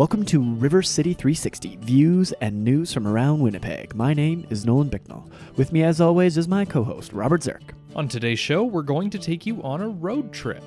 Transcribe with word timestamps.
Welcome 0.00 0.24
to 0.24 0.40
River 0.40 0.80
City 0.80 1.12
360 1.12 1.76
views 1.82 2.32
and 2.40 2.64
news 2.64 2.90
from 2.90 3.06
around 3.06 3.40
Winnipeg. 3.40 3.94
My 3.94 4.14
name 4.14 4.46
is 4.48 4.64
Nolan 4.64 4.88
Bicknell. 4.88 5.28
With 5.56 5.72
me, 5.72 5.82
as 5.82 6.00
always, 6.00 6.38
is 6.38 6.48
my 6.48 6.64
co 6.64 6.82
host, 6.82 7.12
Robert 7.12 7.42
Zirk. 7.42 7.74
On 7.94 8.08
today's 8.08 8.38
show, 8.38 8.64
we're 8.64 8.80
going 8.80 9.10
to 9.10 9.18
take 9.18 9.44
you 9.44 9.62
on 9.62 9.82
a 9.82 9.88
road 9.90 10.32
trip. 10.32 10.64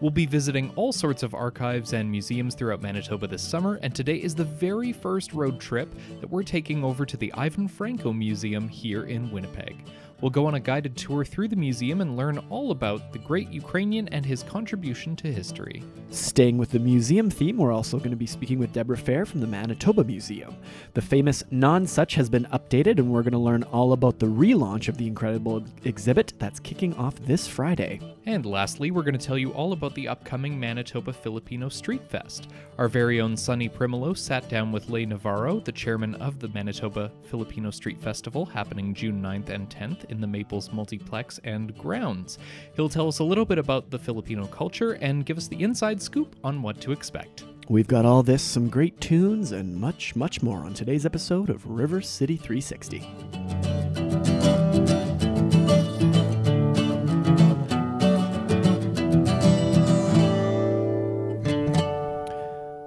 We'll 0.00 0.10
be 0.10 0.24
visiting 0.24 0.72
all 0.76 0.94
sorts 0.94 1.22
of 1.22 1.34
archives 1.34 1.92
and 1.92 2.10
museums 2.10 2.54
throughout 2.54 2.80
Manitoba 2.80 3.26
this 3.26 3.46
summer, 3.46 3.78
and 3.82 3.94
today 3.94 4.16
is 4.16 4.34
the 4.34 4.44
very 4.44 4.94
first 4.94 5.34
road 5.34 5.60
trip 5.60 5.94
that 6.22 6.30
we're 6.30 6.42
taking 6.42 6.82
over 6.82 7.04
to 7.04 7.18
the 7.18 7.30
Ivan 7.34 7.68
Franko 7.68 8.14
Museum 8.14 8.66
here 8.66 9.04
in 9.04 9.30
Winnipeg. 9.30 9.84
We'll 10.20 10.30
go 10.30 10.46
on 10.46 10.54
a 10.54 10.60
guided 10.60 10.98
tour 10.98 11.24
through 11.24 11.48
the 11.48 11.56
museum 11.56 12.02
and 12.02 12.14
learn 12.14 12.38
all 12.50 12.72
about 12.72 13.12
the 13.12 13.18
great 13.18 13.48
Ukrainian 13.48 14.06
and 14.08 14.24
his 14.24 14.42
contribution 14.42 15.16
to 15.16 15.32
history. 15.32 15.82
Staying 16.10 16.58
with 16.58 16.72
the 16.72 16.78
museum 16.78 17.30
theme, 17.30 17.56
we're 17.56 17.72
also 17.72 17.96
going 17.96 18.10
to 18.10 18.16
be 18.16 18.26
speaking 18.26 18.58
with 18.58 18.72
Deborah 18.72 18.98
Fair 18.98 19.24
from 19.24 19.40
the 19.40 19.46
Manitoba 19.46 20.04
Museum. 20.04 20.56
The 20.92 21.00
famous 21.00 21.42
Nonsuch 21.52 22.14
has 22.16 22.28
been 22.28 22.44
updated, 22.46 22.98
and 22.98 23.10
we're 23.10 23.22
going 23.22 23.32
to 23.32 23.38
learn 23.38 23.62
all 23.64 23.92
about 23.92 24.18
the 24.18 24.26
relaunch 24.26 24.88
of 24.88 24.98
the 24.98 25.06
incredible 25.06 25.64
exhibit 25.84 26.34
that's 26.38 26.60
kicking 26.60 26.94
off 26.96 27.14
this 27.20 27.46
Friday. 27.46 28.00
And 28.26 28.44
lastly, 28.44 28.90
we're 28.90 29.02
going 29.02 29.16
to 29.16 29.26
tell 29.26 29.38
you 29.38 29.52
all 29.52 29.72
about 29.72 29.94
the 29.94 30.08
upcoming 30.08 30.58
Manitoba 30.60 31.12
Filipino 31.12 31.68
Street 31.68 32.06
Fest. 32.06 32.48
Our 32.76 32.88
very 32.88 33.20
own 33.20 33.36
Sonny 33.36 33.68
Primolo 33.68 34.16
sat 34.16 34.48
down 34.48 34.72
with 34.72 34.90
Leigh 34.90 35.06
Navarro, 35.06 35.60
the 35.60 35.72
chairman 35.72 36.14
of 36.16 36.40
the 36.40 36.48
Manitoba 36.48 37.10
Filipino 37.24 37.70
Street 37.70 38.00
Festival, 38.02 38.44
happening 38.44 38.92
June 38.92 39.22
9th 39.22 39.48
and 39.48 39.70
10th 39.70 40.09
in 40.10 40.20
the 40.20 40.26
Maples 40.26 40.72
Multiplex 40.72 41.40
and 41.44 41.76
grounds. 41.78 42.38
He'll 42.74 42.88
tell 42.88 43.08
us 43.08 43.20
a 43.20 43.24
little 43.24 43.44
bit 43.44 43.58
about 43.58 43.90
the 43.90 43.98
Filipino 43.98 44.46
culture 44.46 44.92
and 44.92 45.24
give 45.24 45.38
us 45.38 45.48
the 45.48 45.62
inside 45.62 46.02
scoop 46.02 46.36
on 46.44 46.62
what 46.62 46.80
to 46.82 46.92
expect. 46.92 47.44
We've 47.68 47.86
got 47.86 48.04
all 48.04 48.22
this, 48.22 48.42
some 48.42 48.68
great 48.68 49.00
tunes, 49.00 49.52
and 49.52 49.76
much, 49.76 50.16
much 50.16 50.42
more 50.42 50.58
on 50.58 50.74
today's 50.74 51.06
episode 51.06 51.50
of 51.50 51.64
River 51.66 52.00
City 52.00 52.36
360. 52.36 52.98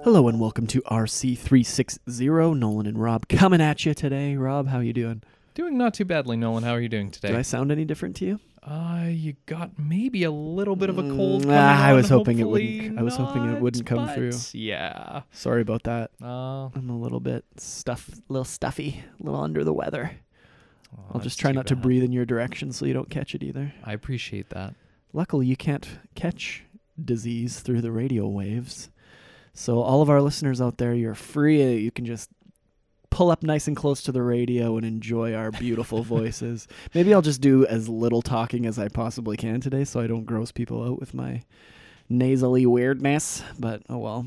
Hello 0.04 0.28
and 0.28 0.38
welcome 0.38 0.66
to 0.66 0.82
RC360. 0.82 2.56
Nolan 2.56 2.86
and 2.86 3.00
Rob 3.00 3.26
coming 3.26 3.62
at 3.62 3.86
you 3.86 3.94
today. 3.94 4.36
Rob, 4.36 4.68
how 4.68 4.80
you 4.80 4.92
doing? 4.92 5.22
Doing 5.54 5.78
not 5.78 5.94
too 5.94 6.04
badly, 6.04 6.36
Nolan. 6.36 6.64
How 6.64 6.72
are 6.72 6.80
you 6.80 6.88
doing 6.88 7.10
today? 7.10 7.28
Do 7.28 7.36
I 7.38 7.42
sound 7.42 7.70
any 7.70 7.84
different 7.84 8.16
to 8.16 8.24
you? 8.24 8.40
Uh, 8.62 9.06
you 9.08 9.34
got 9.46 9.78
maybe 9.78 10.24
a 10.24 10.30
little 10.30 10.74
bit 10.74 10.88
of 10.88 10.98
a 10.98 11.02
cold. 11.02 11.44
Mm, 11.44 11.52
ah, 11.54 11.84
I 11.84 11.92
was 11.92 12.08
hoping 12.08 12.38
it 12.38 12.44
wouldn't- 12.48 12.98
I 12.98 13.02
was 13.02 13.16
hoping 13.16 13.44
it 13.44 13.60
wouldn't 13.60 13.86
come 13.86 14.08
through. 14.14 14.32
Yeah. 14.52 15.22
Sorry 15.32 15.60
about 15.62 15.84
that. 15.84 16.10
Uh, 16.20 16.68
I'm 16.74 16.88
a 16.90 16.96
little 16.98 17.20
bit 17.20 17.44
stuff, 17.58 18.08
a 18.08 18.32
little 18.32 18.44
stuffy, 18.44 19.04
a 19.20 19.22
little 19.22 19.40
under 19.40 19.62
the 19.64 19.72
weather. 19.74 20.12
oh, 20.96 21.02
I'll 21.12 21.20
just 21.20 21.38
try 21.38 21.52
not 21.52 21.66
to 21.68 21.76
breathe 21.76 22.02
in 22.02 22.12
your 22.12 22.24
direction 22.24 22.72
so 22.72 22.86
you 22.86 22.94
don't 22.94 23.10
catch 23.10 23.34
it 23.34 23.42
either. 23.42 23.74
I 23.84 23.92
appreciate 23.92 24.48
that. 24.50 24.74
Luckily, 25.12 25.46
you 25.46 25.56
can't 25.56 25.86
catch 26.14 26.64
disease 27.02 27.60
through 27.60 27.82
the 27.82 27.92
radio 27.92 28.26
waves. 28.26 28.90
So, 29.52 29.80
all 29.80 30.02
of 30.02 30.10
our 30.10 30.20
listeners 30.22 30.60
out 30.60 30.78
there, 30.78 30.94
you're 30.94 31.14
free. 31.14 31.74
You 31.76 31.90
can 31.92 32.06
just 32.06 32.30
pull 33.14 33.30
up 33.30 33.44
nice 33.44 33.68
and 33.68 33.76
close 33.76 34.02
to 34.02 34.10
the 34.10 34.22
radio 34.22 34.76
and 34.76 34.84
enjoy 34.84 35.32
our 35.34 35.52
beautiful 35.52 36.02
voices. 36.02 36.66
Maybe 36.94 37.14
I'll 37.14 37.22
just 37.22 37.40
do 37.40 37.64
as 37.64 37.88
little 37.88 38.22
talking 38.22 38.66
as 38.66 38.76
I 38.76 38.88
possibly 38.88 39.36
can 39.36 39.60
today 39.60 39.84
so 39.84 40.00
I 40.00 40.08
don't 40.08 40.24
gross 40.24 40.50
people 40.50 40.82
out 40.82 40.98
with 40.98 41.14
my 41.14 41.42
nasally 42.08 42.66
weirdness. 42.66 43.44
But 43.56 43.82
oh 43.88 43.98
well. 43.98 44.26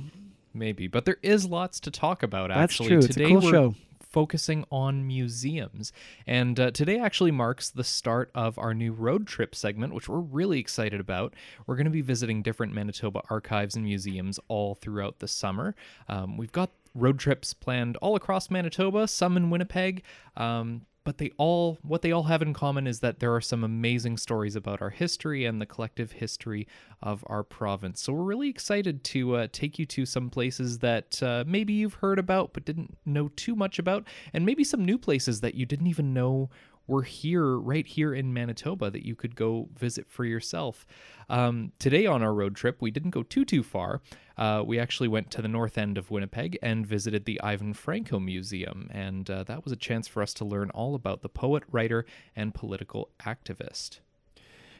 Maybe, 0.53 0.87
but 0.87 1.03
there 1.03 1.17
is 1.21 1.45
lots 1.45 1.81
to 1.81 1.91
talk 1.91 2.23
about. 2.23 2.47
That's 2.47 2.61
Actually, 2.73 2.87
true. 2.87 2.97
It's 2.99 3.07
a 3.07 3.13
today 3.13 3.27
cool 3.27 3.41
we're 3.41 3.51
show. 3.51 3.75
focusing 3.99 4.63
on 4.71 5.05
museums, 5.05 5.91
and 6.25 6.59
uh, 6.59 6.71
today 6.71 6.97
actually 6.97 7.29
marks 7.29 7.69
the 7.69 7.83
start 7.83 8.31
of 8.33 8.57
our 8.57 8.73
new 8.73 8.91
road 8.91 9.27
trip 9.27 9.53
segment, 9.53 9.93
which 9.93 10.09
we're 10.09 10.17
really 10.17 10.59
excited 10.59 10.99
about. 10.99 11.35
We're 11.67 11.75
going 11.75 11.85
to 11.85 11.91
be 11.91 12.01
visiting 12.01 12.41
different 12.41 12.73
Manitoba 12.73 13.21
archives 13.29 13.75
and 13.75 13.85
museums 13.85 14.39
all 14.47 14.73
throughout 14.73 15.19
the 15.19 15.27
summer. 15.27 15.75
Um, 16.07 16.37
we've 16.37 16.53
got 16.53 16.71
road 16.93 17.19
trips 17.19 17.53
planned 17.53 17.97
all 17.97 18.15
across 18.15 18.49
Manitoba, 18.49 19.07
some 19.07 19.37
in 19.37 19.49
Winnipeg. 19.49 20.03
Um, 20.35 20.83
but 21.07 21.19
they 21.19 21.31
all 21.37 21.77
what 21.83 22.01
they 22.01 22.11
all 22.11 22.23
have 22.23 22.41
in 22.41 22.53
common 22.53 22.85
is 22.85 22.99
that 22.99 23.21
there 23.21 23.33
are 23.33 23.39
some 23.39 23.63
amazing 23.63 24.17
stories 24.17 24.57
about 24.57 24.81
our 24.81 24.89
history 24.89 25.45
and 25.45 25.61
the 25.61 25.65
collective 25.65 26.11
history 26.11 26.67
of 27.01 27.23
our 27.27 27.45
province. 27.45 28.01
So 28.01 28.11
we're 28.11 28.23
really 28.23 28.49
excited 28.49 29.05
to 29.05 29.37
uh, 29.37 29.47
take 29.53 29.79
you 29.79 29.85
to 29.85 30.05
some 30.05 30.29
places 30.29 30.79
that 30.79 31.23
uh, 31.23 31.45
maybe 31.47 31.71
you've 31.71 31.93
heard 31.93 32.19
about 32.19 32.51
but 32.51 32.65
didn't 32.65 32.97
know 33.05 33.29
too 33.37 33.55
much 33.55 33.79
about, 33.79 34.05
and 34.33 34.45
maybe 34.45 34.65
some 34.65 34.83
new 34.83 34.97
places 34.97 35.39
that 35.39 35.55
you 35.55 35.65
didn't 35.65 35.87
even 35.87 36.13
know 36.13 36.49
were 36.87 37.03
here, 37.03 37.57
right 37.57 37.85
here 37.85 38.13
in 38.13 38.33
Manitoba, 38.33 38.89
that 38.89 39.05
you 39.05 39.15
could 39.15 39.35
go 39.35 39.69
visit 39.77 40.09
for 40.09 40.25
yourself. 40.25 40.87
Um, 41.29 41.73
today 41.77 42.05
on 42.05 42.23
our 42.23 42.33
road 42.33 42.55
trip, 42.55 42.81
we 42.81 42.91
didn't 42.91 43.11
go 43.11 43.23
too 43.23 43.45
too 43.45 43.63
far. 43.63 44.01
Uh, 44.37 44.63
we 44.65 44.79
actually 44.79 45.09
went 45.09 45.29
to 45.31 45.41
the 45.41 45.47
north 45.47 45.77
end 45.77 45.97
of 45.97 46.09
Winnipeg 46.09 46.57
and 46.61 46.87
visited 46.87 47.25
the 47.25 47.41
Ivan 47.41 47.73
Franko 47.73 48.19
Museum, 48.19 48.87
and 48.91 49.29
uh, 49.29 49.43
that 49.43 49.63
was 49.63 49.73
a 49.73 49.77
chance 49.77 50.07
for 50.07 50.21
us 50.21 50.33
to 50.35 50.45
learn 50.45 50.69
all 50.71 50.95
about 50.95 51.21
the 51.21 51.29
poet, 51.29 51.63
writer, 51.71 52.05
and 52.35 52.53
political 52.53 53.09
activist. 53.19 53.99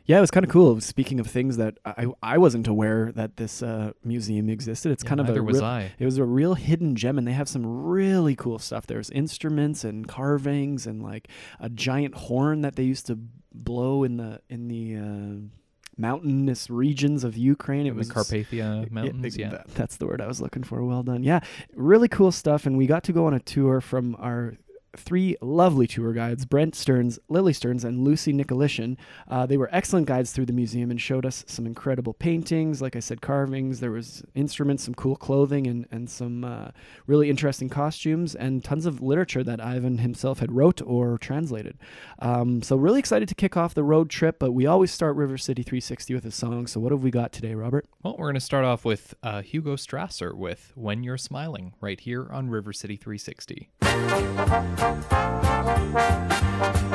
Yeah, 0.08 0.18
it 0.18 0.22
was 0.22 0.32
kind 0.32 0.46
of 0.46 0.50
cool. 0.50 0.80
Speaking 0.80 1.20
of 1.20 1.28
things 1.28 1.58
that 1.58 1.78
I 1.86 2.08
I 2.24 2.38
wasn't 2.38 2.68
aware 2.68 3.12
that 3.14 3.36
this 3.38 3.62
uh, 3.62 3.92
museum 4.04 4.50
existed. 4.50 4.92
It's 4.92 5.04
Yeah, 5.04 5.10
kind 5.10 5.20
of 5.22 5.30
a 5.30 5.44
was 5.44 5.58
real- 5.58 5.66
I. 5.66 5.92
It 6.00 6.06
was 6.06 6.18
a 6.18 6.24
real 6.24 6.54
hidden 6.56 6.96
gem, 6.96 7.18
and 7.18 7.28
they 7.28 7.34
have 7.34 7.50
some 7.50 7.66
really 7.66 8.36
cool 8.36 8.58
stuff. 8.58 8.88
There's 8.88 9.10
instruments 9.10 9.84
and 9.84 10.08
carvings, 10.08 10.88
and 10.88 11.04
like 11.04 11.28
a 11.60 11.70
giant 11.70 12.16
horn 12.16 12.62
that 12.62 12.76
they 12.78 12.84
used 12.84 13.06
to 13.08 13.20
blow 13.54 14.04
in 14.06 14.16
the 14.18 14.42
in 14.50 14.70
the 14.70 14.96
uh, 14.96 15.48
mountainous 15.98 16.70
regions 16.70 17.24
of 17.24 17.36
Ukraine. 17.36 17.86
It 17.86 17.90
In 17.90 17.96
the 17.96 18.00
was 18.00 18.10
Carpathia 18.10 18.90
Mountains, 18.92 19.36
yeah. 19.38 19.50
that- 19.50 19.68
that's 19.76 19.98
the 19.98 20.06
word 20.06 20.22
I 20.22 20.28
was 20.28 20.40
looking 20.40 20.64
for. 20.64 20.84
Well 20.86 21.04
done. 21.04 21.24
Yeah, 21.24 21.40
really 21.76 22.08
cool 22.08 22.32
stuff. 22.32 22.66
And 22.66 22.78
we 22.78 22.88
got 22.88 23.04
to 23.06 23.12
go 23.14 23.26
on 23.26 23.34
a 23.34 23.40
tour 23.40 23.82
from 23.82 24.16
our 24.20 24.56
three 25.00 25.36
lovely 25.42 25.88
tour 25.88 26.14
guides 26.14 26.46
Brent 26.46 26.76
Stearns, 26.76 27.20
Lily 27.30 27.54
Stearns, 27.54 27.84
and 27.84 28.04
Lucy 28.04 28.34
Nicolishan. 28.34 28.98
Uh, 29.28 29.46
they 29.46 29.58
were 29.58 29.70
excellent 29.72 30.08
guides 30.08 30.32
through 30.32 30.46
the 30.46 30.54
museum 30.54 30.92
and 30.92 31.00
showed 31.00 31.26
us 31.26 31.44
some 31.48 31.66
incredible 31.66 32.14
paintings, 32.14 32.82
like 32.82 32.96
I 32.96 33.00
said, 33.00 33.22
carvings. 33.22 33.80
There 33.80 33.92
was 33.92 34.24
instruments, 34.36 34.84
some 34.84 34.94
cool 34.96 35.16
clothing, 35.16 35.68
and, 35.68 35.88
and 35.92 36.10
some 36.10 36.44
uh, 36.44 36.70
really 37.06 37.30
interesting 37.30 37.70
costumes, 37.70 38.36
and 38.36 38.64
tons 38.64 38.86
of 38.86 39.02
literature 39.02 39.44
that 39.44 39.62
Ivan 39.62 40.00
himself 40.00 40.40
had 40.40 40.52
wrote 40.52 40.82
or 40.82 41.18
translated. 41.18 41.78
Um, 42.20 42.62
so 42.62 42.76
really 42.76 43.00
excited 43.00 43.30
to 43.30 43.36
kick 43.36 43.58
off 43.58 43.74
the 43.74 43.84
road 43.84 44.10
trip, 44.10 44.40
but 44.40 44.52
we 44.52 44.66
always 44.66 44.92
start 44.92 45.16
River 45.16 45.38
City 45.38 45.64
360 45.64 46.14
with 46.14 46.26
a 46.26 46.32
song. 46.32 46.68
So 46.68 46.80
what 46.80 46.92
have 46.92 47.04
we 47.04 47.12
got 47.12 47.32
today, 47.32 47.54
Robert? 47.56 47.86
Well, 48.04 48.16
we're 48.18 48.26
going 48.26 48.36
to 48.36 48.40
start 48.40 48.66
off 48.66 48.86
with 48.86 49.14
uh, 49.24 49.42
Hugo 49.42 49.76
Strasser 49.76 50.34
with 50.34 50.72
When 50.76 51.04
You're 51.04 51.18
Smiling, 51.18 51.74
right 51.82 52.00
here 52.00 52.28
on 52.32 52.50
River 52.50 52.74
City 52.74 52.96
360. 52.96 53.70
Thank 54.88 56.87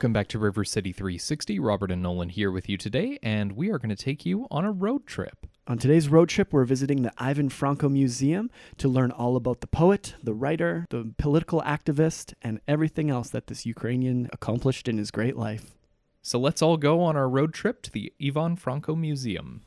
Welcome 0.00 0.14
back 0.14 0.28
to 0.28 0.38
River 0.38 0.64
City 0.64 0.92
360. 0.92 1.58
Robert 1.58 1.90
and 1.90 2.02
Nolan 2.02 2.30
here 2.30 2.50
with 2.50 2.70
you 2.70 2.78
today, 2.78 3.18
and 3.22 3.52
we 3.52 3.68
are 3.68 3.78
going 3.78 3.94
to 3.94 4.02
take 4.02 4.24
you 4.24 4.46
on 4.50 4.64
a 4.64 4.72
road 4.72 5.06
trip. 5.06 5.46
On 5.66 5.76
today's 5.76 6.08
road 6.08 6.30
trip, 6.30 6.54
we're 6.54 6.64
visiting 6.64 7.02
the 7.02 7.12
Ivan 7.18 7.50
Franko 7.50 7.90
Museum 7.90 8.50
to 8.78 8.88
learn 8.88 9.10
all 9.10 9.36
about 9.36 9.60
the 9.60 9.66
poet, 9.66 10.14
the 10.22 10.32
writer, 10.32 10.86
the 10.88 11.12
political 11.18 11.60
activist, 11.60 12.32
and 12.40 12.62
everything 12.66 13.10
else 13.10 13.28
that 13.28 13.48
this 13.48 13.66
Ukrainian 13.66 14.30
accomplished 14.32 14.88
in 14.88 14.96
his 14.96 15.10
great 15.10 15.36
life. 15.36 15.72
So 16.22 16.38
let's 16.38 16.62
all 16.62 16.78
go 16.78 17.02
on 17.02 17.14
our 17.14 17.28
road 17.28 17.52
trip 17.52 17.82
to 17.82 17.90
the 17.90 18.10
Ivan 18.18 18.56
Franko 18.56 18.94
Museum. 18.94 19.60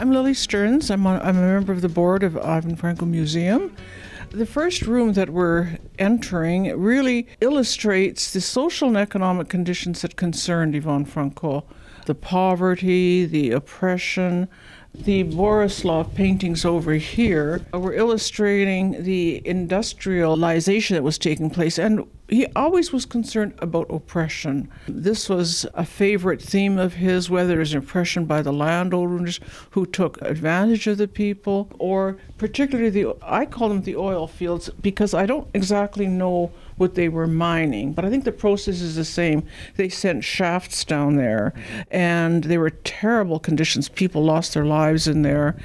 I'm 0.00 0.12
Lily 0.12 0.32
Stearns. 0.32 0.90
I'm, 0.90 1.06
I'm 1.06 1.36
a 1.36 1.42
member 1.42 1.72
of 1.72 1.82
the 1.82 1.88
board 1.90 2.22
of 2.22 2.34
Ivan 2.38 2.74
Franko 2.74 3.04
Museum. 3.04 3.76
The 4.30 4.46
first 4.46 4.86
room 4.86 5.12
that 5.12 5.28
we're 5.28 5.76
entering 5.98 6.74
really 6.80 7.26
illustrates 7.42 8.32
the 8.32 8.40
social 8.40 8.88
and 8.88 8.96
economic 8.96 9.50
conditions 9.50 10.00
that 10.00 10.16
concerned 10.16 10.74
Ivan 10.74 11.04
Franko 11.04 11.66
the 12.06 12.14
poverty, 12.14 13.26
the 13.26 13.50
oppression, 13.50 14.48
the 14.94 15.22
Borislav 15.24 16.14
paintings 16.14 16.64
over 16.64 16.94
here 16.94 17.60
were 17.72 17.92
illustrating 17.92 19.04
the 19.04 19.42
industrialization 19.46 20.94
that 20.94 21.02
was 21.02 21.18
taking 21.18 21.50
place, 21.50 21.78
and 21.78 22.04
he 22.30 22.46
always 22.54 22.92
was 22.92 23.04
concerned 23.04 23.54
about 23.58 23.90
oppression. 23.90 24.70
This 24.86 25.28
was 25.28 25.66
a 25.74 25.84
favorite 25.84 26.40
theme 26.40 26.78
of 26.78 26.94
his, 26.94 27.28
whether 27.28 27.56
it 27.56 27.58
was 27.58 27.74
oppression 27.74 28.24
by 28.24 28.40
the 28.40 28.52
landowners 28.52 29.40
who 29.70 29.84
took 29.84 30.22
advantage 30.22 30.86
of 30.86 30.98
the 30.98 31.08
people, 31.08 31.68
or 31.78 32.16
particularly 32.38 32.90
the, 32.90 33.16
I 33.20 33.46
call 33.46 33.68
them 33.68 33.82
the 33.82 33.96
oil 33.96 34.28
fields 34.28 34.70
because 34.80 35.12
I 35.12 35.26
don't 35.26 35.48
exactly 35.54 36.06
know 36.06 36.52
what 36.80 36.94
they 36.94 37.10
were 37.10 37.26
mining. 37.26 37.92
But 37.92 38.06
I 38.06 38.10
think 38.10 38.24
the 38.24 38.32
process 38.32 38.80
is 38.80 38.96
the 38.96 39.04
same. 39.04 39.46
They 39.76 39.90
sent 39.90 40.24
shafts 40.24 40.82
down 40.84 41.16
there, 41.16 41.52
and 41.90 42.44
they 42.44 42.56
were 42.56 42.70
terrible 42.70 43.38
conditions. 43.38 43.90
People 43.90 44.24
lost 44.24 44.54
their 44.54 44.64
lives 44.64 45.06
in 45.06 45.20
there, 45.20 45.56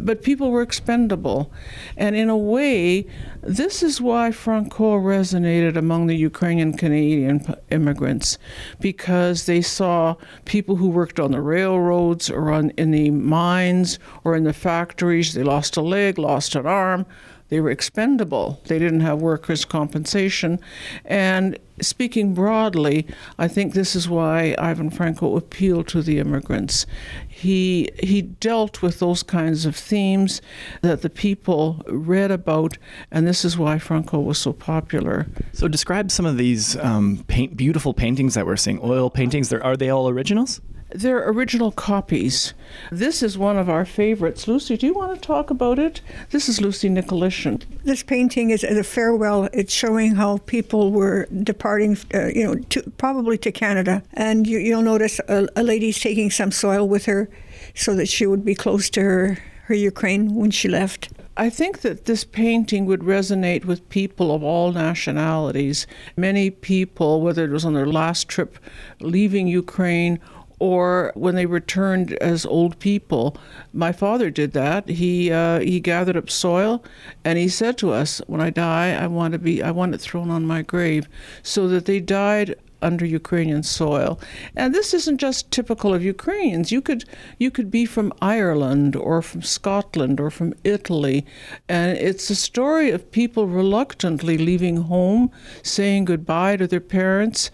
but 0.00 0.22
people 0.22 0.52
were 0.52 0.62
expendable. 0.62 1.52
And 1.96 2.14
in 2.14 2.28
a 2.28 2.36
way, 2.36 3.06
this 3.42 3.82
is 3.82 4.00
why 4.00 4.30
Franko 4.30 4.96
resonated 4.98 5.76
among 5.76 6.06
the 6.06 6.16
Ukrainian 6.16 6.76
Canadian 6.76 7.52
immigrants, 7.70 8.38
because 8.78 9.46
they 9.46 9.62
saw 9.62 10.14
people 10.44 10.76
who 10.76 10.88
worked 10.88 11.18
on 11.18 11.32
the 11.32 11.40
railroads 11.40 12.30
or 12.30 12.52
on, 12.52 12.70
in 12.70 12.92
the 12.92 13.10
mines 13.10 13.98
or 14.22 14.36
in 14.36 14.44
the 14.44 14.52
factories. 14.52 15.34
They 15.34 15.42
lost 15.42 15.76
a 15.76 15.82
leg, 15.82 16.16
lost 16.16 16.54
an 16.54 16.66
arm 16.66 17.06
they 17.50 17.60
were 17.60 17.70
expendable. 17.70 18.60
They 18.66 18.78
didn't 18.78 19.00
have 19.00 19.20
workers' 19.20 19.64
compensation. 19.64 20.60
And 21.04 21.58
speaking 21.80 22.32
broadly, 22.32 23.06
I 23.38 23.48
think 23.48 23.74
this 23.74 23.96
is 23.96 24.08
why 24.08 24.54
Ivan 24.56 24.88
Franko 24.90 25.36
appealed 25.36 25.88
to 25.88 26.00
the 26.00 26.18
immigrants. 26.18 26.86
He, 27.28 27.90
he 28.02 28.22
dealt 28.22 28.82
with 28.82 29.00
those 29.00 29.22
kinds 29.22 29.66
of 29.66 29.74
themes 29.74 30.40
that 30.82 31.02
the 31.02 31.10
people 31.10 31.82
read 31.88 32.30
about, 32.30 32.78
and 33.10 33.26
this 33.26 33.44
is 33.44 33.58
why 33.58 33.78
Franko 33.78 34.20
was 34.20 34.38
so 34.38 34.52
popular. 34.52 35.26
So, 35.52 35.66
describe 35.66 36.10
some 36.10 36.26
of 36.26 36.36
these 36.36 36.76
um, 36.76 37.24
paint, 37.26 37.56
beautiful 37.56 37.92
paintings 37.94 38.34
that 38.34 38.46
we're 38.46 38.56
seeing, 38.56 38.78
oil 38.82 39.10
paintings. 39.10 39.52
are 39.52 39.76
they 39.76 39.90
all 39.90 40.08
originals? 40.08 40.60
They're 40.92 41.28
original 41.28 41.70
copies. 41.70 42.52
This 42.90 43.22
is 43.22 43.38
one 43.38 43.56
of 43.56 43.68
our 43.68 43.84
favorites. 43.84 44.48
Lucy, 44.48 44.76
do 44.76 44.86
you 44.86 44.94
want 44.94 45.14
to 45.14 45.20
talk 45.20 45.50
about 45.50 45.78
it? 45.78 46.00
This 46.30 46.48
is 46.48 46.60
Lucy 46.60 46.88
Nicolishin. 46.88 47.62
This 47.84 48.02
painting 48.02 48.50
is 48.50 48.64
a 48.64 48.82
farewell. 48.82 49.48
It's 49.52 49.72
showing 49.72 50.16
how 50.16 50.38
people 50.38 50.90
were 50.90 51.26
departing, 51.42 51.96
uh, 52.14 52.26
you 52.26 52.44
know, 52.44 52.54
to, 52.70 52.82
probably 52.98 53.38
to 53.38 53.52
Canada. 53.52 54.02
And 54.14 54.46
you, 54.46 54.74
will 54.74 54.82
notice 54.82 55.20
a, 55.28 55.46
a 55.56 55.62
lady's 55.62 55.98
taking 55.98 56.30
some 56.30 56.50
soil 56.50 56.88
with 56.88 57.06
her 57.06 57.30
so 57.74 57.94
that 57.94 58.08
she 58.08 58.26
would 58.26 58.44
be 58.44 58.54
close 58.54 58.90
to 58.90 59.00
her, 59.00 59.38
her 59.64 59.74
Ukraine 59.74 60.34
when 60.34 60.50
she 60.50 60.68
left. 60.68 61.10
I 61.36 61.48
think 61.48 61.80
that 61.80 62.04
this 62.04 62.24
painting 62.24 62.84
would 62.86 63.00
resonate 63.00 63.64
with 63.64 63.88
people 63.88 64.34
of 64.34 64.42
all 64.42 64.72
nationalities. 64.72 65.86
Many 66.16 66.50
people, 66.50 67.22
whether 67.22 67.44
it 67.44 67.50
was 67.50 67.64
on 67.64 67.72
their 67.72 67.86
last 67.86 68.28
trip 68.28 68.58
leaving 69.00 69.46
Ukraine 69.46 70.18
or 70.60 71.10
when 71.16 71.34
they 71.34 71.46
returned 71.46 72.12
as 72.14 72.46
old 72.46 72.78
people. 72.78 73.36
My 73.72 73.90
father 73.90 74.30
did 74.30 74.52
that. 74.52 74.88
He 74.88 75.32
uh, 75.32 75.58
he 75.60 75.80
gathered 75.80 76.16
up 76.16 76.30
soil, 76.30 76.84
and 77.24 77.38
he 77.38 77.48
said 77.48 77.76
to 77.78 77.92
us, 77.92 78.20
"When 78.28 78.40
I 78.40 78.50
die, 78.50 78.92
I 78.92 79.08
want 79.08 79.32
to 79.32 79.38
be 79.38 79.62
I 79.62 79.72
want 79.72 79.94
it 79.94 80.00
thrown 80.00 80.30
on 80.30 80.46
my 80.46 80.62
grave," 80.62 81.08
so 81.42 81.66
that 81.68 81.86
they 81.86 81.98
died 81.98 82.54
under 82.82 83.04
Ukrainian 83.04 83.62
soil. 83.62 84.18
And 84.56 84.74
this 84.74 84.94
isn't 84.94 85.18
just 85.18 85.50
typical 85.50 85.94
of 85.94 86.02
Ukrainians. 86.02 86.72
You 86.72 86.80
could 86.80 87.04
you 87.38 87.50
could 87.50 87.70
be 87.70 87.84
from 87.86 88.12
Ireland 88.20 88.96
or 88.96 89.22
from 89.22 89.42
Scotland 89.42 90.20
or 90.20 90.30
from 90.30 90.54
Italy, 90.64 91.26
and 91.68 91.96
it's 91.96 92.30
a 92.30 92.34
story 92.34 92.90
of 92.90 93.10
people 93.10 93.46
reluctantly 93.46 94.38
leaving 94.38 94.76
home, 94.76 95.30
saying 95.62 96.06
goodbye 96.06 96.56
to 96.56 96.66
their 96.66 96.80
parents, 96.80 97.50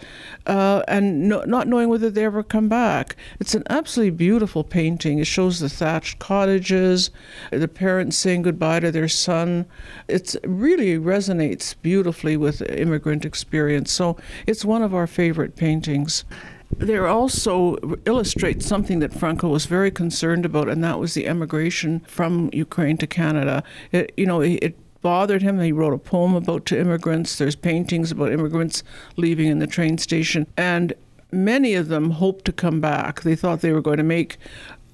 uh, 0.46 0.82
and 0.88 1.28
no, 1.28 1.42
not 1.42 1.68
knowing 1.68 1.88
whether 1.88 2.10
they 2.10 2.24
ever 2.24 2.42
come 2.42 2.68
back. 2.68 3.16
It's 3.40 3.54
an 3.54 3.64
absolutely 3.68 4.16
beautiful 4.16 4.64
painting. 4.64 5.18
It 5.18 5.26
shows 5.26 5.60
the 5.60 5.68
thatched 5.68 6.18
cottages, 6.18 7.10
the 7.50 7.68
parents 7.68 8.16
saying 8.16 8.42
goodbye 8.42 8.80
to 8.80 8.90
their 8.90 9.08
son. 9.08 9.66
It 10.08 10.34
really 10.44 10.98
resonates 10.98 11.74
beautifully 11.82 12.36
with 12.36 12.62
immigrant 12.62 13.24
experience. 13.24 13.92
So 13.92 14.16
it's 14.46 14.64
one 14.64 14.82
of 14.82 14.94
our 14.94 15.06
favorite 15.16 15.56
paintings. 15.56 16.24
They 16.76 16.98
also 16.98 17.76
illustrate 18.04 18.62
something 18.62 18.98
that 18.98 19.14
Franko 19.14 19.48
was 19.48 19.64
very 19.64 19.90
concerned 19.90 20.44
about, 20.44 20.68
and 20.68 20.84
that 20.84 20.98
was 20.98 21.14
the 21.14 21.26
emigration 21.26 22.00
from 22.00 22.50
Ukraine 22.52 22.98
to 22.98 23.06
Canada. 23.06 23.62
It, 23.92 24.12
you 24.18 24.26
know, 24.26 24.42
it 24.42 24.76
bothered 25.00 25.40
him. 25.40 25.58
He 25.58 25.72
wrote 25.72 25.94
a 25.94 25.98
poem 25.98 26.34
about 26.34 26.66
to 26.66 26.78
immigrants. 26.78 27.38
There's 27.38 27.56
paintings 27.56 28.10
about 28.10 28.30
immigrants 28.30 28.82
leaving 29.16 29.46
in 29.46 29.58
the 29.58 29.66
train 29.66 29.96
station, 29.96 30.46
and 30.58 30.92
many 31.32 31.72
of 31.74 31.88
them 31.88 32.10
hoped 32.10 32.44
to 32.44 32.52
come 32.52 32.80
back. 32.80 33.22
They 33.22 33.36
thought 33.36 33.60
they 33.60 33.72
were 33.72 33.80
going 33.80 33.96
to 33.96 34.02
make 34.02 34.36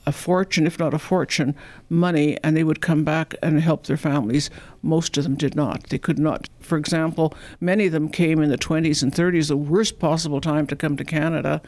a 0.04 0.12
fortune, 0.12 0.66
if 0.66 0.78
not 0.78 0.94
a 0.94 0.98
fortune, 0.98 1.54
money, 1.88 2.36
and 2.42 2.56
they 2.56 2.64
would 2.64 2.80
come 2.80 3.04
back 3.04 3.34
and 3.42 3.60
help 3.60 3.86
their 3.86 3.96
families. 3.96 4.50
Most 4.82 5.16
of 5.16 5.22
them 5.22 5.36
did 5.36 5.54
not. 5.54 5.88
They 5.90 5.98
could 5.98 6.18
not. 6.18 6.48
For 6.60 6.76
example, 6.76 7.34
many 7.60 7.86
of 7.86 7.92
them 7.92 8.08
came 8.08 8.40
in 8.40 8.50
the 8.50 8.58
20s 8.58 9.02
and 9.02 9.12
30s, 9.12 9.48
the 9.48 9.56
worst 9.56 10.00
possible 10.00 10.40
time 10.40 10.66
to 10.66 10.76
come 10.76 10.96
to 10.96 11.04
Canada. 11.04 11.62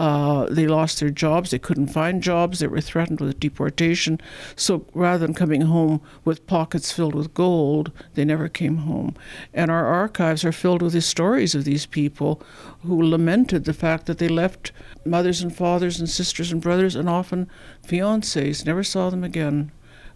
Uh, 0.00 0.46
they 0.46 0.66
lost 0.66 0.98
their 0.98 1.10
jobs. 1.10 1.50
They 1.50 1.58
couldn't 1.60 1.88
find 1.88 2.22
jobs. 2.22 2.58
They 2.58 2.66
were 2.66 2.80
threatened 2.80 3.20
with 3.20 3.38
deportation. 3.38 4.20
So 4.56 4.84
rather 4.94 5.24
than 5.24 5.34
coming 5.34 5.62
home 5.62 6.00
with 6.24 6.46
pockets 6.46 6.90
filled 6.90 7.14
with 7.14 7.34
gold, 7.34 7.92
they 8.14 8.24
never 8.24 8.48
came 8.48 8.78
home. 8.78 9.14
And 9.54 9.70
our 9.70 9.86
archives 9.86 10.44
are 10.44 10.52
filled 10.52 10.82
with 10.82 10.92
the 10.92 11.00
stories 11.00 11.54
of 11.54 11.64
these 11.64 11.86
people 11.86 12.42
who 12.82 13.00
lamented 13.00 13.64
the 13.64 13.72
fact 13.72 14.06
that 14.06 14.18
they 14.18 14.28
left 14.28 14.72
mothers 15.04 15.40
and 15.40 15.54
fathers 15.54 16.00
and 16.00 16.08
sisters 16.08 16.50
and 16.50 16.60
brothers 16.60 16.96
and 16.96 17.08
often 17.08 17.48
fiancés, 17.86 18.66
never 18.66 18.82
saw 18.82 19.10
them 19.10 19.22
again. 19.22 19.70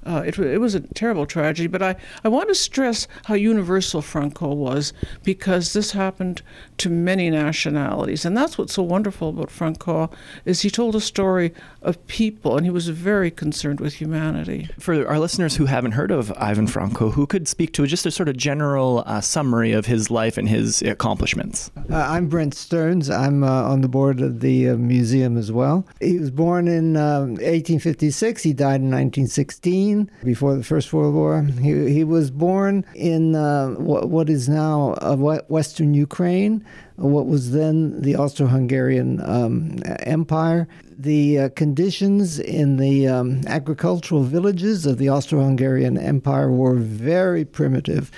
Uh, 0.05 0.23
it, 0.25 0.39
it 0.39 0.59
was 0.59 0.75
a 0.75 0.81
terrible 0.81 1.27
tragedy, 1.27 1.67
but 1.67 1.83
I, 1.83 1.97
I 2.25 2.29
want 2.29 2.49
to 2.49 2.55
stress 2.55 3.07
how 3.25 3.35
universal 3.35 4.01
Franko 4.01 4.55
was 4.55 4.93
because 5.23 5.73
this 5.73 5.93
happened 5.93 6.43
to 6.79 6.89
many 6.89 7.29
nationalities. 7.29 8.25
And 8.25 8.37
that's 8.37 8.57
what's 8.57 8.75
so 8.75 8.83
wonderful 8.83 9.29
about 9.29 9.51
Franko 9.51 10.11
is 10.45 10.63
he 10.63 10.71
told 10.71 10.97
a 10.97 11.01
story 11.01 11.53
of 11.83 12.05
people 12.07 12.57
and 12.57 12.65
he 12.65 12.71
was 12.71 12.89
very 12.89 13.31
concerned 13.31 13.81
with 13.81 13.95
humanity. 13.95 14.69
For 14.79 15.07
our 15.07 15.19
listeners 15.19 15.57
who 15.57 15.67
haven't 15.67 15.93
heard 15.93 16.11
of 16.11 16.33
Ivan 16.37 16.67
Franko, 16.67 17.11
who 17.11 17.27
could 17.27 17.47
speak 17.47 17.73
to 17.75 17.87
just 17.87 18.07
a 18.07 18.11
sort 18.11 18.29
of 18.29 18.37
general 18.37 19.03
uh, 19.07 19.21
summary 19.21 19.73
of 19.73 19.87
his 19.87 20.11
life 20.11 20.39
and 20.39 20.49
his 20.49 20.81
accomplishments? 20.83 21.71
Uh, 21.91 21.97
I'm 21.97 22.29
Brent 22.29 22.55
Stearns. 22.55 23.11
I'm 23.11 23.45
uh, 23.45 23.65
on 23.65 23.83
the 23.83 23.89
board 23.89 24.21
of 24.21 24.41
the 24.41 24.71
uh, 24.71 24.77
museum 24.77 25.37
as 25.37 25.53
well. 25.53 25.87
He 26.01 26.19
was 26.19 26.31
born 26.31 26.69
in 26.69 26.95
1856. 26.95 28.45
Um, 28.45 28.49
he 28.49 28.55
died 28.55 28.81
in 28.81 28.91
1916 28.91 29.90
before 30.25 30.55
the 30.55 30.65
First 30.65 30.93
World 30.93 31.15
War. 31.15 31.43
He, 31.43 31.93
he 31.93 32.05
was 32.05 32.31
born 32.31 32.85
in 32.95 33.35
uh, 33.35 33.69
what, 33.71 34.09
what 34.09 34.31
is 34.31 34.49
now 34.49 34.95
uh, 35.01 35.17
Western 35.49 35.95
Ukraine. 35.95 36.65
what 36.97 37.27
was 37.27 37.53
then 37.53 38.01
the 38.01 38.17
Austro 38.17 38.47
Hungarian 38.47 39.21
um, 39.23 39.79
Empire. 40.01 40.69
The 40.99 41.39
uh, 41.39 41.49
conditions 41.51 42.39
in 42.39 42.77
the 42.77 43.09
um, 43.09 43.41
agricultural 43.47 44.23
villages 44.23 44.87
of 44.87 44.99
the 44.99 45.09
Austro 45.09 45.41
Hungarian 45.41 45.97
Empire 45.97 46.51
were 46.51 46.77
very 46.77 47.45
primitive. 47.45 48.11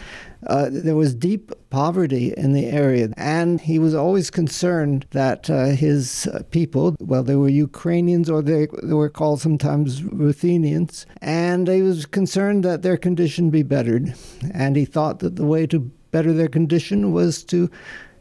Uh, 0.47 0.69
there 0.71 0.97
was 0.97 1.15
deep 1.15 1.53
poverty 1.71 2.35
in 2.37 2.53
the 2.53 2.67
area, 2.67 3.09
and 3.17 3.61
he 3.61 3.79
was 3.79 3.95
always 3.95 4.31
concerned 4.31 5.07
that 5.11 5.49
uh, 5.49 5.67
his 5.67 6.27
uh, 6.29 6.43
people, 6.51 6.97
well, 7.01 7.23
they 7.23 7.37
were 7.37 7.49
Ukrainians 7.49 8.29
or 8.29 8.43
they, 8.43 8.67
they 8.83 8.95
were 8.95 9.09
called 9.09 9.41
sometimes 9.41 10.03
Ruthenians, 10.03 11.07
and 11.21 11.69
he 11.69 11.83
was 11.83 12.07
concerned 12.07 12.65
that 12.65 12.83
their 12.83 12.97
condition 12.97 13.51
be 13.51 13.63
bettered. 13.63 14.15
And 14.53 14.77
he 14.77 14.85
thought 14.85 15.21
that 15.21 15.37
the 15.37 15.47
way 15.47 15.67
to 15.69 15.79
better 16.11 16.33
their 16.33 16.49
condition 16.49 17.13
was 17.13 17.45
to 17.45 17.71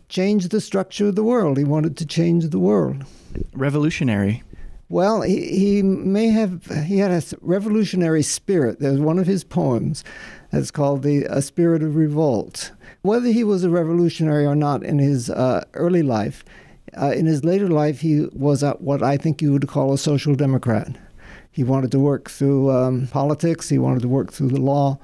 change 0.09 0.49
the 0.49 0.61
structure 0.61 1.07
of 1.07 1.15
the 1.15 1.23
world. 1.23 1.57
He 1.57 1.63
wanted 1.63 1.97
to 1.97 2.05
change 2.05 2.49
the 2.49 2.59
world. 2.59 3.03
Revolutionary. 3.53 4.43
Well, 4.89 5.21
he, 5.21 5.57
he 5.57 5.81
may 5.81 6.27
have, 6.27 6.65
he 6.85 6.97
had 6.97 7.11
a 7.11 7.23
revolutionary 7.39 8.23
spirit. 8.23 8.79
There's 8.79 8.99
one 8.99 9.19
of 9.19 9.25
his 9.25 9.45
poems 9.45 10.03
that's 10.51 10.71
called 10.71 11.01
the 11.01 11.23
A 11.25 11.41
Spirit 11.41 11.81
of 11.81 11.95
Revolt. 11.95 12.71
Whether 13.01 13.29
he 13.29 13.43
was 13.43 13.63
a 13.63 13.69
revolutionary 13.69 14.45
or 14.45 14.55
not 14.55 14.83
in 14.83 14.99
his 14.99 15.29
uh, 15.29 15.63
early 15.73 16.03
life, 16.03 16.43
uh, 16.99 17.11
in 17.11 17.25
his 17.25 17.43
later 17.43 17.67
life, 17.67 18.01
he 18.01 18.27
was 18.33 18.61
a, 18.61 18.71
what 18.73 19.01
I 19.01 19.17
think 19.17 19.41
you 19.41 19.53
would 19.53 19.67
call 19.67 19.93
a 19.93 19.97
social 19.97 20.35
democrat. 20.35 20.97
He 21.51 21.63
wanted 21.63 21.91
to 21.91 21.99
work 21.99 22.29
through 22.29 22.71
um, 22.71 23.07
politics, 23.07 23.69
he 23.69 23.79
wanted 23.79 24.01
to 24.01 24.07
work 24.07 24.31
through 24.31 24.49
the 24.49 24.61
law. 24.61 24.99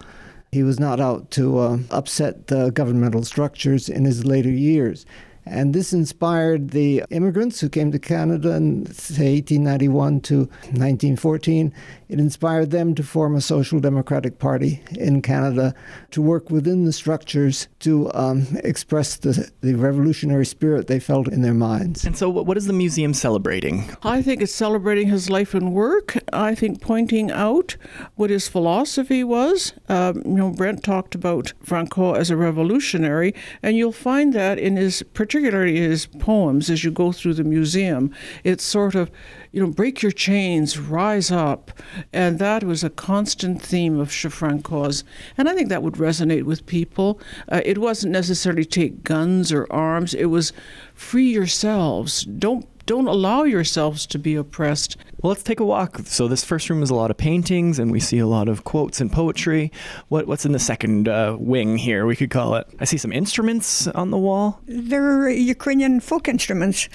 He 0.52 0.64
was 0.64 0.80
not 0.80 1.00
out 1.00 1.30
to 1.32 1.58
uh, 1.58 1.78
upset 1.92 2.48
the 2.48 2.72
governmental 2.72 3.24
structures 3.24 3.90
in 3.90 4.06
his 4.06 4.26
later 4.26 4.50
years. 4.50 5.06
And 5.50 5.74
this 5.74 5.94
inspired 5.94 6.72
the 6.72 7.04
immigrants 7.10 7.60
who 7.60 7.70
came 7.70 7.92
to 7.92 8.00
Canada 8.00 8.52
in, 8.56 8.86
say, 8.94 9.36
1891 9.36 10.22
to 10.22 10.38
1914. 10.38 11.74
It 12.10 12.20
inspired 12.20 12.72
them 12.72 12.96
to 12.96 13.04
form 13.04 13.36
a 13.36 13.42
social 13.42 13.80
democratic 13.80 14.40
party 14.40 14.82
in 14.92 15.22
Canada 15.22 15.74
to 16.12 16.22
work 16.22 16.50
within 16.50 16.86
the 16.86 16.94
structures 16.94 17.68
to 17.80 18.12
um, 18.14 18.48
express 18.64 19.18
the, 19.18 19.52
the 19.62 19.76
revolutionary 19.76 20.46
spirit 20.46 20.88
they 20.88 21.00
felt 21.00 21.28
in 21.28 21.42
their 21.42 21.54
minds. 21.54 22.06
And 22.06 22.18
so, 22.18 22.30
what 22.30 22.58
is 22.58 22.68
the 22.68 22.74
museum 22.74 23.14
celebrating? 23.14 23.90
I 24.04 24.22
think 24.22 24.42
it's 24.42 24.56
celebrating 24.56 25.10
his 25.10 25.30
life 25.30 25.54
and 25.54 25.74
work. 25.74 26.18
I 26.32 26.56
think 26.56 26.82
pointing 26.82 27.32
out 27.32 27.76
what 28.16 28.30
his 28.30 28.48
philosophy 28.48 29.24
was. 29.24 29.74
Um, 29.90 30.22
you 30.26 30.36
know, 30.36 30.52
Brent 30.52 30.84
talked 30.84 31.16
about 31.16 31.54
Franko 31.62 32.14
as 32.14 32.30
a 32.30 32.38
revolutionary, 32.38 33.34
and 33.62 33.76
you'll 33.76 33.92
find 33.92 34.34
that 34.34 34.58
in 34.58 34.78
his, 34.78 35.04
particularly 35.38 35.78
his 35.78 36.08
poems, 36.08 36.68
as 36.68 36.84
you 36.84 36.90
go 36.90 37.12
through 37.12 37.36
the 37.36 37.44
museum. 37.44 38.12
It's 38.44 38.64
sort 38.64 38.96
of, 38.96 39.12
you 39.52 39.62
know, 39.62 39.72
break 39.72 40.02
your 40.02 40.12
chains, 40.12 40.80
rise 40.80 41.30
up. 41.30 41.72
And 42.12 42.40
that 42.40 42.64
was 42.64 42.84
a 42.84 42.90
constant 42.90 43.62
theme 43.62 44.00
of 44.00 44.10
Franko's. 44.10 45.04
And 45.38 45.48
I 45.48 45.54
think 45.54 45.70
that 45.70 45.84
would 45.84 45.94
resonate 45.94 46.44
with 46.44 46.66
people. 46.66 47.22
Uh, 47.50 47.62
it 47.64 47.78
wasn't 47.78 48.14
necessarily 48.14 48.66
take 48.66 49.04
guns 49.04 49.52
or 49.52 49.68
arms, 49.70 50.16
it 50.16 50.26
was 50.26 50.54
free 50.96 51.30
yourselves. 51.30 52.24
Don't 52.24 52.68
don't 52.88 53.08
allow 53.08 53.44
yourselves 53.44 54.08
to 54.08 54.18
be 54.18 54.34
oppressed. 54.36 54.98
Well, 55.22 55.30
let's 55.30 55.44
take 55.44 55.60
a 55.60 55.66
walk. 55.66 56.00
So 56.06 56.28
this 56.28 56.44
first 56.44 56.70
room 56.70 56.82
is 56.82 56.90
a 56.90 56.96
lot 56.96 57.12
of 57.12 57.18
paintings, 57.18 57.78
and 57.78 57.92
we 57.92 58.00
see 58.00 58.18
a 58.18 58.26
lot 58.26 58.48
of 58.48 58.64
quotes 58.64 59.00
and 59.02 59.12
poetry. 59.12 59.72
What, 60.08 60.26
what's 60.26 60.46
in 60.46 60.54
the 60.54 60.60
second 60.60 61.08
uh, 61.08 61.36
wing 61.38 61.78
here? 61.78 62.06
We 62.06 62.16
could 62.16 62.32
call 62.32 62.56
it. 62.56 62.66
I 62.80 62.86
see 62.86 62.98
some 62.98 63.12
instruments 63.12 63.88
on 63.88 64.10
the 64.10 64.18
wall. 64.18 64.62
They're 64.66 65.30
Ukrainian 65.30 66.00
folk 66.00 66.28
instruments. 66.28 66.90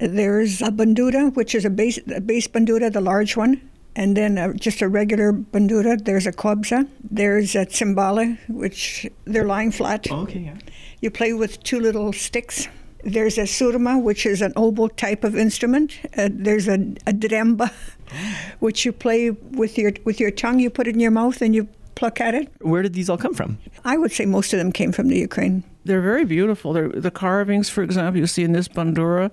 There's 0.00 0.60
a 0.60 0.70
bandura, 0.70 1.34
which 1.34 1.54
is 1.54 1.64
a 1.64 1.70
bass, 1.70 1.98
a 2.14 2.20
bass 2.20 2.48
bandura, 2.48 2.92
the 2.92 3.00
large 3.00 3.36
one 3.36 3.62
and 3.96 4.16
then 4.16 4.38
uh, 4.38 4.52
just 4.52 4.80
a 4.80 4.88
regular 4.88 5.32
bandura. 5.32 6.02
There's 6.04 6.26
a 6.26 6.32
kobza. 6.32 6.88
There's 7.10 7.56
a 7.56 7.66
tsimbala, 7.66 8.38
which 8.48 9.10
they're 9.24 9.46
lying 9.46 9.72
flat. 9.72 10.06
Oh, 10.10 10.20
okay, 10.20 10.38
yeah. 10.38 10.56
You 11.00 11.10
play 11.10 11.32
with 11.32 11.62
two 11.64 11.80
little 11.80 12.12
sticks. 12.12 12.68
There's 13.04 13.38
a 13.38 13.42
surma, 13.42 14.02
which 14.02 14.26
is 14.26 14.42
an 14.42 14.52
oboe 14.56 14.88
type 14.88 15.24
of 15.24 15.36
instrument. 15.36 15.98
Uh, 16.16 16.28
there's 16.30 16.68
a, 16.68 16.74
a 17.06 17.12
dremba, 17.12 17.72
which 18.58 18.84
you 18.84 18.92
play 18.92 19.30
with 19.30 19.78
your 19.78 19.92
with 20.04 20.18
your 20.20 20.30
tongue. 20.30 20.58
You 20.58 20.70
put 20.70 20.86
it 20.88 20.94
in 20.94 21.00
your 21.00 21.10
mouth 21.12 21.40
and 21.40 21.54
you 21.54 21.68
pluck 21.94 22.20
at 22.20 22.34
it. 22.34 22.50
Where 22.60 22.82
did 22.82 22.94
these 22.94 23.08
all 23.10 23.18
come 23.18 23.34
from? 23.34 23.58
I 23.84 23.96
would 23.96 24.12
say 24.12 24.24
most 24.24 24.52
of 24.52 24.58
them 24.58 24.72
came 24.72 24.92
from 24.92 25.08
the 25.08 25.18
Ukraine. 25.18 25.64
They're 25.84 26.00
very 26.00 26.24
beautiful. 26.24 26.72
They're, 26.72 26.88
the 26.88 27.10
carvings, 27.10 27.68
for 27.70 27.82
example, 27.82 28.20
you 28.20 28.26
see 28.26 28.44
in 28.44 28.52
this 28.52 28.68
bandura. 28.68 29.30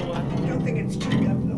Oh, 0.00 0.12
I 0.12 0.22
don't 0.46 0.62
think 0.62 0.78
it's 0.78 0.96
tuned 0.96 1.28
up, 1.28 1.38
though. 1.46 1.56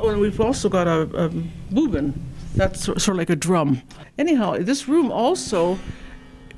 Oh, 0.00 0.10
and 0.10 0.20
we've 0.20 0.40
also 0.40 0.68
got 0.68 0.86
a, 0.86 1.02
a 1.24 1.28
bubin. 1.72 2.12
That's 2.54 2.84
sort 2.84 3.08
of 3.08 3.16
like 3.16 3.30
a 3.30 3.36
drum. 3.36 3.82
Anyhow, 4.16 4.56
this 4.60 4.86
room 4.86 5.10
also 5.10 5.78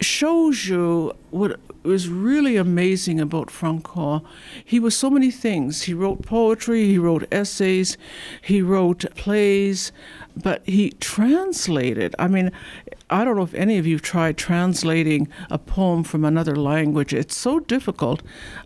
shows 0.00 0.66
you 0.66 1.12
what 1.30 1.61
was 1.83 2.09
really 2.09 2.57
amazing 2.57 3.21
about 3.21 3.50
Franko. 3.50 4.23
He 4.64 4.78
was 4.78 4.97
so 4.97 5.11
many 5.11 5.30
things. 5.30 5.83
He 5.83 5.95
wrote 5.95 6.26
poetry, 6.26 6.85
he 6.85 6.99
wrote 6.99 7.26
essays, 7.33 7.97
he 8.42 8.61
wrote 8.61 9.04
plays, 9.16 9.92
but 10.37 10.62
he 10.66 10.90
translated. 11.00 12.14
I 12.19 12.28
mean, 12.28 12.50
I 13.09 13.25
don't 13.25 13.37
know 13.37 13.42
if 13.42 13.54
any 13.54 13.78
of 13.78 13.87
you 13.87 13.99
tried 13.99 14.37
translating 14.37 15.28
a 15.50 15.59
poem 15.59 16.04
from 16.04 16.25
another 16.25 16.54
language. 16.54 17.12
It's 17.12 17.37
so 17.37 17.61
difficult. 17.61 18.23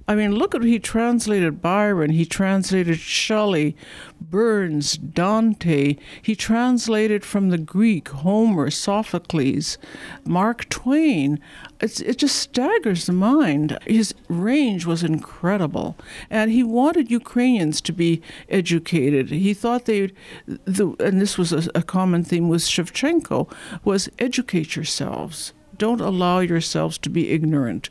I 0.06 0.14
mean, 0.14 0.32
look 0.32 0.54
at 0.54 0.62
he 0.62 0.78
translated 0.78 1.62
Byron, 1.62 2.10
he 2.10 2.26
translated 2.26 2.98
Shelley, 2.98 3.74
Burns, 4.20 4.98
Dante. 4.98 5.96
He 6.20 6.36
translated 6.36 7.24
from 7.24 7.48
the 7.48 7.56
Greek 7.56 8.08
Homer, 8.08 8.70
Sophocles, 8.70 9.78
Mark 10.24 10.68
Twain. 10.68 11.40
It's, 11.80 12.00
it 12.00 12.18
just 12.18 12.36
staggers 12.36 13.06
the 13.06 13.12
mind. 13.14 13.78
His 13.86 14.14
range 14.28 14.84
was 14.84 15.02
incredible, 15.02 15.96
and 16.28 16.50
he 16.50 16.62
wanted 16.62 17.10
Ukrainians 17.10 17.80
to 17.82 17.92
be 17.92 18.20
educated. 18.50 19.30
He 19.30 19.54
thought 19.54 19.86
they, 19.86 20.12
the, 20.46 20.94
and 21.00 21.18
this 21.18 21.38
was 21.38 21.52
a, 21.52 21.70
a 21.74 21.82
common 21.82 22.24
theme 22.24 22.50
with 22.50 22.62
Shevchenko, 22.62 23.50
was 23.84 24.10
educate 24.18 24.76
yourselves 24.76 25.53
don't 25.78 26.00
allow 26.00 26.40
yourselves 26.40 26.98
to 26.98 27.10
be 27.10 27.30
ignorant. 27.30 27.90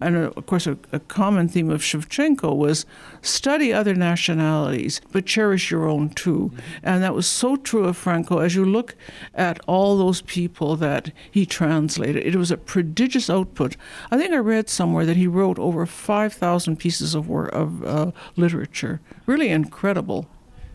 And 0.00 0.16
uh, 0.16 0.32
of 0.36 0.46
course, 0.46 0.66
a, 0.66 0.76
a, 0.92 1.00
common 1.00 1.48
theme 1.48 1.70
of 1.70 1.82
Shevchenko 1.82 2.56
was 2.56 2.84
study 3.22 3.72
other 3.72 3.94
nationalities, 3.94 5.00
but 5.12 5.26
cherish 5.26 5.70
your 5.70 5.88
own 5.88 6.10
too. 6.10 6.50
Mm-hmm. 6.52 6.60
And 6.82 7.02
that 7.02 7.14
was 7.14 7.26
so 7.26 7.56
true 7.56 7.84
of 7.84 7.96
Franko. 7.96 8.38
As 8.38 8.54
you 8.54 8.64
look 8.64 8.94
at 9.34 9.60
all 9.66 9.96
those 9.96 10.22
people 10.22 10.76
that 10.76 11.12
he 11.30 11.46
translated, 11.46 12.24
it 12.24 12.36
was 12.36 12.50
a 12.50 12.56
prodigious 12.56 13.30
output. 13.30 13.76
I 14.10 14.18
think 14.18 14.32
I 14.32 14.38
read 14.38 14.68
somewhere 14.68 15.06
that 15.06 15.16
he 15.16 15.26
wrote 15.26 15.58
over 15.58 15.86
5,000 15.86 16.76
pieces 16.76 17.14
of, 17.14 17.28
work, 17.28 17.52
of 17.52 17.84
uh, 17.84 18.10
literature. 18.36 19.00
Really 19.26 19.48
incredible. 19.48 20.28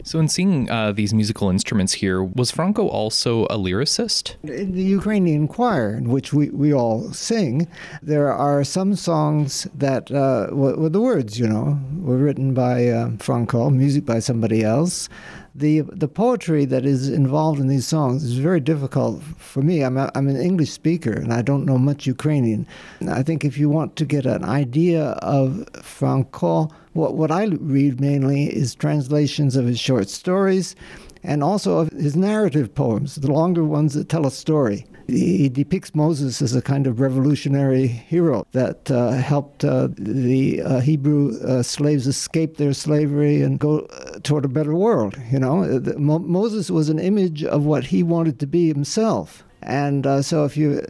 So, 0.04 0.20
in 0.20 0.30
seeing 0.30 0.70
uh, 0.70 0.92
these 0.94 1.14
musical 1.14 1.50
instruments 1.50 1.94
here, 1.94 2.24
was 2.24 2.52
Franko 2.52 2.88
also 2.88 3.46
a 3.46 3.58
lyricist? 3.58 4.36
In 4.44 4.72
the 4.72 4.84
Ukrainian 4.84 5.48
choir, 5.48 5.96
in 5.96 6.10
which 6.10 6.34
we, 6.34 6.50
we 6.50 6.74
all 6.74 7.12
sing, 7.12 7.68
there 8.02 8.32
are 8.32 8.64
some 8.64 8.96
songs 8.96 9.68
that, 9.76 10.10
uh, 10.12 10.48
the 10.90 11.02
words, 11.02 11.38
you 11.38 11.48
know, 11.48 11.80
were 12.00 12.18
written 12.18 12.54
by 12.54 12.88
uh, 12.88 13.12
Franko, 13.20 13.70
music 13.70 14.06
by 14.06 14.20
somebody 14.20 14.64
else. 14.64 15.10
The, 15.60 15.82
the 15.82 16.08
poetry 16.08 16.64
that 16.64 16.86
is 16.86 17.10
involved 17.10 17.60
in 17.60 17.68
these 17.68 17.86
songs 17.86 18.24
is 18.24 18.38
very 18.38 18.62
difficult 18.62 19.22
for 19.22 19.62
me. 19.62 19.82
I'm, 19.82 19.98
a, 19.98 20.10
I'm 20.16 20.30
an 20.30 20.38
English 20.38 20.72
speaker 20.72 21.12
and 21.12 21.34
I 21.34 21.42
don't 21.42 21.66
know 21.66 21.78
much 21.78 22.08
Ukrainian. 22.08 22.66
I 23.10 23.24
think 23.24 23.44
if 23.44 23.58
you 23.58 23.68
want 23.68 23.98
to 23.98 24.06
get 24.06 24.26
an 24.26 24.46
idea 24.46 25.04
of 25.22 25.68
Franko, 25.82 26.70
what, 26.94 27.16
what 27.16 27.30
I 27.30 27.44
read 27.44 28.00
mainly 28.00 28.46
is 28.46 28.74
translations 28.74 29.58
of 29.58 29.66
his 29.66 29.82
short 29.82 30.08
stories 30.08 30.78
and 31.24 31.44
also 31.44 31.80
of 31.80 31.90
his 31.90 32.16
narrative 32.16 32.74
poems, 32.74 33.16
the 33.16 33.30
longer 33.30 33.66
ones 33.66 33.96
that 33.96 34.08
tell 34.08 34.26
a 34.26 34.32
story. 34.32 34.86
He 35.10 35.50
depicts 35.50 35.96
Moses 35.96 36.42
as 36.42 36.56
a 36.56 36.62
kind 36.62 36.88
of 36.88 37.00
revolutionary 37.00 37.88
hero 37.88 38.46
that 38.52 38.92
uh, 38.92 39.12
helped 39.12 39.66
uh, 39.66 39.90
the 39.98 40.62
uh, 40.62 40.80
Hebrew 40.80 41.40
uh, 41.42 41.64
slaves 41.64 42.08
escape 42.08 42.58
their 42.58 42.74
slavery 42.74 43.42
and 43.42 43.60
go 43.60 43.80
uh, 43.80 44.20
toward 44.24 44.46
a 44.46 44.50
better 44.50 44.76
world. 44.76 45.20
You 45.32 45.40
know, 45.40 45.64
uh, 45.64 45.80
Mo- 45.98 46.20
Moses 46.20 46.70
was 46.70 46.90
an 46.90 47.00
image 47.00 47.44
of 47.44 47.66
what 47.66 47.86
he 47.86 48.04
wanted 48.04 48.40
to 48.40 48.48
be 48.48 48.68
himself. 48.68 49.44
And 49.62 50.08
so, 50.24 50.46
if 50.46 50.56
you 50.56 50.82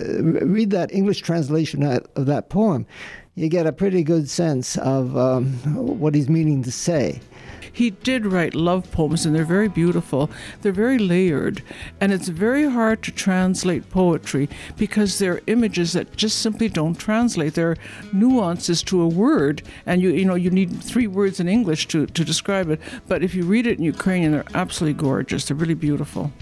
read 0.43 0.69
that 0.69 0.93
English 0.93 1.21
translation 1.21 1.81
of 1.81 2.27
that 2.27 2.49
poem, 2.49 2.85
you 3.33 3.47
get 3.47 3.65
a 3.65 3.71
pretty 3.71 4.03
good 4.03 4.29
sense 4.29 4.77
of 4.77 5.15
um, 5.15 5.53
what 5.97 6.13
he's 6.13 6.29
meaning 6.29 6.61
to 6.63 6.71
say. 6.71 7.21
He 7.79 7.91
did 7.91 8.25
write 8.25 8.55
love 8.55 8.91
poems, 8.91 9.25
and 9.25 9.33
they're 9.33 9.45
very 9.45 9.69
beautiful. 9.69 10.29
They're 10.61 10.73
very 10.73 10.99
layered, 10.99 11.63
and 12.01 12.11
it's 12.11 12.27
very 12.27 12.69
hard 12.69 13.01
to 13.03 13.11
translate 13.11 13.89
poetry 13.89 14.49
because 14.75 15.17
there 15.17 15.35
are 15.35 15.41
images 15.47 15.93
that 15.93 16.17
just 16.17 16.39
simply 16.39 16.67
don't 16.67 16.99
translate. 16.99 17.53
There 17.53 17.71
are 17.71 17.77
nuances 18.11 18.83
to 18.83 19.01
a 19.01 19.07
word, 19.07 19.61
and 19.85 20.01
you 20.01 20.09
you 20.09 20.25
know 20.25 20.35
you 20.35 20.49
need 20.49 20.83
three 20.83 21.07
words 21.07 21.39
in 21.39 21.47
English 21.47 21.87
to, 21.87 22.05
to 22.05 22.25
describe 22.25 22.69
it. 22.69 22.81
But 23.07 23.23
if 23.23 23.33
you 23.33 23.45
read 23.45 23.65
it 23.65 23.77
in 23.77 23.85
Ukrainian, 23.85 24.33
they're 24.33 24.53
absolutely 24.53 24.99
gorgeous. 24.99 25.45
They're 25.45 25.55
really 25.55 25.73
beautiful. 25.73 26.33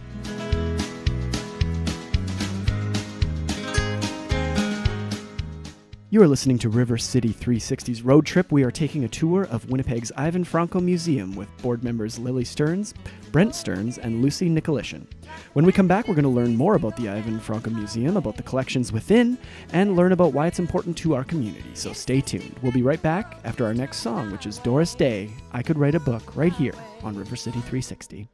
You 6.18 6.24
are 6.24 6.28
listening 6.28 6.58
to 6.60 6.70
River 6.70 6.98
City 6.98 7.30
360's 7.30 8.02
road 8.02 8.26
trip. 8.26 8.52
We 8.52 8.64
are 8.64 8.72
taking 8.72 9.04
a 9.04 9.08
tour 9.08 9.44
of 9.52 9.70
Winnipeg's 9.70 10.12
Ivan 10.18 10.44
Franko 10.44 10.80
Museum 10.80 11.36
with 11.36 11.48
board 11.62 11.84
members 11.84 12.18
Lily 12.18 12.44
Stearns, 12.44 12.96
Brent 13.32 13.54
Stearns, 13.54 14.00
and 14.00 14.24
Lucy 14.24 14.50
Nicolishin. 14.50 15.06
When 15.54 15.64
we 15.64 15.72
come 15.72 15.88
back, 15.88 16.08
we're 16.08 16.16
going 16.16 16.24
to 16.24 16.30
learn 16.30 16.56
more 16.56 16.74
about 16.74 16.98
the 16.98 17.08
Ivan 17.08 17.40
Franko 17.40 17.70
Museum, 17.70 18.18
about 18.18 18.36
the 18.36 18.42
collections 18.42 18.92
within, 18.92 19.38
and 19.74 19.96
learn 19.96 20.12
about 20.12 20.34
why 20.34 20.48
it's 20.48 20.58
important 20.58 20.98
to 20.98 21.14
our 21.14 21.24
community. 21.24 21.70
So 21.76 21.94
stay 21.94 22.20
tuned. 22.20 22.56
We'll 22.64 22.72
be 22.72 22.82
right 22.82 23.04
back 23.04 23.40
after 23.44 23.64
our 23.64 23.76
next 23.76 23.98
song, 23.98 24.32
which 24.32 24.48
is 24.48 24.58
Doris 24.58 24.96
Day, 24.96 25.30
I 25.52 25.62
Could 25.62 25.78
Write 25.78 25.94
a 25.94 26.00
Book, 26.00 26.36
right 26.36 26.52
here 26.52 26.74
on 27.04 27.16
River 27.16 27.36
City 27.36 27.60
360. 27.60 28.28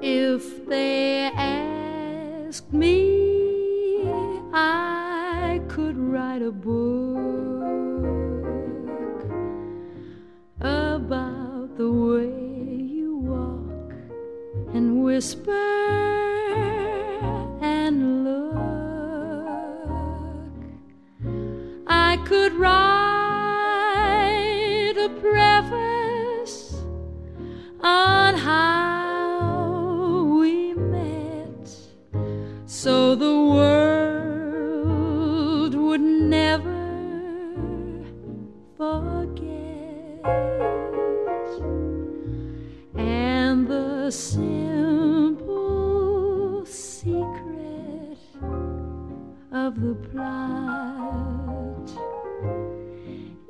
If 0.00 0.66
they 0.66 1.30
asked 1.34 2.72
me, 2.72 3.09
a 6.50 6.52
book 6.52 8.02
about 10.60 11.76
the 11.76 11.88
way 11.88 12.26
you 12.96 13.18
walk 13.18 13.92
and 14.74 15.04
whisper 15.04 15.52
and 17.62 18.24
look. 18.24 18.56
I 21.86 22.16
could 22.26 22.52
write 22.54 22.89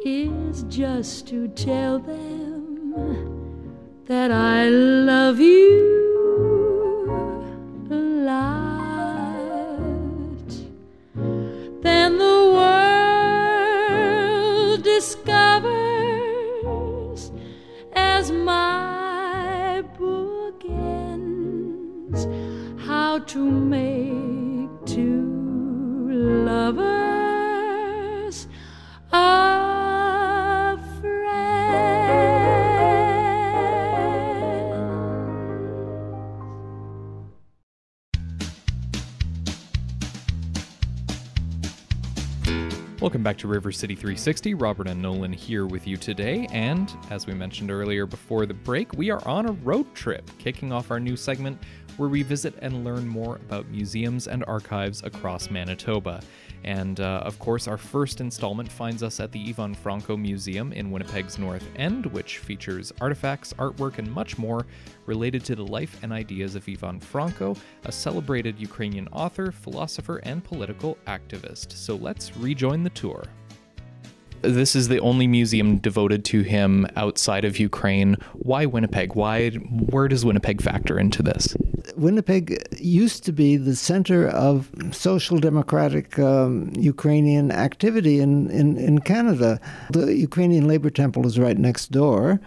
is 0.05 0.63
just 0.65 1.27
to 1.29 1.49
tell 1.49 1.99
them 1.99 3.25
that 4.07 4.31
I 4.31 4.69
love 4.69 5.41
you 5.41 5.90
to 43.41 43.49
River 43.49 43.73
City 43.73 43.95
360. 43.95 44.53
Robert 44.53 44.87
and 44.87 45.01
Nolan 45.01 45.33
here 45.33 45.67
with 45.67 45.87
you 45.87 45.97
today. 45.97 46.47
And 46.53 46.93
as 47.09 47.27
we 47.27 47.33
mentioned 47.33 47.71
earlier 47.71 48.05
before 48.05 48.45
the 48.45 48.53
break, 48.53 48.93
we 48.93 49.11
are 49.11 49.27
on 49.27 49.47
a 49.47 49.53
road 49.53 49.95
trip, 49.95 50.31
kicking 50.39 50.73
off 50.73 50.91
our 50.91 51.01
new 51.01 51.17
segment 51.17 51.59
where 51.97 52.11
we 52.11 52.23
visit 52.23 52.55
and 52.61 52.85
learn 52.85 53.09
more 53.09 53.37
about 53.37 53.67
museums 53.69 54.29
and 54.29 54.45
archives 54.45 55.03
across 55.05 55.51
Manitoba. 55.51 56.21
And 56.65 57.01
uh, 57.01 57.23
of 57.25 57.39
course, 57.39 57.67
our 57.67 57.79
first 57.79 58.21
installment 58.21 58.71
finds 58.71 59.03
us 59.03 59.21
at 59.21 59.33
the 59.33 59.49
Ivan 59.49 59.75
Franko 59.75 60.17
Museum 60.17 60.73
in 60.73 60.91
Winnipeg's 60.91 61.39
North 61.39 61.67
End, 61.77 62.07
which 62.07 62.39
features 62.39 62.93
artifacts, 63.01 63.53
artwork, 63.55 63.99
and 63.99 64.11
much 64.11 64.39
more 64.39 64.67
related 65.07 65.45
to 65.47 65.57
the 65.57 65.65
life 65.65 65.99
and 66.03 66.13
ideas 66.13 66.55
of 66.55 66.69
Ivan 66.69 67.01
Franko, 67.01 67.57
a 67.85 67.93
celebrated 67.93 68.59
Ukrainian 68.59 69.09
author, 69.09 69.51
philosopher, 69.51 70.19
and 70.25 70.45
political 70.45 70.99
activist. 71.07 71.73
So 71.73 71.97
let's 71.97 72.37
rejoin 72.37 72.83
the 72.83 72.91
tour. 72.91 73.25
This 74.43 74.75
is 74.75 74.89
the 74.89 75.01
only 75.01 75.27
museum 75.27 75.79
devoted 75.79 76.25
to 76.27 76.43
him 76.43 76.87
outside 76.97 77.45
of 77.45 77.59
Ukraine. 77.59 78.17
Why 78.35 78.65
Winnipeg? 78.67 79.15
Why 79.15 79.51
where 79.51 80.09
does 80.09 80.25
Winnipeg 80.25 80.63
factor 80.63 80.99
into 80.99 81.23
this? 81.23 81.55
Winnipeg 81.97 82.63
used 82.79 83.25
to 83.25 83.33
be 83.33 83.57
the 83.57 83.77
center 83.77 84.29
of 84.29 84.71
social 84.93 85.39
democratic 85.39 86.19
um, 86.19 86.73
Ukrainian 86.77 87.51
activity 87.51 88.21
in, 88.21 88.51
in, 88.51 88.77
in 88.77 89.01
Canada. 89.01 89.61
The 89.91 90.15
Ukrainian 90.15 90.67
Labor 90.67 90.91
Temple 90.91 91.27
is 91.27 91.39
right 91.39 91.59
next 91.59 91.91
door. 91.91 92.41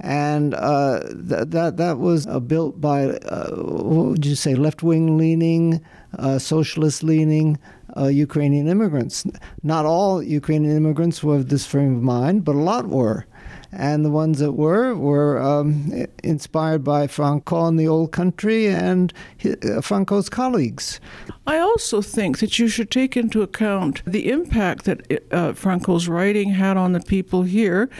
And 0.00 0.54
uh, 0.54 1.00
th- 1.00 1.48
that 1.48 1.76
that 1.76 1.98
was 1.98 2.26
uh, 2.26 2.38
built 2.38 2.80
by 2.80 3.06
uh, 3.06 3.50
what 3.56 4.06
would 4.06 4.26
you 4.26 4.36
say 4.36 4.54
left 4.54 4.84
wing 4.84 5.18
leaning, 5.18 5.84
uh, 6.18 6.38
socialist 6.38 7.02
leaning 7.02 7.58
uh, 7.96 8.06
Ukrainian 8.06 8.68
immigrants. 8.68 9.24
Not 9.62 9.86
all 9.86 10.22
Ukrainian 10.22 10.76
immigrants 10.76 11.22
were 11.22 11.36
of 11.36 11.48
this 11.48 11.66
frame 11.66 11.96
of 11.96 12.02
mind, 12.02 12.44
but 12.44 12.54
a 12.54 12.58
lot 12.58 12.88
were. 12.88 13.26
And 13.70 14.02
the 14.02 14.10
ones 14.10 14.38
that 14.38 14.52
were 14.52 14.94
were 14.94 15.38
um, 15.38 16.06
inspired 16.24 16.82
by 16.84 17.06
Franko 17.06 17.66
in 17.68 17.76
the 17.76 17.86
old 17.86 18.12
country 18.12 18.66
and 18.66 19.12
hi- 19.42 19.56
uh, 19.62 19.82
Franko's 19.82 20.30
colleagues. 20.30 21.00
I 21.46 21.58
also 21.58 22.00
think 22.00 22.38
that 22.38 22.58
you 22.58 22.68
should 22.68 22.90
take 22.90 23.14
into 23.16 23.42
account 23.42 24.02
the 24.06 24.30
impact 24.30 24.84
that 24.84 24.98
uh, 25.30 25.52
Franko's 25.52 26.08
writing 26.08 26.50
had 26.50 26.78
on 26.78 26.92
the 26.92 27.00
people 27.00 27.42
here, 27.42 27.90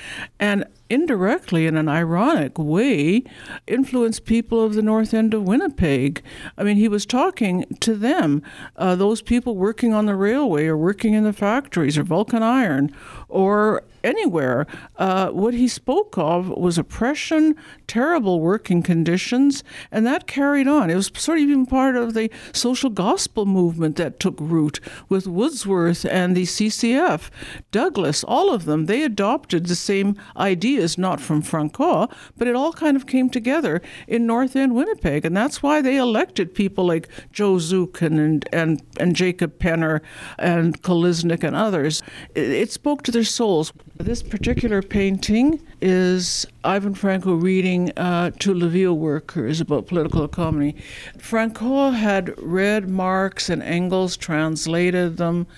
and 0.41 0.65
indirectly, 0.91 1.67
in 1.67 1.77
an 1.77 1.89
ironic 1.89 2.59
way, 2.59 3.25
influenced 3.67 4.25
people 4.25 4.63
of 4.65 4.75
the 4.75 4.83
north 4.83 5.13
end 5.15 5.35
of 5.35 5.45
Winnipeg. 5.45 6.23
I 6.57 6.65
mean, 6.65 6.77
he 6.77 6.89
was 6.89 7.07
talking 7.07 7.65
to 7.81 7.95
them, 7.95 8.43
uh, 8.77 8.97
those 8.97 9.23
people 9.23 9.57
working 9.57 9.93
on 9.93 10.07
the 10.07 10.15
railway 10.15 10.67
or 10.67 10.77
working 10.77 11.15
in 11.15 11.25
the 11.25 11.33
factories 11.33 11.99
or 11.99 12.03
Vulcan 12.03 12.43
Iron 12.43 12.95
or 13.29 13.85
anywhere. 14.09 14.67
Uh, 14.97 15.29
what 15.29 15.55
he 15.55 15.69
spoke 15.69 16.17
of 16.17 16.49
was 16.49 16.79
oppression, 16.79 17.55
terrible 17.87 18.41
working 18.41 18.83
conditions, 18.83 19.63
and 19.93 20.07
that 20.07 20.27
carried 20.27 20.67
on. 20.67 20.91
It 20.91 20.95
was 20.95 21.11
sort 21.17 21.39
of 21.39 21.43
even 21.43 21.67
part 21.67 21.97
of 21.97 22.15
the 22.15 22.31
social 22.53 22.91
gospel 22.91 23.47
movement 23.47 23.97
that 23.97 24.19
took 24.19 24.37
root 24.41 24.81
with 25.09 25.27
Woodsworth 25.27 26.05
and 26.05 26.37
the 26.37 26.45
CCF, 26.45 27.31
Douglas, 27.71 28.25
all 28.25 28.53
of 28.53 28.65
them. 28.65 28.87
They 28.87 29.03
adopted 29.03 29.67
the 29.67 29.77
same 29.77 30.17
ideas, 30.37 30.97
not 30.99 31.21
from 31.21 31.43
Francois, 31.43 32.07
but 32.37 32.49
it 32.49 32.57
all 32.57 32.73
kind 32.73 32.97
of 32.97 33.07
came 33.07 33.29
together 33.29 33.83
in 34.07 34.27
North 34.27 34.57
End 34.57 34.75
Winnipeg, 34.75 35.25
and 35.25 35.37
that's 35.37 35.63
why 35.63 35.81
they 35.81 35.97
elected 35.97 36.55
people 36.55 36.87
like 36.87 37.09
Joe 37.33 37.57
Zuken 37.57 38.19
and, 38.19 38.49
and, 38.53 38.83
and 38.99 39.15
Jacob 39.15 39.59
Penner 39.59 40.01
and 40.39 40.81
Kolisnyk 40.83 41.45
and 41.45 41.55
others. 41.55 42.03
It, 42.35 42.51
it 42.51 42.73
spoke 42.73 43.03
to 43.03 43.13
their 43.13 43.25
souls. 43.25 43.73
This 43.99 44.23
particular 44.23 44.81
painting 44.81 45.61
is 45.81 46.47
Ivan 46.63 46.95
Franko 46.95 47.35
reading 47.35 47.91
uh, 47.97 48.31
to 48.39 48.55
Lviv 48.55 48.97
workers 48.97 49.61
about 49.61 49.89
political 49.89 50.25
economy. 50.25 50.77
Franko 51.19 51.91
had 51.91 52.33
read 52.41 52.89
Marx 52.89 53.51
and 53.51 53.61
Engels, 53.61 54.17
translated 54.17 55.17
them. 55.17 55.49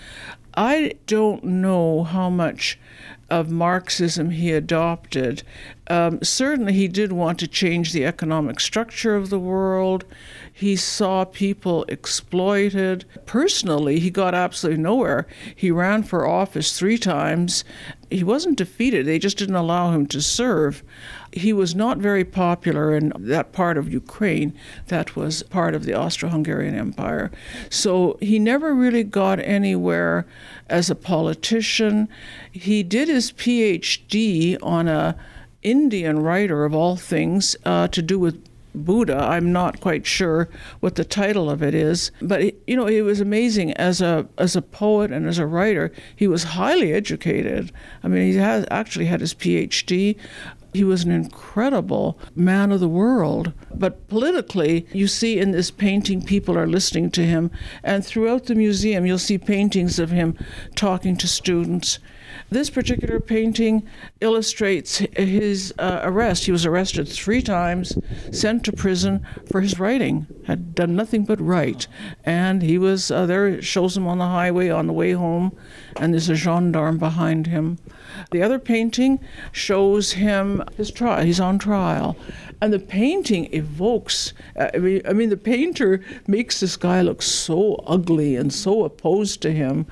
I 0.55 0.95
don't 1.07 1.45
know 1.45 2.03
how 2.05 2.31
much 2.31 2.79
of 3.29 3.51
Marxism 3.51 4.31
he 4.31 4.53
adopted. 4.53 5.43
Um, 5.89 6.19
certainly, 6.23 6.73
he 6.73 6.89
did 6.89 7.13
want 7.13 7.39
to 7.41 7.47
change 7.47 7.93
the 7.93 8.05
economic 8.05 8.59
structure 8.59 9.15
of 9.15 9.31
the 9.31 9.39
world. 9.39 10.05
He 10.53 10.77
saw 10.77 11.25
people 11.25 11.85
exploited. 11.89 13.05
Personally, 13.27 14.01
he 14.01 14.11
got 14.11 14.35
absolutely 14.35 14.83
nowhere. 14.83 15.27
He 15.55 15.71
ran 15.71 16.03
for 16.03 16.27
office 16.27 16.77
three 16.77 16.99
times 16.99 17.65
he 18.11 18.25
wasn't 18.25 18.59
defeated. 18.59 19.07
They 19.07 19.19
just 19.19 19.39
didn't 19.39 19.55
allow 19.55 19.93
him 19.93 20.07
to 20.09 20.21
serve. 20.21 20.83
He 21.33 21.53
was 21.53 21.75
not 21.75 21.99
very 21.99 22.25
popular 22.25 22.95
in 22.95 23.13
that 23.17 23.53
part 23.53 23.79
of 23.79 23.93
Ukraine 23.93 24.53
that 24.89 25.15
was 25.15 25.45
part 25.45 25.75
of 25.75 25.85
the 25.85 25.95
Austro-Hungarian 25.95 26.75
Empire. 26.75 27.31
So 27.69 28.19
he 28.21 28.39
never 28.39 28.75
really 28.75 29.05
got 29.05 29.39
anywhere 29.39 30.27
as 30.69 30.91
a 30.91 30.97
politician. 30.97 32.09
He 32.51 32.83
did 32.83 33.09
his 33.09 33.33
PhD 33.33 34.59
on 34.61 34.89
a 34.89 35.17
Indian 35.63 36.19
writer 36.21 36.65
of 36.65 36.75
all 36.75 36.97
things 36.97 37.55
uh, 37.65 37.87
to 37.89 38.03
do 38.03 38.19
with 38.19 38.43
Buddha. 38.75 39.17
I'm 39.17 39.53
not 39.53 39.81
quite 39.81 40.07
sure 40.07 40.49
what 40.81 40.95
the 40.95 41.05
title 41.05 41.51
of 41.51 41.63
it 41.63 41.75
is, 41.75 42.11
but 42.23 42.43
it, 42.43 42.63
you 42.67 42.77
know, 42.77 42.87
it 42.87 43.03
was 43.03 43.21
amazing 43.21 43.73
as 43.75 44.01
a 44.01 44.29
as 44.39 44.57
a 44.57 44.63
poet 44.63 45.11
and 45.11 45.27
as 45.27 45.39
a 45.39 45.47
writer. 45.47 45.93
He 46.15 46.27
was 46.27 46.45
highly 46.45 46.93
educated. 46.93 47.73
I 48.03 48.09
mean, 48.09 48.31
he 48.31 48.39
has 48.39 48.67
actually 48.71 49.07
had 49.07 49.21
his 49.21 49.35
PhD. 49.35 50.17
He 50.73 50.85
was 50.85 51.03
an 51.03 51.11
incredible 51.11 52.19
man 52.37 52.71
of 52.71 52.79
the 52.79 52.89
world. 52.89 53.53
But 53.75 54.07
politically, 54.09 54.87
you 54.93 55.09
see 55.09 55.39
in 55.39 55.51
this 55.51 55.71
painting, 55.71 56.23
people 56.23 56.57
are 56.57 56.67
listening 56.67 57.11
to 57.13 57.25
him. 57.25 57.51
And 57.83 58.05
throughout 58.05 58.47
the 58.47 58.55
museum, 58.55 59.05
you'll 59.05 59.19
see 59.19 59.39
paintings 59.39 59.99
of 59.99 60.11
him 60.11 60.39
talking 60.77 61.17
to 61.17 61.27
students. 61.27 61.99
This 62.51 62.69
particular 62.69 63.21
painting 63.21 63.87
illustrates 64.21 64.99
his 64.99 65.73
uh, 65.79 66.01
arrest. 66.03 66.47
He 66.47 66.53
was 66.53 66.67
arrested 66.67 67.09
three 67.09 67.43
times, 67.43 67.97
sent 68.33 68.65
to 68.65 68.73
prison 68.73 69.25
for 69.51 69.61
his 69.61 69.79
writing, 69.79 70.27
had 70.47 70.75
done 70.75 70.97
nothing 70.97 71.25
but 71.25 71.41
write. 71.41 71.87
And 72.25 72.61
he 72.63 72.77
was 72.77 73.11
uh, 73.11 73.27
there, 73.27 73.47
it 73.47 73.65
shows 73.65 73.97
him 73.97 74.09
on 74.09 74.19
the 74.19 74.27
highway 74.27 74.69
on 74.69 74.89
the 74.89 74.93
way 74.93 75.13
home, 75.13 75.57
and 75.97 76.13
there's 76.13 76.29
a 76.29 76.35
gendarme 76.35 76.99
behind 76.99 77.47
him. 77.47 77.79
The 78.33 78.43
other 78.43 78.59
painting 78.59 79.21
shows 79.53 80.13
him 80.13 80.65
his 80.77 80.91
trial. 80.91 81.25
He's 81.25 81.41
on 81.41 81.59
trial, 81.59 82.17
and 82.61 82.73
the 82.73 82.79
painting 82.79 83.53
evokes. 83.55 84.33
Uh, 84.57 84.69
I 84.75 84.79
mean, 84.79 85.03
I 85.09 85.13
mean, 85.13 85.31
the 85.31 85.37
painter 85.37 86.01
makes 86.27 86.61
this 86.61 86.77
guy 86.77 87.03
look 87.03 87.23
so 87.23 87.75
ugly 87.87 88.37
and 88.37 88.53
so 88.53 88.85
opposed 88.85 89.41
to 89.43 89.53
him. 89.53 89.87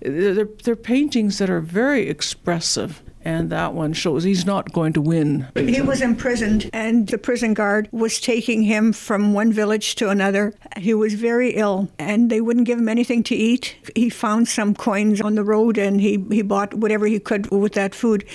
They're, 0.00 0.44
they're 0.44 0.76
paintings 0.76 1.38
that 1.38 1.50
are 1.50 1.60
very 1.60 2.08
expressive. 2.08 3.02
And 3.26 3.48
that 3.48 3.72
one 3.72 3.94
shows 3.94 4.22
he's 4.22 4.44
not 4.44 4.74
going 4.74 4.92
to 4.92 5.00
win. 5.00 5.48
He 5.54 5.80
was 5.80 6.02
imprisoned, 6.02 6.68
and 6.74 7.08
the 7.08 7.16
prison 7.16 7.54
guard 7.54 7.88
was 7.90 8.20
taking 8.20 8.64
him 8.64 8.92
from 8.92 9.32
one 9.32 9.50
village 9.50 9.94
to 9.94 10.10
another. 10.10 10.52
He 10.76 10.92
was 10.92 11.14
very 11.14 11.52
ill, 11.52 11.88
and 11.98 12.28
they 12.28 12.42
wouldn't 12.42 12.66
give 12.66 12.78
him 12.78 12.88
anything 12.88 13.22
to 13.22 13.34
eat. 13.34 13.76
He 13.94 14.10
found 14.10 14.48
some 14.48 14.74
coins 14.74 15.22
on 15.22 15.36
the 15.36 15.42
road, 15.42 15.78
and 15.78 16.02
he, 16.02 16.22
he 16.30 16.42
bought 16.42 16.74
whatever 16.74 17.06
he 17.06 17.18
could 17.18 17.50
with 17.50 17.72
that 17.72 17.94
food. 17.94 18.26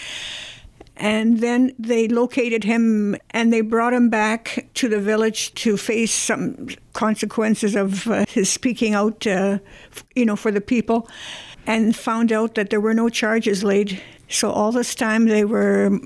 And 1.00 1.40
then 1.40 1.74
they 1.80 2.10
located 2.10 2.66
him 2.66 3.16
and 3.32 3.54
they 3.54 3.62
brought 3.62 3.94
him 3.94 4.10
back 4.10 4.68
to 4.76 4.90
the 4.90 5.00
village 5.00 5.54
to 5.56 5.78
face 5.78 6.14
some 6.14 6.68
consequences 6.92 7.74
of 7.76 8.06
uh, 8.08 8.26
his 8.28 8.50
speaking 8.50 8.94
out, 8.94 9.26
uh, 9.26 9.60
you 10.14 10.26
know, 10.26 10.36
for 10.36 10.52
the 10.52 10.60
people, 10.60 11.10
and 11.66 11.96
found 11.96 12.34
out 12.34 12.56
that 12.56 12.70
there 12.70 12.82
were 12.82 12.94
no 12.94 13.08
charges 13.08 13.64
laid. 13.64 14.02
So 14.28 14.52
all 14.52 14.74
this 14.74 14.94
time 14.94 15.26
they 15.26 15.46
were 15.46 15.98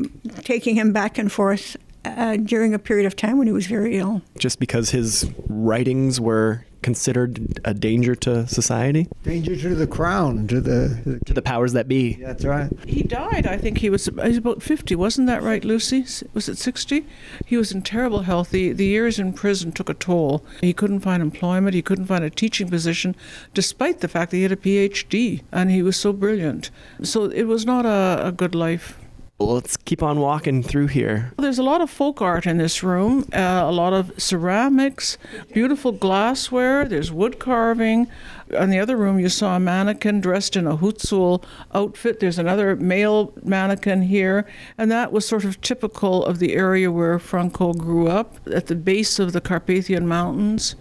taking 0.43 0.75
him 0.75 0.93
back 0.93 1.17
and 1.17 1.31
forth 1.31 1.75
uh, 2.05 2.37
during 2.37 2.75
a 2.75 2.79
period 2.79 3.07
of 3.07 3.15
time 3.15 3.39
when 3.39 3.47
he 3.47 3.53
was 3.53 3.65
very 3.65 3.97
ill. 3.97 4.21
Just 4.37 4.59
because 4.59 4.91
his 4.91 5.29
writings 5.47 6.21
were 6.21 6.65
considered 6.83 7.59
a 7.65 7.73
danger 7.73 8.13
to 8.15 8.47
society, 8.47 9.07
Danger 9.23 9.55
to 9.55 9.75
the 9.75 9.87
crown, 9.87 10.47
to 10.47 10.61
the. 10.61 11.19
to 11.25 11.33
the 11.33 11.41
powers 11.41 11.73
that 11.73 11.87
be. 11.87 12.13
That's 12.15 12.45
right. 12.45 12.69
He 12.85 13.03
died, 13.03 13.47
I 13.47 13.57
think 13.57 13.79
he 13.79 13.89
was, 13.89 14.05
he 14.05 14.11
was 14.11 14.37
about 14.37 14.61
50, 14.61 14.95
wasn't 14.95 15.27
that 15.27 15.41
right, 15.41 15.63
Lucy? 15.63 16.05
Was 16.33 16.49
it 16.49 16.57
60? 16.57 17.05
He 17.45 17.57
was 17.57 17.71
in 17.71 17.81
terrible 17.81 18.23
health. 18.23 18.51
The, 18.51 18.73
the 18.73 18.85
years 18.85 19.19
in 19.19 19.33
prison 19.33 19.71
took 19.71 19.89
a 19.89 19.93
toll. 19.93 20.45
He 20.61 20.73
couldn't 20.73 20.99
find 20.99 21.23
employment, 21.23 21.73
he 21.73 21.81
couldn't 21.81 22.05
find 22.05 22.23
a 22.23 22.29
teaching 22.29 22.69
position, 22.69 23.15
despite 23.53 24.01
the 24.01 24.07
fact 24.07 24.31
that 24.31 24.37
he 24.37 24.43
had 24.43 24.51
a 24.51 24.57
PhD 24.57 25.41
and 25.51 25.71
he 25.71 25.81
was 25.81 25.97
so 25.97 26.13
brilliant. 26.13 26.69
So 27.01 27.25
it 27.25 27.43
was 27.43 27.65
not 27.65 27.85
a, 27.85 28.27
a 28.27 28.31
good 28.31 28.53
life. 28.53 28.97
Let's 29.45 29.77
keep 29.77 30.01
on 30.01 30.19
walking 30.19 30.63
through 30.63 30.87
here. 30.87 31.33
There's 31.37 31.59
a 31.59 31.63
lot 31.63 31.81
of 31.81 31.89
folk 31.89 32.21
art 32.21 32.47
in 32.47 32.57
this 32.57 32.81
room, 32.81 33.27
uh, 33.33 33.63
a 33.65 33.71
lot 33.71 33.93
of 33.93 34.11
ceramics, 34.17 35.17
beautiful 35.53 35.91
glassware, 35.91 36.87
there's 36.87 37.11
wood 37.11 37.39
carving. 37.39 38.07
In 38.49 38.69
the 38.69 38.79
other 38.79 38.95
room, 38.95 39.19
you 39.19 39.29
saw 39.29 39.55
a 39.55 39.59
mannequin 39.59 40.21
dressed 40.21 40.55
in 40.55 40.65
a 40.65 40.77
Hutsul 40.77 41.43
outfit. 41.73 42.19
There's 42.19 42.39
another 42.39 42.75
male 42.75 43.33
mannequin 43.43 44.03
here, 44.03 44.45
and 44.77 44.91
that 44.91 45.11
was 45.11 45.27
sort 45.27 45.43
of 45.43 45.59
typical 45.61 46.23
of 46.25 46.39
the 46.39 46.55
area 46.55 46.91
where 46.91 47.19
Franko 47.19 47.73
grew 47.73 48.07
up, 48.07 48.39
at 48.47 48.67
the 48.67 48.75
base 48.75 49.19
of 49.19 49.33
the 49.33 49.41
Carpathian 49.41 50.07
Mountains. 50.07 50.75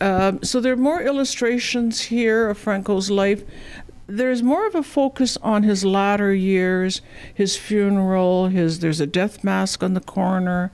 Um, 0.00 0.42
so 0.42 0.60
there 0.60 0.72
are 0.72 0.78
more 0.78 1.02
illustrations 1.02 2.00
here 2.00 2.48
of 2.48 2.56
Franko's 2.56 3.10
life 3.10 3.44
there's 4.10 4.42
more 4.42 4.66
of 4.66 4.74
a 4.74 4.82
focus 4.82 5.36
on 5.42 5.62
his 5.62 5.84
latter 5.84 6.34
years, 6.34 7.00
his 7.32 7.56
funeral, 7.56 8.48
his 8.48 8.80
there's 8.80 9.00
a 9.00 9.06
death 9.06 9.44
mask 9.44 9.82
on 9.82 9.94
the 9.94 10.00
corner. 10.00 10.72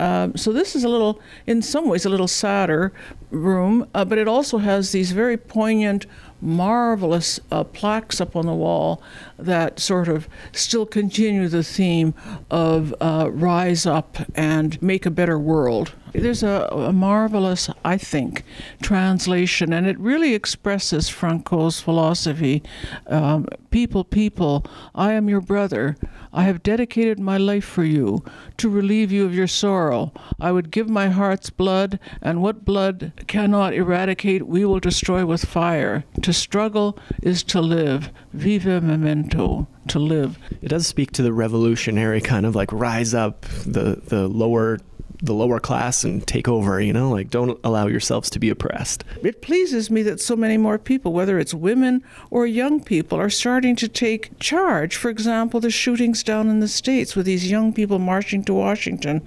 Um, 0.00 0.36
so 0.36 0.52
this 0.52 0.74
is 0.74 0.84
a 0.84 0.88
little, 0.88 1.20
in 1.46 1.62
some 1.62 1.88
ways, 1.88 2.04
a 2.04 2.08
little 2.08 2.28
sadder 2.28 2.92
room, 3.30 3.88
uh, 3.94 4.04
but 4.04 4.18
it 4.18 4.26
also 4.26 4.58
has 4.58 4.92
these 4.92 5.12
very 5.12 5.36
poignant, 5.36 6.06
marvelous 6.40 7.38
uh, 7.50 7.62
plaques 7.62 8.20
up 8.20 8.34
on 8.34 8.46
the 8.46 8.54
wall 8.54 9.00
that 9.38 9.78
sort 9.78 10.08
of 10.08 10.28
still 10.50 10.86
continue 10.86 11.46
the 11.48 11.62
theme 11.62 12.14
of 12.50 12.94
uh, 13.00 13.30
rise 13.30 13.86
up 13.86 14.18
and 14.34 14.80
make 14.82 15.06
a 15.06 15.10
better 15.10 15.38
world. 15.38 15.92
There's 16.12 16.42
a, 16.42 16.68
a 16.70 16.92
marvelous, 16.92 17.70
I 17.84 17.96
think, 17.96 18.44
translation, 18.82 19.72
and 19.72 19.86
it 19.86 19.98
really 19.98 20.34
expresses 20.34 21.08
Franko's 21.08 21.80
philosophy. 21.80 22.62
Um, 23.06 23.46
people, 23.70 24.04
people, 24.04 24.64
I 24.94 25.12
am 25.12 25.28
your 25.28 25.40
brother. 25.40 25.96
I 26.32 26.44
have 26.44 26.62
dedicated 26.62 27.18
my 27.18 27.36
life 27.36 27.64
for 27.64 27.84
you 27.84 28.24
to 28.58 28.68
relieve 28.68 29.10
you 29.10 29.24
of 29.24 29.34
your 29.34 29.46
sorrow. 29.46 30.12
I 30.40 30.52
would 30.52 30.70
give 30.70 30.88
my 30.88 31.08
heart's 31.08 31.50
blood, 31.50 31.98
and 32.20 32.42
what 32.42 32.64
blood 32.64 33.12
cannot 33.26 33.74
eradicate, 33.74 34.46
we 34.46 34.64
will 34.64 34.80
destroy 34.80 35.24
with 35.26 35.44
fire. 35.44 36.04
To 36.22 36.32
struggle 36.32 36.98
is 37.22 37.42
to 37.44 37.60
live. 37.60 38.10
Vive 38.32 38.82
memento. 38.82 39.66
To 39.88 39.98
live. 39.98 40.38
It 40.62 40.68
does 40.68 40.86
speak 40.86 41.10
to 41.12 41.22
the 41.22 41.32
revolutionary 41.32 42.20
kind 42.20 42.46
of 42.46 42.54
like 42.54 42.72
rise 42.72 43.14
up 43.14 43.42
the 43.66 44.00
the 44.06 44.28
lower 44.28 44.78
the 45.22 45.32
lower 45.32 45.60
class 45.60 46.02
and 46.02 46.26
take 46.26 46.48
over, 46.48 46.80
you 46.80 46.92
know, 46.92 47.10
like 47.10 47.30
don't 47.30 47.58
allow 47.62 47.86
yourselves 47.86 48.28
to 48.30 48.40
be 48.40 48.50
oppressed. 48.50 49.04
It 49.22 49.40
pleases 49.40 49.88
me 49.88 50.02
that 50.02 50.20
so 50.20 50.34
many 50.34 50.56
more 50.56 50.78
people, 50.78 51.12
whether 51.12 51.38
it's 51.38 51.54
women 51.54 52.02
or 52.30 52.44
young 52.44 52.82
people, 52.82 53.18
are 53.18 53.30
starting 53.30 53.76
to 53.76 53.88
take 53.88 54.36
charge. 54.40 54.96
For 54.96 55.10
example, 55.10 55.60
the 55.60 55.70
shootings 55.70 56.24
down 56.24 56.48
in 56.48 56.58
the 56.58 56.68
States 56.68 57.14
with 57.14 57.26
these 57.26 57.48
young 57.48 57.72
people 57.72 58.00
marching 58.00 58.42
to 58.44 58.54
Washington 58.54 59.22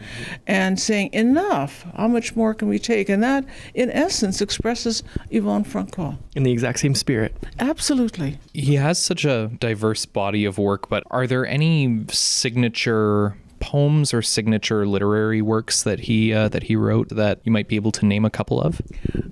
and 0.46 0.80
saying, 0.80 1.12
enough, 1.14 1.86
how 1.96 2.10
much 2.10 2.36
more 2.36 2.54
can 2.54 2.68
we 2.68 2.78
take? 2.78 3.08
And 3.08 3.24
that, 3.24 3.46
in 3.74 3.90
essence, 3.92 4.42
expresses 4.42 5.02
Ivan 5.34 5.64
Franko. 5.64 6.18
In 6.36 6.44
the 6.44 6.52
exact 6.52 6.80
same 6.80 6.96
spirit. 6.96 7.34
Absolutely. 7.60 8.38
He 8.54 8.76
has 8.76 9.00
such 9.00 9.24
a 9.24 9.50
diverse 9.60 10.06
body 10.06 10.44
of 10.44 10.58
work, 10.58 10.90
but 10.90 11.04
are 11.10 11.26
there 11.26 11.46
any 11.46 12.04
signature 12.10 13.38
poems 13.60 14.14
or 14.14 14.22
signature 14.22 14.86
literary 14.88 15.42
works 15.42 15.84
that 15.84 16.02
he 16.02 16.34
uh, 16.34 16.50
that 16.50 16.64
he 16.64 16.76
wrote 16.76 17.10
that 17.10 17.40
you 17.44 17.52
might 17.52 17.68
be 17.68 17.76
able 17.76 17.92
to 17.94 18.06
name 18.06 18.26
a 18.26 18.30
couple 18.30 18.62
of? 18.62 18.82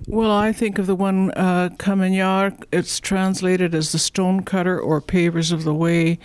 Well, 0.06 0.30
I 0.30 0.52
think 0.52 0.78
of 0.78 0.86
the 0.86 0.94
one 0.94 1.30
uh, 1.32 1.70
Kamenyar. 1.78 2.62
It's 2.72 3.00
translated 3.00 3.74
as 3.74 3.92
the 3.92 3.98
stonecutter 3.98 4.78
or 4.78 5.00
pavers 5.00 5.52
of 5.52 5.64
the 5.64 5.74
way. 5.74 6.18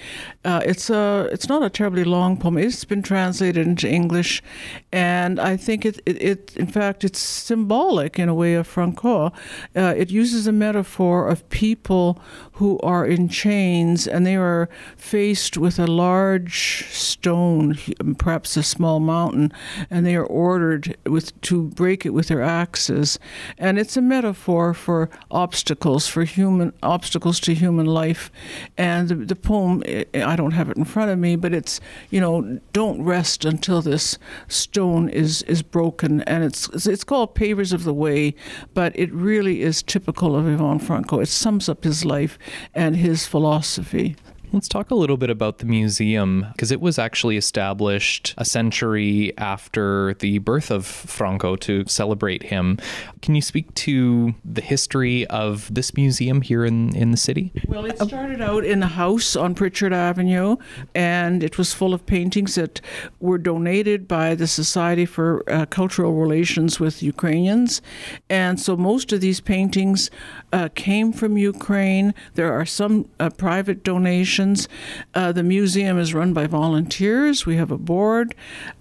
Uh, 0.43 0.61
it's 0.65 0.89
a 0.89 1.29
it's 1.31 1.47
not 1.47 1.63
a 1.63 1.69
terribly 1.69 2.03
long 2.03 2.37
poem. 2.37 2.57
It's 2.57 2.85
been 2.85 3.01
translated 3.01 3.65
into 3.65 3.89
English, 3.89 4.43
and 4.91 5.39
I 5.39 5.57
think 5.57 5.85
it 5.85 6.01
it, 6.05 6.21
it 6.21 6.57
in 6.57 6.67
fact 6.67 7.03
it's 7.03 7.19
symbolic 7.19 8.19
in 8.19 8.29
a 8.29 8.33
way 8.33 8.53
of 8.55 8.67
Franko. 8.67 9.31
Uh, 9.75 9.93
it 9.95 10.09
uses 10.09 10.47
a 10.47 10.51
metaphor 10.51 11.27
of 11.27 11.47
people 11.49 12.21
who 12.59 12.77
are 12.79 13.05
in 13.05 13.29
chains 13.29 14.05
and 14.05 14.25
they 14.25 14.35
are 14.35 14.67
faced 14.97 15.57
with 15.57 15.79
a 15.79 15.87
large 15.87 16.85
stone, 16.89 17.77
perhaps 18.17 18.57
a 18.57 18.63
small 18.63 18.99
mountain, 18.99 19.49
and 19.89 20.05
they 20.05 20.13
are 20.13 20.25
ordered 20.25 20.97
with 21.05 21.39
to 21.39 21.69
break 21.69 22.05
it 22.05 22.09
with 22.09 22.27
their 22.27 22.41
axes. 22.41 23.17
And 23.57 23.79
it's 23.79 23.95
a 23.95 24.01
metaphor 24.01 24.73
for 24.73 25.09
obstacles, 25.31 26.07
for 26.07 26.25
human 26.25 26.73
obstacles 26.83 27.39
to 27.41 27.53
human 27.53 27.85
life. 27.85 28.29
And 28.77 29.07
the, 29.07 29.15
the 29.15 29.37
poem, 29.37 29.81
eh, 29.85 30.03
I 30.13 30.35
don't 30.35 30.51
have 30.51 30.69
it 30.69 30.75
in 30.75 30.83
front 30.83 31.11
of 31.11 31.17
me, 31.17 31.37
but 31.37 31.53
it's 31.53 31.79
you 32.09 32.19
know, 32.19 32.59
don't 32.73 33.01
rest 33.01 33.45
until 33.45 33.81
this 33.81 34.17
stone 34.49 35.07
is 35.07 35.43
is 35.43 35.61
broken. 35.61 36.23
And 36.23 36.43
it's 36.43 36.67
it's 36.85 37.05
called 37.05 37.35
Pavers 37.35 37.71
of 37.71 37.85
the 37.85 37.93
Way, 37.93 38.35
but 38.73 38.91
it 38.99 39.13
really 39.13 39.61
is 39.61 39.81
typical 39.81 40.35
of 40.35 40.45
Ivan 40.45 40.79
Franko. 40.79 41.21
It 41.21 41.27
sums 41.27 41.69
up 41.69 41.85
his 41.85 42.03
life 42.03 42.37
and 42.73 42.95
his 42.95 43.25
philosophy. 43.25 44.15
Let's 44.51 44.67
talk 44.67 44.89
a 44.89 44.95
little 44.95 45.17
bit 45.17 45.29
about 45.29 45.59
the 45.59 45.65
museum 45.65 46.47
because 46.53 46.71
it 46.71 46.81
was 46.81 46.97
actually 46.97 47.37
established 47.37 48.33
a 48.35 48.43
century 48.43 49.31
after 49.37 50.15
the 50.15 50.39
birth 50.39 50.71
of 50.71 50.87
Franko 50.87 51.55
to 51.57 51.85
celebrate 51.85 52.41
him. 52.41 52.79
Can 53.21 53.35
you 53.35 53.43
speak 53.43 53.71
to 53.75 54.33
the 54.43 54.61
history 54.61 55.27
of 55.27 55.71
this 55.71 55.93
museum 55.93 56.41
here 56.41 56.65
in, 56.65 56.95
in 56.95 57.11
the 57.11 57.17
city? 57.17 57.51
Well, 57.67 57.85
it 57.85 57.99
started 57.99 58.41
out 58.41 58.65
in 58.65 58.81
a 58.81 58.87
house 58.87 59.35
on 59.35 59.53
Pritchard 59.53 59.93
Avenue, 59.93 60.55
and 60.95 61.43
it 61.43 61.59
was 61.59 61.75
full 61.75 61.93
of 61.93 62.07
paintings 62.07 62.55
that 62.55 62.81
were 63.19 63.37
donated 63.37 64.07
by 64.07 64.33
the 64.33 64.47
Society 64.47 65.05
for 65.05 65.43
uh, 65.47 65.67
Cultural 65.67 66.13
Relations 66.13 66.79
with 66.79 67.03
Ukrainians. 67.03 67.83
And 68.31 68.59
so 68.59 68.75
most 68.75 69.13
of 69.13 69.21
these 69.21 69.41
paintings 69.41 70.09
uh, 70.51 70.69
came 70.73 71.13
from 71.13 71.37
Ukraine. 71.37 72.15
There 72.33 72.51
are 72.51 72.65
some 72.65 73.07
uh, 73.19 73.29
private 73.29 73.83
donations. 73.83 74.38
Uh, 74.39 75.31
the 75.31 75.43
museum 75.43 75.99
is 75.99 76.13
run 76.13 76.33
by 76.33 76.47
volunteers. 76.47 77.45
We 77.45 77.57
have 77.57 77.71
a 77.71 77.77
board. 77.77 78.33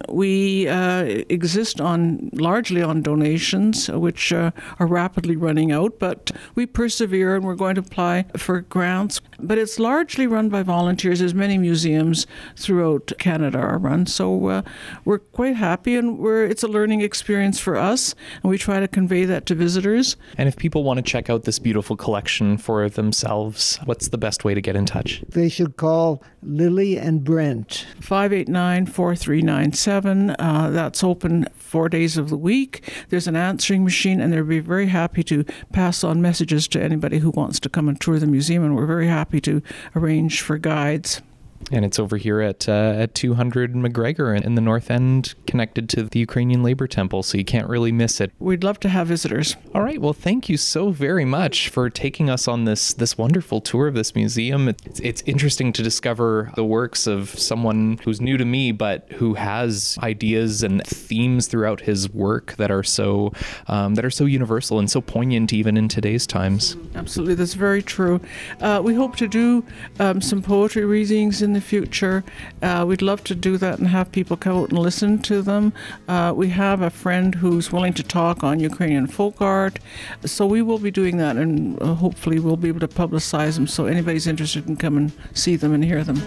We 0.08 0.68
uh, 0.68 1.02
exist 1.28 1.80
on 1.80 2.30
largely 2.32 2.82
on 2.82 3.02
donations, 3.02 3.88
which 3.88 4.32
uh, 4.32 4.52
are 4.78 4.86
rapidly 4.86 5.36
running 5.36 5.72
out, 5.72 5.98
but 5.98 6.30
we 6.54 6.64
persevere 6.66 7.34
and 7.34 7.44
we're 7.44 7.56
going 7.56 7.74
to 7.74 7.80
apply 7.80 8.26
for 8.36 8.60
grants. 8.60 9.20
But 9.40 9.58
it's 9.58 9.78
largely 9.78 10.26
run 10.26 10.48
by 10.48 10.62
volunteers, 10.62 11.20
as 11.20 11.34
many 11.34 11.58
museums 11.58 12.26
throughout 12.56 13.12
Canada 13.18 13.58
are 13.58 13.78
run. 13.78 14.06
So 14.06 14.46
uh, 14.46 14.62
we're 15.04 15.18
quite 15.18 15.56
happy, 15.56 15.96
and 15.96 16.18
we're 16.18 16.44
it's 16.44 16.62
a 16.62 16.68
learning 16.68 17.00
experience 17.00 17.58
for 17.58 17.76
us, 17.76 18.14
and 18.42 18.50
we 18.50 18.58
try 18.58 18.80
to 18.80 18.88
convey 18.88 19.24
that 19.24 19.46
to 19.46 19.54
visitors. 19.54 20.16
And 20.36 20.48
if 20.48 20.56
people 20.56 20.84
want 20.84 20.98
to 20.98 21.02
check 21.02 21.30
out 21.30 21.44
this 21.44 21.58
beautiful 21.58 21.96
collection 21.96 22.58
for 22.58 22.88
themselves, 22.88 23.78
what's 23.84 24.08
the 24.08 24.18
best 24.18 24.44
way 24.44 24.54
to 24.54 24.60
get 24.60 24.76
in 24.76 24.86
touch? 24.86 25.22
They 25.28 25.47
should 25.48 25.76
call 25.76 26.22
Lily 26.42 26.98
and 26.98 27.24
Brent. 27.24 27.86
589 28.00 28.86
4397. 28.86 30.30
Uh, 30.38 30.70
That's 30.70 31.02
open 31.04 31.46
four 31.54 31.88
days 31.88 32.16
of 32.16 32.30
the 32.30 32.36
week. 32.36 32.90
There's 33.08 33.26
an 33.26 33.36
answering 33.36 33.84
machine, 33.84 34.20
and 34.20 34.32
they'll 34.32 34.44
be 34.44 34.60
very 34.60 34.86
happy 34.86 35.22
to 35.24 35.44
pass 35.72 36.02
on 36.04 36.22
messages 36.22 36.68
to 36.68 36.82
anybody 36.82 37.18
who 37.18 37.30
wants 37.30 37.60
to 37.60 37.68
come 37.68 37.88
and 37.88 38.00
tour 38.00 38.18
the 38.18 38.26
museum. 38.26 38.64
And 38.64 38.74
we're 38.76 38.86
very 38.86 39.08
happy 39.08 39.40
to 39.42 39.62
arrange 39.94 40.40
for 40.40 40.58
guides. 40.58 41.22
And 41.70 41.84
it's 41.84 41.98
over 41.98 42.16
here 42.16 42.40
at 42.40 42.68
uh, 42.68 42.72
at 42.96 43.14
200 43.14 43.74
McGregor 43.74 44.36
in- 44.36 44.42
in 44.42 44.54
the 44.54 44.60
North 44.60 44.90
End, 44.90 45.34
connected 45.46 45.88
to 45.90 46.04
the 46.04 46.18
Ukrainian 46.20 46.62
Labor 46.62 46.86
Temple, 46.86 47.22
so 47.22 47.36
you 47.36 47.44
can't 47.44 47.68
really 47.68 47.92
miss 47.92 48.20
it. 48.20 48.32
We'd 48.38 48.64
love 48.64 48.80
to 48.80 48.88
have 48.88 49.08
visitors. 49.08 49.56
All 49.74 49.82
right. 49.82 50.00
Well, 50.00 50.12
thank 50.14 50.48
you 50.48 50.56
so 50.56 50.90
very 50.90 51.24
much 51.26 51.68
for 51.68 51.90
taking 51.90 52.30
us 52.30 52.48
on 52.48 52.64
this 52.64 52.94
this 52.94 53.18
wonderful 53.18 53.60
tour 53.60 53.86
of 53.88 53.94
this 53.94 54.14
museum. 54.14 54.68
It's, 54.68 55.00
it's 55.00 55.22
interesting 55.26 55.72
to 55.74 55.82
discover 55.82 56.52
the 56.54 56.64
works 56.64 57.06
of 57.06 57.30
someone 57.38 57.98
who's 58.04 58.20
new 58.20 58.36
to 58.38 58.44
me, 58.44 58.72
but 58.72 59.06
who 59.12 59.34
has 59.34 59.98
ideas 60.02 60.62
and 60.62 60.82
themes 60.86 61.48
throughout 61.48 61.82
his 61.82 62.08
work 62.12 62.56
that 62.56 62.70
are 62.70 62.82
so 62.82 63.32
um, 63.66 63.94
that 63.96 64.04
are 64.04 64.10
so 64.10 64.24
universal 64.24 64.78
and 64.78 64.90
so 64.90 65.00
poignant 65.00 65.52
even 65.52 65.76
in 65.76 65.88
today's 65.88 66.26
times. 66.26 66.76
Absolutely, 66.94 67.34
that's 67.34 67.54
very 67.54 67.82
true. 67.82 68.20
Uh, 68.60 68.80
we 68.82 68.94
hope 68.94 69.16
to 69.16 69.28
do 69.28 69.64
um, 70.00 70.20
some 70.22 70.40
poetry 70.40 70.84
readings 70.84 71.42
in 71.48 71.54
the 71.54 71.60
future. 71.60 72.22
Uh, 72.62 72.84
we'd 72.86 73.02
love 73.02 73.24
to 73.24 73.34
do 73.34 73.56
that 73.56 73.78
and 73.78 73.88
have 73.88 74.12
people 74.12 74.36
come 74.36 74.56
out 74.56 74.68
and 74.68 74.78
listen 74.78 75.18
to 75.22 75.40
them. 75.40 75.72
Uh, 76.06 76.32
we 76.36 76.48
have 76.50 76.82
a 76.82 76.90
friend 76.90 77.36
who's 77.36 77.72
willing 77.72 77.94
to 77.94 78.02
talk 78.02 78.44
on 78.44 78.60
Ukrainian 78.60 79.06
folk 79.06 79.40
art, 79.40 79.78
so 80.24 80.46
we 80.46 80.60
will 80.60 80.78
be 80.78 80.90
doing 80.90 81.16
that, 81.16 81.36
and 81.36 81.80
uh, 81.82 81.94
hopefully 81.94 82.38
we'll 82.38 82.56
be 82.56 82.68
able 82.68 82.80
to 82.80 82.88
publicize 82.88 83.54
them 83.54 83.66
so 83.66 83.86
anybody's 83.86 84.26
interested 84.26 84.66
can 84.66 84.76
come 84.76 84.96
and 84.96 85.12
see 85.32 85.56
them 85.56 85.72
and 85.72 85.84
hear 85.84 86.04
them. 86.04 86.20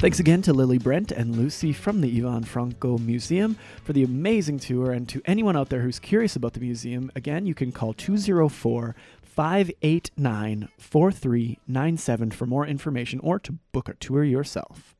Thanks 0.00 0.20
again 0.20 0.42
to 0.42 0.52
Lily 0.52 0.78
Brent 0.78 1.10
and 1.10 1.34
Lucy 1.34 1.72
from 1.72 2.02
the 2.02 2.18
Ivan 2.18 2.44
Franko 2.44 2.98
Museum 2.98 3.56
for 3.82 3.92
the 3.92 4.04
amazing 4.04 4.60
tour. 4.60 4.92
And 4.92 5.08
to 5.08 5.20
anyone 5.24 5.56
out 5.56 5.70
there 5.70 5.80
who's 5.80 5.98
curious 5.98 6.36
about 6.36 6.52
the 6.52 6.60
museum, 6.60 7.10
again, 7.16 7.46
you 7.46 7.54
can 7.54 7.72
call 7.72 7.94
204 7.94 8.94
589 9.38 10.68
4397 10.78 12.30
for 12.32 12.44
more 12.44 12.66
information 12.66 13.20
or 13.20 13.38
to 13.38 13.52
book 13.70 13.88
a 13.88 13.94
tour 13.94 14.24
yourself. 14.24 14.96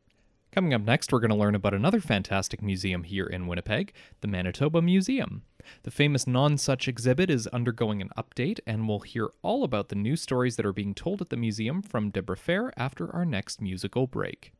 Coming 0.53 0.72
up 0.72 0.83
next, 0.83 1.12
we're 1.12 1.18
going 1.18 1.33
to 1.33 1.37
learn 1.37 1.57
about 1.57 1.74
another 1.74 1.98
fantastic 2.01 2.62
museum 2.62 3.03
here 3.03 3.27
in 3.27 3.48
Winnipeg, 3.48 3.92
the 4.20 4.29
Manitoba 4.29 4.81
Museum. 4.81 5.42
The 5.83 5.90
famous 5.90 6.27
Nonsuch 6.27 6.87
exhibit 6.87 7.31
is 7.31 7.48
undergoing 7.48 8.01
an 8.01 8.11
update, 8.16 8.61
and 8.64 8.87
we'll 8.87 9.01
hear 9.01 9.31
all 9.42 9.64
about 9.64 9.88
the 9.88 9.96
new 9.96 10.14
stories 10.14 10.55
that 10.55 10.64
are 10.64 10.72
being 10.72 10.94
told 10.94 11.20
at 11.20 11.31
the 11.31 11.37
museum 11.37 11.83
from 11.83 12.11
Deborah 12.11 12.37
Fair 12.37 12.72
after 12.77 13.12
our 13.12 13.24
next 13.24 13.61
musical 13.61 14.07
break. 14.07 14.53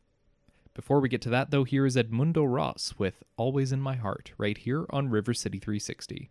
Before 0.74 0.98
we 0.98 1.08
get 1.08 1.22
to 1.22 1.30
that, 1.30 1.52
though, 1.52 1.62
here 1.62 1.86
is 1.86 1.94
Edmundo 1.94 2.44
Ros 2.52 2.94
with 2.98 3.22
Always 3.36 3.70
in 3.70 3.80
My 3.80 3.94
Heart, 3.94 4.32
right 4.38 4.58
here 4.58 4.86
on 4.90 5.08
River 5.08 5.34
City 5.34 5.60
360. 5.60 6.30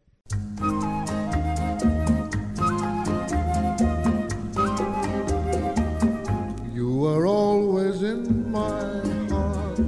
Are 7.08 7.26
always 7.26 8.04
in 8.04 8.52
my 8.52 8.84
heart, 9.30 9.80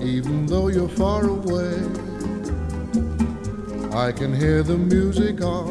even 0.00 0.46
though 0.46 0.68
you're 0.68 0.88
far 0.88 1.26
away. 1.26 1.76
I 3.92 4.12
can 4.12 4.32
hear 4.32 4.62
the 4.62 4.78
music 4.78 5.42
of 5.42 5.66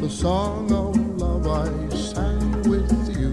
the 0.00 0.10
song 0.10 0.72
of 0.72 0.96
love 1.16 1.46
I 1.46 1.68
sang 1.94 2.50
with 2.68 2.92
you. 3.16 3.32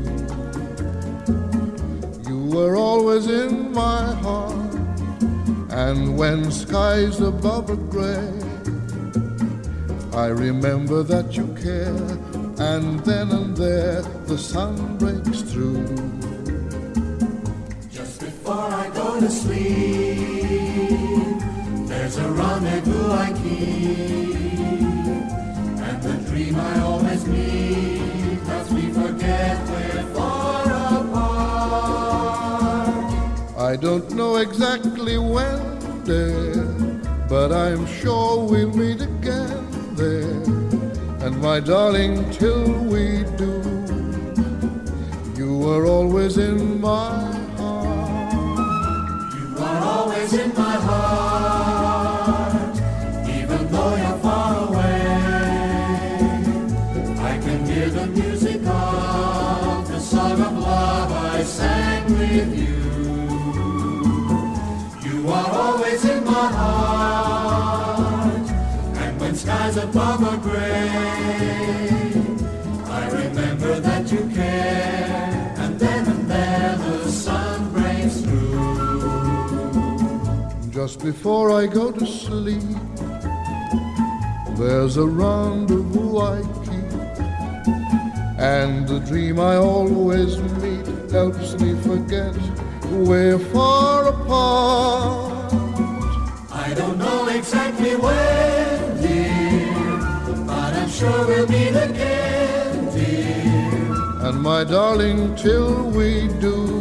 You 2.30 2.46
were 2.56 2.76
always 2.76 3.26
in 3.28 3.74
my 3.74 4.14
heart, 4.26 4.74
and 5.72 6.16
when 6.16 6.52
skies 6.52 7.20
above 7.20 7.72
are 7.72 7.84
gray, 7.96 8.32
I 10.14 10.28
remember 10.28 11.02
that 11.04 11.36
you 11.36 11.48
care, 11.62 12.04
and 12.74 13.00
then 13.00 13.32
and 13.32 13.58
there 13.58 14.04
the 14.28 14.38
sun 14.38 14.98
breaks 14.98 15.42
through. 15.42 16.17
Before 18.48 18.72
I 18.72 18.88
go 18.92 19.20
to 19.20 19.30
sleep, 19.30 19.68
there's 21.86 22.16
a 22.16 22.32
rendezvous 22.32 23.12
I 23.12 23.34
keep, 23.44 24.36
and 25.86 26.02
the 26.02 26.14
dream 26.30 26.56
I 26.56 26.80
always 26.80 27.28
meet 27.28 28.40
as 28.48 28.72
we 28.72 28.90
forget 28.94 29.60
we're 29.68 30.04
far 30.16 30.64
apart. 30.64 31.68
I 33.58 33.76
don't 33.76 34.12
know 34.12 34.38
exactly 34.38 35.18
when, 35.18 36.04
dear, 36.06 36.64
but 37.28 37.52
I'm 37.52 37.86
sure 37.86 38.46
we'll 38.46 38.72
meet 38.72 39.02
again 39.02 39.68
there. 39.98 40.42
And 41.20 41.42
my 41.42 41.60
darling, 41.60 42.32
till 42.32 42.64
we 42.86 43.26
do, 43.36 43.62
you 45.36 45.68
are 45.70 45.86
always 45.86 46.38
in 46.38 46.80
my 46.80 47.27
always 50.28 50.46
in 50.46 50.54
my 50.56 50.76
heart, 50.76 52.76
even 53.30 53.68
though 53.72 53.96
you're 53.96 54.18
far 54.20 54.68
away. 54.68 55.06
I 57.20 57.38
can 57.42 57.66
hear 57.66 57.90
the 57.90 58.08
music 58.08 58.62
of 58.66 59.88
the 59.88 60.00
song 60.00 60.42
of 60.42 60.58
love 60.58 61.12
I 61.12 61.44
sang 61.44 62.12
with 62.12 62.58
you. 62.58 62.76
You 65.10 65.30
are 65.30 65.50
always 65.50 66.04
in 66.04 66.24
my 66.26 66.48
heart, 66.60 68.50
and 68.98 69.20
when 69.22 69.36
skies 69.36 69.78
above 69.78 70.24
are 70.24 70.38
gray, 70.38 70.67
Just 80.88 81.04
before 81.04 81.52
I 81.52 81.68
go 81.68 81.92
to 81.92 82.06
sleep, 82.06 82.64
there's 84.58 84.96
a 84.96 85.06
rendezvous 85.06 86.18
I 86.18 86.42
keep, 86.64 86.92
and 88.40 88.88
the 88.88 89.02
dream 89.06 89.38
I 89.38 89.58
always 89.58 90.38
meet 90.64 90.88
helps 91.12 91.60
me 91.60 91.76
forget 91.82 92.34
we're 92.90 93.38
far 93.38 94.08
apart. 94.08 95.54
I 96.54 96.74
don't 96.74 96.98
know 96.98 97.28
exactly 97.28 97.98
when, 97.98 99.02
dear, 99.02 100.46
but 100.46 100.74
I'm 100.74 100.90
sure 100.90 101.28
we'll 101.28 101.50
meet 101.50 101.76
again, 101.76 102.86
dear. 102.96 104.30
And 104.30 104.42
my 104.42 104.64
darling, 104.64 105.36
till 105.36 105.92
we 105.92 106.30
do, 106.40 106.77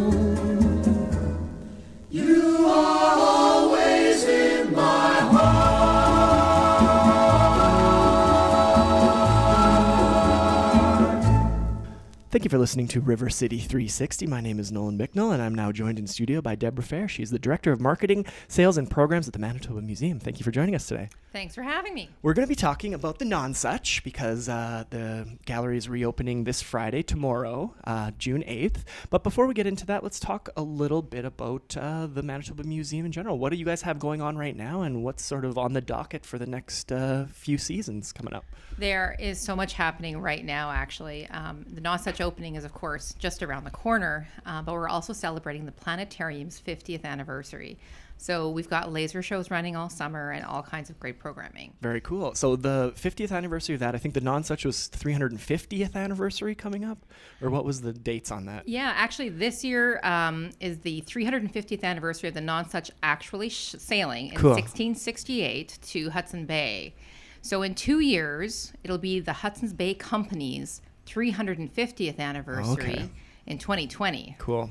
Thank 12.29 12.43
you 12.43 12.51
for 12.51 12.59
listening 12.59 12.89
to 12.89 13.01
River 13.01 13.31
City 13.31 13.61
360. 13.61 14.27
My 14.27 14.41
name 14.41 14.59
is 14.59 14.73
Nolan 14.73 14.97
Bicknell, 14.97 15.31
and 15.31 15.41
I'm 15.41 15.55
now 15.55 15.71
joined 15.71 16.01
in 16.01 16.09
studio 16.09 16.41
by 16.41 16.57
Deborah 16.57 16.83
Fair. 16.83 17.07
She's 17.07 17.31
the 17.31 17.39
Director 17.39 17.71
of 17.71 17.81
Marketing, 17.81 18.27
Sales, 18.49 18.77
and 18.77 18.91
Programs 18.91 19.29
at 19.29 19.33
the 19.33 19.39
Manitoba 19.39 19.81
Museum. 19.81 20.19
Thank 20.19 20.41
you 20.41 20.45
for 20.45 20.51
joining 20.51 20.75
us 20.75 20.89
today. 20.89 21.09
Thanks 21.33 21.55
for 21.55 21.62
having 21.62 21.95
me. 21.95 22.11
We're 22.23 22.35
going 22.35 22.47
to 22.47 22.49
be 22.49 22.57
talking 22.57 22.95
about 22.95 23.21
the 23.21 23.27
Nonsuch 23.27 24.03
because 24.03 24.49
uh, 24.49 24.85
the 24.91 25.39
gallery 25.45 25.77
is 25.77 25.89
reopening 25.89 26.45
this 26.45 26.62
Friday, 26.62 27.03
tomorrow, 27.03 27.75
uh, 27.85 28.11
June 28.19 28.43
8th. 28.43 28.85
But 29.09 29.23
before 29.23 29.47
we 29.47 29.55
get 29.55 29.67
into 29.67 29.87
that, 29.87 30.03
let's 30.03 30.19
talk 30.19 30.49
a 30.57 30.62
little 30.62 31.03
bit 31.03 31.25
about 31.25 31.77
uh, 31.79 32.09
the 32.09 32.23
Manitoba 32.23 32.65
Museum 32.65 33.07
in 33.07 33.12
general. 33.12 33.39
What 33.39 33.51
do 33.51 33.57
you 33.57 33.65
guys 33.65 33.83
have 33.83 34.01
going 34.01 34.21
on 34.21 34.37
right 34.37 34.57
now, 34.57 34.83
and 34.83 35.05
what's 35.05 35.25
sort 35.25 35.45
of 35.45 35.59
on 35.59 35.75
the 35.75 35.81
docket 35.81 36.27
for 36.27 36.39
the 36.39 36.47
next 36.47 36.91
uh, 36.91 37.27
few 37.27 37.57
seasons 37.57 38.12
coming 38.12 38.35
up? 38.35 38.45
There 38.79 39.15
is 39.21 39.39
so 39.39 39.55
much 39.55 39.75
happening 39.75 40.19
right 40.21 40.45
now, 40.45 40.71
actually. 40.71 41.29
Um, 41.29 41.65
the 41.71 41.81
Nonsuch 41.81 42.21
opening 42.27 42.57
is, 42.57 42.65
of 42.65 42.75
course, 42.75 43.15
just 43.19 43.43
around 43.43 43.65
the 43.65 43.71
corner, 43.71 44.27
uh, 44.45 44.61
but 44.61 44.73
we're 44.73 44.89
also 44.89 45.12
celebrating 45.12 45.65
the 45.65 45.73
planetarium's 45.73 46.61
50th 46.61 47.05
anniversary. 47.05 47.79
So 48.19 48.51
we've 48.51 48.69
got 48.69 48.91
laser 48.93 49.23
shows 49.23 49.51
running 49.51 49.77
all 49.77 49.89
summer 49.89 50.31
and 50.31 50.45
all 50.45 50.62
kinds 50.62 50.91
of 50.91 50.99
great 50.99 51.19
programming. 51.19 51.75
Very 51.83 52.01
cool. 52.01 52.35
So 52.35 52.57
the 52.57 52.93
50th 52.97 53.31
anniversary 53.31 53.75
of 53.75 53.81
that, 53.81 53.95
I 53.95 53.99
think 53.99 54.15
the 54.15 54.21
Nonsuch 54.21 54.65
was 54.65 54.89
350th 54.89 55.95
anniversary 55.95 56.55
coming 56.55 56.85
up, 56.85 56.99
or 57.43 57.51
what 57.51 57.65
was 57.65 57.83
the 57.83 57.93
dates 57.93 58.31
on 58.31 58.47
that? 58.47 58.67
Yeah, 58.67 58.93
actually, 58.97 59.29
this 59.29 59.62
year 59.65 60.01
um, 60.03 60.51
is 60.61 60.79
the 60.79 61.03
350th 61.03 61.85
anniversary 61.85 62.29
of 62.29 62.35
the 62.35 62.41
Nonsuch 62.41 62.91
actually 63.03 63.51
sh- 63.51 63.77
sailing 63.79 64.29
in 64.29 64.37
Cool. 64.37 64.53
1668 64.53 65.79
to 65.83 66.11
Hudson 66.11 66.47
Bay. 66.47 66.95
So 67.43 67.62
in 67.62 67.75
two 67.75 68.01
years, 68.01 68.73
it'll 68.83 68.99
be 68.99 69.21
the 69.21 69.35
Hudson's 69.35 69.73
Bay 69.73 69.95
Company's 69.95 70.81
350th 71.07 72.19
anniversary 72.19 72.92
Okay. 72.95 73.11
in 73.47 73.59
2020. 73.59 74.37
Cool. 74.38 74.71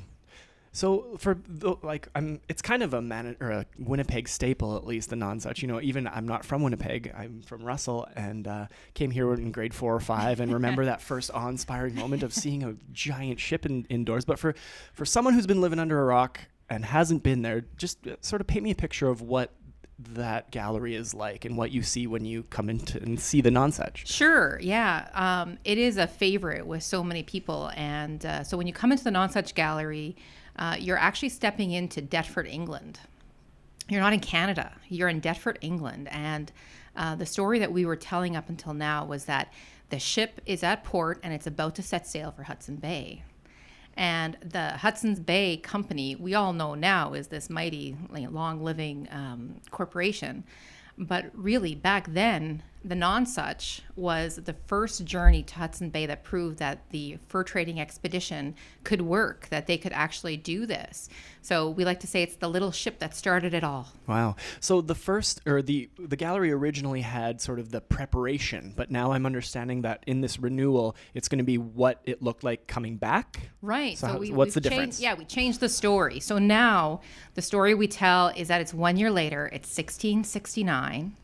So 0.72 1.16
for 1.20 1.38
the, 1.48 1.76
like, 1.84 2.10
I'm 2.16 2.42
it's 2.50 2.62
kind 2.62 2.84
of 2.84 2.94
a 2.94 3.02
man 3.02 3.38
or 3.40 3.50
a 3.50 3.66
Winnipeg 3.80 4.28
staple 4.28 4.76
at 4.76 4.86
least 4.86 5.10
the 5.10 5.16
Nonsuch. 5.16 5.62
You 5.62 5.70
know, 5.70 5.80
even 5.80 6.06
I'm 6.06 6.28
not 6.28 6.44
from 6.44 6.64
Winnipeg. 6.64 7.14
I'm 7.18 7.42
from 7.44 7.64
Russell 7.64 8.10
and 8.14 8.46
uh, 8.46 8.68
came 8.94 9.10
here 9.10 9.34
in 9.34 9.54
grade 9.54 9.74
four 9.74 9.96
or 9.96 10.02
five 10.02 10.42
and 10.42 10.54
remember 10.54 10.84
that 10.92 11.02
first 11.02 11.32
awe-inspiring 11.34 11.96
moment 11.96 12.24
of 12.24 12.34
seeing 12.34 12.62
a 12.64 12.76
giant 12.92 13.40
ship 13.40 13.66
in, 13.66 13.86
indoors. 13.86 14.26
But 14.26 14.38
for 14.38 14.54
for 14.94 15.06
someone 15.06 15.34
who's 15.34 15.48
been 15.48 15.62
living 15.62 15.80
under 15.80 16.02
a 16.02 16.04
rock 16.04 16.42
and 16.70 16.84
hasn't 16.84 17.24
been 17.24 17.42
there, 17.42 17.64
just 17.78 18.06
uh, 18.06 18.18
sort 18.20 18.42
of 18.42 18.48
paint 18.48 18.64
me 18.66 18.72
a 18.72 18.76
picture 18.76 19.08
of 19.08 19.22
what 19.22 19.52
that 19.98 20.52
gallery 20.52 20.96
is 20.96 21.14
like 21.14 21.46
and 21.46 21.58
what 21.58 21.72
you 21.72 21.82
see 21.82 22.06
when 22.06 22.26
you 22.26 22.44
come 22.44 22.70
into 22.70 23.02
and 23.02 23.20
see 23.20 23.42
the 23.42 23.50
Nonsuch. 23.50 24.06
Sure, 24.06 24.60
yeah. 24.62 25.08
Um, 25.14 25.58
it 25.64 25.78
is 25.78 25.98
a 25.98 26.08
favorite 26.08 26.68
with 26.68 26.84
so 26.84 27.04
many 27.04 27.24
people. 27.24 27.72
And 27.76 28.26
uh, 28.26 28.44
so 28.44 28.58
when 28.58 28.68
you 28.68 28.74
come 28.74 28.92
into 28.92 29.04
the 29.04 29.10
Nonsuch 29.10 29.54
Gallery, 29.54 30.16
uh, 30.58 30.76
you're 30.80 30.98
actually 30.98 31.30
stepping 31.30 31.72
into 31.72 32.02
Deptford, 32.02 32.48
England. 32.48 33.00
You're 33.88 34.02
not 34.02 34.14
in 34.14 34.20
Canada, 34.20 34.72
you're 34.90 35.10
in 35.10 35.20
Deptford, 35.20 35.60
England. 35.62 36.08
And 36.12 36.52
uh, 36.96 37.16
the 37.16 37.26
story 37.26 37.60
that 37.60 37.72
we 37.72 37.86
were 37.86 37.96
telling 37.96 38.36
up 38.36 38.50
until 38.50 38.74
now 38.74 39.06
was 39.06 39.26
that 39.26 39.54
the 39.90 40.00
ship 40.00 40.42
is 40.46 40.64
at 40.64 40.84
port 40.84 41.20
and 41.24 41.34
it's 41.34 41.48
about 41.48 41.76
to 41.76 41.84
set 41.84 42.08
sail 42.08 42.32
for 42.32 42.44
Hudson 42.44 42.78
Bay. 42.78 43.24
And 43.98 44.38
the 44.42 44.72
Hudson's 44.72 45.20
Bay 45.20 45.58
Company, 45.58 46.16
we 46.16 46.34
all 46.34 46.52
know 46.52 46.76
now, 46.76 47.14
is 47.14 47.28
this 47.28 47.50
mighty, 47.50 47.96
long 48.12 48.64
living 48.64 49.08
um, 49.12 49.62
corporation. 49.72 50.44
But 50.98 51.32
really, 51.34 51.76
back 51.76 52.14
then, 52.14 52.64
the 52.86 52.94
Nonsuch 52.96 53.82
was 53.96 54.36
the 54.36 54.54
first 54.68 55.06
journey 55.06 55.42
to 55.42 55.56
Hudson 55.56 55.90
Bay 55.90 56.06
that 56.06 56.24
proved 56.24 56.60
that 56.60 56.88
the 56.92 57.18
fur 57.28 57.44
trading 57.44 57.80
expedition 57.80 58.54
could 58.84 59.02
work, 59.02 59.48
that 59.50 59.66
they 59.66 59.78
could 59.78 59.92
actually 59.92 60.38
do 60.38 60.68
this. 60.68 61.10
So 61.42 61.72
we 61.72 61.84
like 61.84 62.00
to 62.02 62.08
say 62.08 62.22
it's 62.22 62.36
the 62.36 62.48
little 62.48 62.72
ship 62.72 63.00
that 63.00 63.16
started 63.16 63.56
it 63.56 63.64
all. 63.64 63.88
Wow. 64.06 64.36
So 64.60 64.82
the 64.82 64.94
first 64.94 65.42
or 65.48 65.64
the 65.64 65.90
the 65.98 66.16
gallery 66.16 66.52
originally 66.52 67.02
had 67.02 67.42
sort 67.42 67.58
of 67.60 67.72
the 67.72 67.82
preparation, 67.82 68.74
but 68.76 68.92
now 68.92 69.14
I'm 69.14 69.26
understanding 69.26 69.82
that 69.82 70.04
in 70.06 70.22
this 70.22 70.40
renewal, 70.40 70.96
it's 71.16 71.28
going 71.28 71.40
to 71.40 71.44
be 71.44 71.58
what 71.58 72.02
it 72.04 72.22
looked 72.22 72.44
like 72.44 72.68
coming 72.68 72.98
back. 72.98 73.50
Right. 73.64 73.98
So 73.98 74.08
how- 74.08 74.14
what's 74.20 74.30
we've 74.30 74.38
the 74.38 74.62
changed- 74.62 74.62
difference? 74.70 75.00
Yeah, 75.02 75.16
we 75.16 75.26
changed 75.26 75.60
the 75.60 75.70
story. 75.70 76.20
So 76.20 76.38
now 76.38 77.02
the 77.34 77.42
story 77.42 77.74
we 77.74 77.88
tell 77.88 78.28
is 78.36 78.48
that 78.50 78.62
it's 78.62 78.76
one 78.76 78.96
year 78.98 79.10
later. 79.10 79.48
It's 79.52 79.70
1669. 79.76 81.16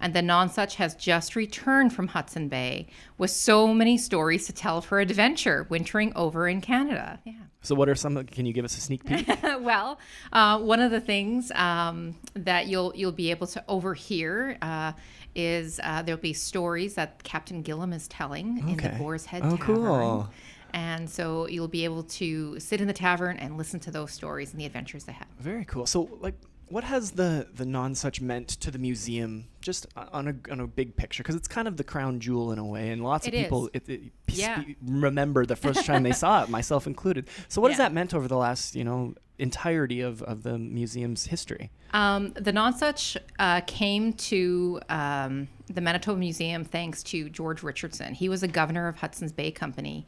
And 0.00 0.12
the 0.14 0.20
Nonsuch 0.20 0.74
has 0.74 0.94
just 0.94 1.36
returned 1.36 1.92
from 1.92 2.08
Hudson 2.08 2.48
Bay 2.48 2.86
with 3.18 3.30
so 3.30 3.72
many 3.72 3.96
stories 3.96 4.46
to 4.46 4.52
tell 4.52 4.80
for 4.80 5.00
adventure, 5.00 5.66
wintering 5.70 6.12
over 6.14 6.46
in 6.48 6.60
Canada. 6.60 7.18
Yeah. 7.24 7.32
So 7.62 7.74
what 7.74 7.88
are 7.88 7.94
some? 7.94 8.22
Can 8.26 8.46
you 8.46 8.52
give 8.52 8.64
us 8.64 8.76
a 8.76 8.80
sneak 8.80 9.04
peek? 9.04 9.26
well, 9.60 9.98
uh, 10.32 10.60
one 10.60 10.80
of 10.80 10.90
the 10.90 11.00
things 11.00 11.50
um, 11.52 12.14
that 12.34 12.66
you'll 12.68 12.92
you'll 12.94 13.10
be 13.10 13.30
able 13.30 13.46
to 13.48 13.64
overhear 13.68 14.56
uh, 14.62 14.92
is 15.34 15.80
uh, 15.82 16.02
there'll 16.02 16.20
be 16.20 16.32
stories 16.32 16.94
that 16.94 17.22
Captain 17.24 17.62
Gillam 17.64 17.92
is 17.94 18.06
telling 18.06 18.58
in 18.68 18.76
the 18.76 18.90
Boar's 18.98 19.26
Head 19.26 19.42
Oh, 19.44 19.56
Tavern. 19.56 19.76
cool. 19.76 20.28
And 20.74 21.08
so 21.08 21.48
you'll 21.48 21.68
be 21.68 21.84
able 21.84 22.02
to 22.04 22.60
sit 22.60 22.80
in 22.82 22.86
the 22.86 22.92
tavern 22.92 23.38
and 23.38 23.56
listen 23.56 23.80
to 23.80 23.90
those 23.90 24.12
stories 24.12 24.52
and 24.52 24.60
the 24.60 24.66
adventures 24.66 25.04
they 25.04 25.12
have. 25.12 25.26
Very 25.40 25.64
cool. 25.64 25.86
So 25.86 26.08
like. 26.20 26.34
What 26.68 26.84
has 26.84 27.12
the 27.12 27.46
the 27.54 27.64
Nonsuch 27.64 28.20
meant 28.20 28.48
to 28.48 28.70
the 28.70 28.78
museum, 28.78 29.46
just 29.60 29.86
on 29.96 30.28
a 30.28 30.52
on 30.52 30.60
a 30.60 30.66
big 30.66 30.96
picture? 30.96 31.22
Because 31.22 31.36
it's 31.36 31.46
kind 31.48 31.68
of 31.68 31.76
the 31.76 31.84
crown 31.84 32.18
jewel 32.18 32.50
in 32.52 32.58
a 32.58 32.64
way, 32.64 32.90
and 32.90 33.04
lots 33.04 33.26
It 33.26 33.34
of 33.34 33.40
people 33.40 33.70
it, 33.72 33.88
it, 33.88 34.00
Yeah. 34.28 34.62
remember 34.82 35.46
the 35.46 35.54
first 35.56 35.86
time 35.86 36.02
they 36.02 36.12
saw 36.12 36.42
it, 36.42 36.48
myself 36.48 36.86
included. 36.86 37.28
So 37.48 37.60
what 37.60 37.70
has 37.70 37.78
that 37.78 37.92
meant 37.92 38.14
over 38.14 38.26
the 38.26 38.36
last 38.36 38.74
you 38.74 38.82
know 38.84 39.14
entirety 39.38 40.00
of, 40.00 40.22
of 40.22 40.42
the 40.42 40.58
museum's 40.58 41.26
history? 41.26 41.70
Um, 41.92 42.32
the 42.32 42.52
Nonsuch 42.52 43.16
uh, 43.38 43.60
came 43.66 44.12
to 44.14 44.80
um, 44.88 45.46
the 45.68 45.80
Manitoba 45.80 46.18
Museum 46.18 46.64
thanks 46.64 47.02
to 47.04 47.28
George 47.30 47.62
Richardson. 47.62 48.14
He 48.14 48.28
was 48.28 48.42
a 48.42 48.48
governor 48.48 48.88
of 48.88 48.96
Hudson's 48.96 49.32
Bay 49.32 49.50
Company. 49.50 50.06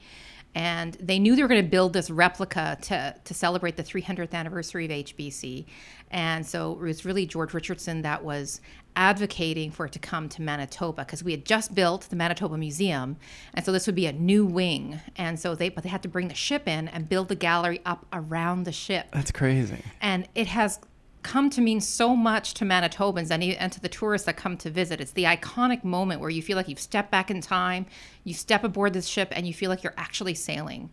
And 0.54 0.94
they 0.94 1.18
knew 1.18 1.36
they 1.36 1.42
were 1.42 1.48
going 1.48 1.62
to 1.62 1.70
build 1.70 1.92
this 1.92 2.10
replica 2.10 2.78
to, 2.82 3.14
to 3.22 3.34
celebrate 3.34 3.76
the 3.76 3.84
300th 3.84 4.32
anniversary 4.32 4.86
of 4.86 4.90
HBC. 4.90 5.66
And 6.10 6.44
so 6.44 6.72
it 6.72 6.80
was 6.80 7.04
really 7.04 7.26
George 7.26 7.54
Richardson 7.54 8.02
that 8.02 8.24
was 8.24 8.60
advocating 8.96 9.70
for 9.70 9.86
it 9.86 9.92
to 9.92 9.98
come 10.00 10.28
to 10.28 10.42
Manitoba 10.42 11.04
because 11.04 11.22
we 11.22 11.30
had 11.30 11.44
just 11.44 11.74
built 11.74 12.08
the 12.10 12.16
Manitoba 12.16 12.56
Museum. 12.58 13.16
And 13.54 13.64
so 13.64 13.70
this 13.70 13.86
would 13.86 13.94
be 13.94 14.06
a 14.06 14.12
new 14.12 14.44
wing. 14.44 15.00
And 15.16 15.38
so 15.38 15.54
they, 15.54 15.68
but 15.68 15.84
they 15.84 15.90
had 15.90 16.02
to 16.02 16.08
bring 16.08 16.26
the 16.26 16.34
ship 16.34 16.66
in 16.66 16.88
and 16.88 17.08
build 17.08 17.28
the 17.28 17.36
gallery 17.36 17.80
up 17.86 18.06
around 18.12 18.64
the 18.64 18.72
ship 18.72 19.06
That's 19.12 19.30
crazy. 19.30 19.84
and 20.00 20.26
it 20.34 20.48
has 20.48 20.80
come 21.22 21.50
to 21.50 21.60
mean 21.60 21.80
so 21.80 22.14
much 22.16 22.54
to 22.54 22.64
Manitobans 22.64 23.30
and, 23.30 23.42
and 23.42 23.72
to 23.72 23.80
the 23.80 23.88
tourists 23.88 24.26
that 24.26 24.36
come 24.36 24.56
to 24.58 24.70
visit. 24.70 25.00
It's 25.00 25.12
the 25.12 25.24
iconic 25.24 25.84
moment 25.84 26.20
where 26.20 26.30
you 26.30 26.42
feel 26.42 26.56
like 26.56 26.68
you've 26.68 26.80
stepped 26.80 27.10
back 27.10 27.30
in 27.30 27.40
time, 27.40 27.86
you 28.24 28.34
step 28.34 28.64
aboard 28.64 28.92
this 28.92 29.06
ship, 29.06 29.28
and 29.32 29.46
you 29.46 29.54
feel 29.54 29.70
like 29.70 29.82
you're 29.82 29.94
actually 29.96 30.34
sailing. 30.34 30.90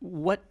what 0.00 0.44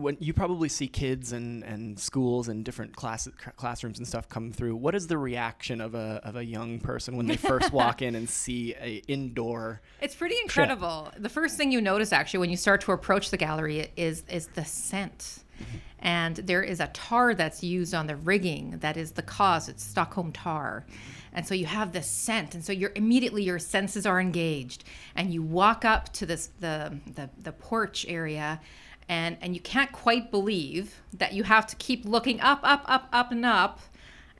when 0.00 0.16
you 0.20 0.32
probably 0.32 0.68
see 0.68 0.88
kids 0.88 1.32
and, 1.32 1.62
and 1.64 1.98
schools 1.98 2.48
and 2.48 2.64
different 2.64 2.96
class, 2.96 3.28
classrooms 3.56 3.98
and 3.98 4.06
stuff 4.06 4.28
come 4.28 4.50
through 4.50 4.76
what 4.76 4.94
is 4.94 5.06
the 5.06 5.18
reaction 5.18 5.80
of 5.80 5.94
a, 5.94 6.20
of 6.24 6.36
a 6.36 6.44
young 6.44 6.78
person 6.80 7.16
when 7.16 7.26
they 7.26 7.36
first 7.36 7.72
walk 7.72 8.02
in 8.02 8.14
and 8.14 8.28
see 8.28 8.74
a 8.80 9.02
indoor 9.08 9.80
It's 10.00 10.14
pretty 10.14 10.36
incredible. 10.42 11.10
The 11.18 11.28
first 11.28 11.56
thing 11.56 11.72
you 11.72 11.80
notice 11.80 12.12
actually 12.12 12.40
when 12.40 12.50
you 12.50 12.56
start 12.56 12.80
to 12.82 12.92
approach 12.92 13.30
the 13.30 13.36
gallery 13.36 13.90
is 13.96 14.24
is 14.28 14.48
the 14.48 14.64
scent. 14.64 15.44
Mm-hmm. 15.60 15.76
And 16.00 16.36
there 16.36 16.62
is 16.62 16.80
a 16.80 16.88
tar 16.88 17.34
that's 17.34 17.62
used 17.62 17.94
on 17.94 18.06
the 18.06 18.16
rigging 18.16 18.78
that 18.80 18.96
is 18.96 19.12
the 19.12 19.22
cause. 19.22 19.68
It's 19.68 19.84
Stockholm 19.84 20.32
tar. 20.32 20.84
And 21.32 21.46
so 21.46 21.54
you 21.54 21.66
have 21.66 21.92
this 21.92 22.10
scent, 22.10 22.54
and 22.54 22.64
so 22.64 22.72
you're 22.72 22.92
immediately 22.96 23.44
your 23.44 23.58
senses 23.58 24.04
are 24.04 24.20
engaged, 24.20 24.82
and 25.14 25.32
you 25.32 25.42
walk 25.42 25.84
up 25.84 26.12
to 26.14 26.26
this 26.26 26.50
the 26.58 26.98
the, 27.14 27.30
the 27.40 27.52
porch 27.52 28.04
area, 28.08 28.60
and 29.08 29.36
and 29.40 29.54
you 29.54 29.60
can't 29.60 29.92
quite 29.92 30.32
believe 30.32 31.00
that 31.12 31.32
you 31.32 31.44
have 31.44 31.66
to 31.68 31.76
keep 31.76 32.04
looking 32.04 32.40
up, 32.40 32.60
up, 32.64 32.82
up, 32.86 33.08
up, 33.12 33.30
and 33.30 33.46
up, 33.46 33.80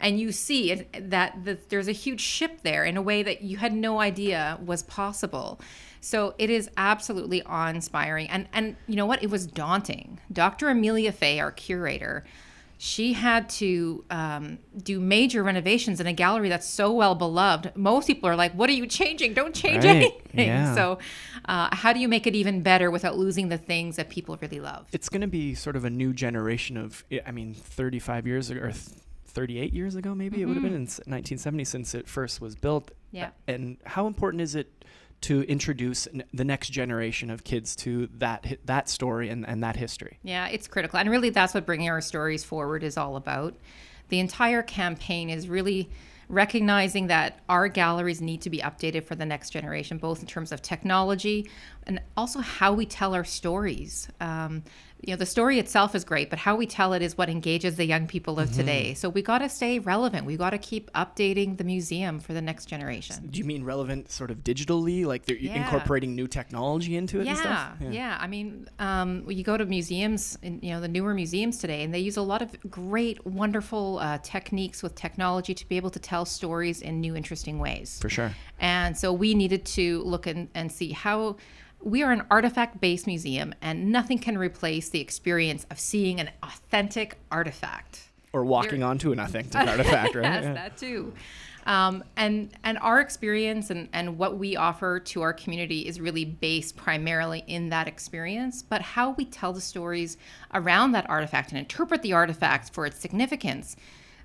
and 0.00 0.18
you 0.18 0.32
see 0.32 0.74
that 0.98 1.44
the, 1.44 1.58
there's 1.68 1.88
a 1.88 1.92
huge 1.92 2.20
ship 2.20 2.62
there 2.62 2.84
in 2.84 2.96
a 2.96 3.02
way 3.02 3.22
that 3.22 3.42
you 3.42 3.58
had 3.58 3.72
no 3.72 4.00
idea 4.00 4.58
was 4.64 4.82
possible. 4.82 5.60
So 6.00 6.34
it 6.38 6.48
is 6.50 6.70
absolutely 6.76 7.42
awe-inspiring, 7.42 8.28
and 8.30 8.48
and 8.52 8.76
you 8.86 8.96
know 8.96 9.06
what? 9.06 9.22
It 9.22 9.30
was 9.30 9.46
daunting. 9.46 10.18
Dr. 10.32 10.68
Amelia 10.68 11.12
Fay, 11.12 11.38
our 11.40 11.50
curator, 11.52 12.24
she 12.78 13.12
had 13.12 13.50
to 13.50 14.02
um, 14.10 14.58
do 14.82 14.98
major 14.98 15.42
renovations 15.42 16.00
in 16.00 16.06
a 16.06 16.12
gallery 16.14 16.48
that's 16.48 16.66
so 16.66 16.90
well 16.92 17.14
beloved. 17.14 17.72
Most 17.76 18.06
people 18.06 18.28
are 18.30 18.36
like, 18.36 18.52
"What 18.52 18.70
are 18.70 18.74
you 18.74 18.86
changing? 18.86 19.34
Don't 19.34 19.54
change 19.54 19.84
Right, 19.84 19.96
anything." 19.96 20.48
yeah. 20.48 20.74
So, 20.74 20.98
uh, 21.44 21.68
how 21.76 21.92
do 21.92 22.00
you 22.00 22.08
make 22.08 22.26
it 22.26 22.34
even 22.34 22.62
better 22.62 22.90
without 22.90 23.18
losing 23.18 23.48
the 23.50 23.58
things 23.58 23.96
that 23.96 24.08
people 24.08 24.38
really 24.40 24.60
love? 24.60 24.86
it's 24.92 25.08
going 25.10 25.20
to 25.20 25.26
be 25.26 25.54
sort 25.54 25.76
of 25.76 25.84
a 25.84 25.90
new 25.90 26.12
generation 26.14 26.76
of 26.78 27.04
i 27.26 27.30
mean 27.30 27.52
35 27.54 28.26
years 28.26 28.48
ago 28.50 28.60
or 28.62 28.72
38 29.26 29.72
years 29.72 29.94
ago 29.94 30.14
maybe 30.14 30.40
it 30.42 30.44
would 30.46 30.54
have 30.56 30.62
been 30.62 30.72
in 30.74 30.82
1970 30.82 31.64
since 31.64 31.94
it 31.94 32.08
first 32.08 32.40
was 32.40 32.54
built 32.56 32.90
Yeah. 33.12 33.30
and 33.46 33.76
how 33.84 34.06
important 34.06 34.40
is 34.42 34.54
it 34.54 34.84
to 35.22 35.42
introduce 35.42 36.08
the 36.32 36.44
next 36.44 36.70
generation 36.70 37.30
of 37.30 37.44
kids 37.44 37.76
to 37.76 38.08
that 38.18 38.58
that 38.64 38.88
story 38.88 39.28
and, 39.28 39.46
and 39.46 39.62
that 39.62 39.76
history. 39.76 40.18
Yeah, 40.22 40.48
it's 40.48 40.66
critical. 40.66 40.98
And 40.98 41.10
really, 41.10 41.30
that's 41.30 41.54
what 41.54 41.66
bringing 41.66 41.90
our 41.90 42.00
stories 42.00 42.44
forward 42.44 42.82
is 42.82 42.96
all 42.96 43.16
about. 43.16 43.54
The 44.08 44.18
entire 44.18 44.62
campaign 44.62 45.30
is 45.30 45.48
really 45.48 45.90
recognizing 46.30 47.08
that 47.08 47.40
our 47.48 47.66
galleries 47.68 48.20
need 48.20 48.40
to 48.42 48.50
be 48.50 48.58
updated 48.58 49.04
for 49.04 49.16
the 49.16 49.26
next 49.26 49.50
generation, 49.50 49.98
both 49.98 50.20
in 50.20 50.26
terms 50.26 50.52
of 50.52 50.62
technology 50.62 51.50
and 51.86 52.00
also 52.16 52.38
how 52.38 52.72
we 52.72 52.86
tell 52.86 53.14
our 53.14 53.24
stories. 53.24 54.08
Um, 54.20 54.62
you 55.02 55.14
know, 55.14 55.16
the 55.16 55.26
story 55.26 55.58
itself 55.58 55.94
is 55.94 56.04
great, 56.04 56.28
but 56.30 56.38
how 56.38 56.56
we 56.56 56.66
tell 56.66 56.92
it 56.92 57.02
is 57.02 57.16
what 57.16 57.30
engages 57.30 57.76
the 57.76 57.84
young 57.84 58.06
people 58.06 58.38
of 58.38 58.52
today. 58.52 58.94
So 58.94 59.08
we 59.08 59.22
got 59.22 59.38
to 59.38 59.48
stay 59.48 59.78
relevant. 59.78 60.26
We 60.26 60.36
got 60.36 60.50
to 60.50 60.58
keep 60.58 60.90
updating 60.92 61.56
the 61.56 61.64
museum 61.64 62.18
for 62.18 62.32
the 62.32 62.42
next 62.42 62.66
generation. 62.66 63.28
Do 63.30 63.38
you 63.38 63.44
mean 63.44 63.64
relevant 63.64 64.10
sort 64.10 64.30
of 64.30 64.38
digitally, 64.38 65.06
like 65.06 65.24
they're 65.24 65.36
Yeah. 65.36 65.62
incorporating 65.64 66.14
new 66.14 66.26
technology 66.26 66.96
into 66.96 67.20
it 67.20 67.24
yeah, 67.24 67.30
and 67.30 67.38
stuff? 67.38 67.92
Yeah, 67.92 68.18
I 68.20 68.26
mean, 68.26 68.68
um, 68.78 69.24
you 69.28 69.42
go 69.42 69.56
to 69.56 69.64
museums, 69.64 70.38
in, 70.42 70.60
you 70.62 70.70
know, 70.72 70.80
the 70.80 70.88
newer 70.88 71.14
museums 71.14 71.58
today, 71.58 71.82
and 71.82 71.94
they 71.94 72.00
use 72.00 72.16
a 72.16 72.22
lot 72.22 72.42
of 72.42 72.54
great, 72.70 73.24
wonderful 73.26 73.98
uh, 74.00 74.18
techniques 74.18 74.82
with 74.82 74.94
technology 74.94 75.54
to 75.54 75.68
be 75.68 75.76
able 75.76 75.90
to 75.90 75.98
tell 75.98 76.24
stories 76.24 76.82
in 76.82 77.00
new, 77.00 77.16
interesting 77.16 77.58
ways. 77.58 77.98
For 78.00 78.10
sure. 78.10 78.32
And 78.58 78.96
so 78.96 79.12
we 79.12 79.34
needed 79.34 79.64
to 79.66 80.02
look 80.02 80.26
and, 80.26 80.48
and 80.54 80.70
see 80.70 80.92
how 80.92 81.36
we 81.82 82.02
are 82.02 82.12
an 82.12 82.24
artifact 82.30 82.80
based 82.80 83.06
museum, 83.06 83.54
and 83.60 83.90
nothing 83.90 84.18
can 84.18 84.36
replace 84.38 84.88
the 84.88 85.00
experience 85.00 85.66
of 85.70 85.78
seeing 85.78 86.20
an 86.20 86.30
authentic 86.42 87.18
artifact. 87.30 88.08
Or 88.32 88.44
walking 88.44 88.82
onto 88.82 89.12
an 89.12 89.18
authentic 89.18 89.54
artifact, 89.68 90.14
right? 90.14 90.24
yes, 90.24 90.44
Yeah. 90.44 90.52
that 90.52 90.76
too. 90.76 91.12
Um, 91.66 92.04
and 92.16 92.50
and 92.64 92.78
our 92.78 93.00
experience 93.00 93.70
and, 93.70 93.88
and 93.92 94.16
what 94.16 94.38
we 94.38 94.56
offer 94.56 94.98
to 94.98 95.22
our 95.22 95.32
community 95.32 95.86
is 95.86 96.00
really 96.00 96.24
based 96.24 96.76
primarily 96.76 97.44
in 97.46 97.68
that 97.68 97.86
experience, 97.86 98.62
but 98.62 98.80
how 98.80 99.10
we 99.10 99.24
tell 99.26 99.52
the 99.52 99.60
stories 99.60 100.16
around 100.54 100.92
that 100.92 101.08
artifact 101.10 101.50
and 101.50 101.58
interpret 101.58 102.02
the 102.02 102.12
artifact 102.12 102.72
for 102.72 102.86
its 102.86 102.98
significance. 102.98 103.76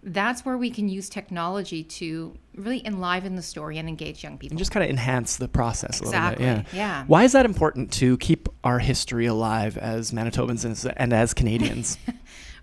That's 0.07 0.45
where 0.45 0.55
we 0.57 0.69
can 0.69 0.87
use 0.87 1.09
technology 1.09 1.83
to 1.83 2.37
really 2.55 2.85
enliven 2.85 3.35
the 3.35 3.41
story 3.41 3.79
and 3.79 3.89
engage 3.89 4.23
young 4.23 4.37
people. 4.37 4.53
and 4.53 4.59
just 4.59 4.69
kind 4.71 4.83
of 4.83 4.89
enhance 4.91 5.37
the 5.37 5.47
process 5.47 5.99
a 5.99 6.03
Exactly, 6.03 6.45
little 6.45 6.61
bit. 6.63 6.73
Yeah. 6.73 6.77
yeah. 6.99 7.03
Why 7.07 7.23
is 7.23 7.31
that 7.31 7.45
important 7.45 7.91
to 7.93 8.15
keep 8.17 8.47
our 8.63 8.77
history 8.79 9.25
alive 9.25 9.77
as 9.77 10.11
Manitobans 10.11 10.63
and 10.63 10.73
as, 10.73 10.85
and 10.85 11.11
as 11.11 11.33
Canadians? 11.33 11.97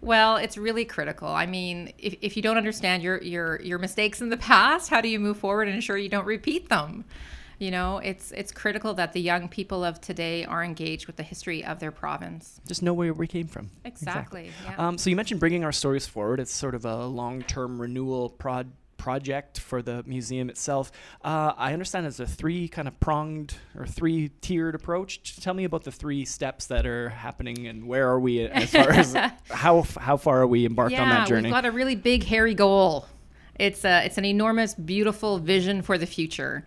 Well, 0.05 0.37
it's 0.37 0.59
really 0.59 0.85
critical. 0.85 1.29
I 1.29 1.47
mean, 1.47 1.93
if, 1.97 2.17
if 2.21 2.37
you 2.37 2.43
don't 2.43 2.57
understand 2.57 3.05
your, 3.05 3.23
your 3.23 3.61
your 3.63 3.79
mistakes 3.79 4.21
in 4.21 4.31
the 4.31 4.37
past, 4.37 4.91
how 4.91 5.01
do 5.01 5.07
you 5.09 5.21
move 5.21 5.37
forward 5.37 5.69
and 5.69 5.77
ensure 5.77 5.97
you 5.97 6.09
don't 6.09 6.25
repeat 6.27 6.69
them? 6.69 7.05
You 7.63 7.71
know, 7.71 7.99
it's 7.99 8.33
it's 8.33 8.51
critical 8.51 8.93
that 8.95 9.13
the 9.13 9.21
young 9.21 9.49
people 9.49 9.85
of 9.85 10.01
today 10.01 10.45
are 10.45 10.65
engaged 10.65 11.07
with 11.07 11.15
the 11.15 11.23
history 11.23 11.65
of 11.65 11.79
their 11.79 11.93
province. 11.93 12.61
Just 12.67 12.83
know 12.83 12.93
where 12.93 13.15
we 13.15 13.29
came 13.29 13.47
from. 13.47 13.71
Exactly. 13.85 14.51
Yeah. 14.65 14.89
Um, 14.89 14.99
so 14.99 15.11
you 15.11 15.15
mentioned 15.15 15.39
bringing 15.39 15.63
our 15.63 15.71
stories 15.71 16.05
forward. 16.05 16.41
It's 16.41 16.53
sort 16.53 16.75
of 16.75 16.85
a 16.85 17.07
long-term 17.07 17.81
renewal 17.81 18.31
prod 18.31 18.73
project 18.97 19.61
for 19.61 19.81
the 19.81 20.03
museum 20.09 20.51
itself. 20.51 20.91
Uh, 21.25 21.53
I 21.57 21.73
understand 21.73 22.05
it's 22.07 22.19
a 22.19 22.27
three 22.27 22.67
kind 22.67 22.89
of 22.89 22.99
pronged 22.99 23.55
or 23.79 23.87
three 23.87 24.31
tiered 24.41 24.75
approach. 24.75 25.23
Just 25.23 25.45
Tell 25.45 25.55
me 25.55 25.63
about 25.63 25.85
the 25.85 25.93
three 25.93 26.25
steps 26.25 26.67
that 26.67 26.85
are 26.85 27.11
happening 27.11 27.69
and 27.69 27.87
where 27.87 28.09
are 28.09 28.19
we 28.19 28.41
as 28.41 28.71
far 28.71 28.91
as 28.91 29.15
how 29.51 29.83
how 30.01 30.17
far 30.17 30.41
are 30.41 30.47
we 30.49 30.67
embarked 30.67 30.93
yeah, 30.93 31.03
on 31.05 31.11
that 31.11 31.29
journey? 31.29 31.45
we've 31.45 31.53
got 31.53 31.65
a 31.65 31.71
really 31.71 31.95
big, 31.95 32.25
hairy 32.25 32.55
goal. 32.55 33.07
It's 33.55 33.85
a 33.85 34.05
it's 34.05 34.19
an 34.19 34.25
enormous, 34.25 34.75
beautiful 34.75 35.39
vision 35.39 35.83
for 35.83 35.97
the 35.97 36.07
future, 36.07 36.65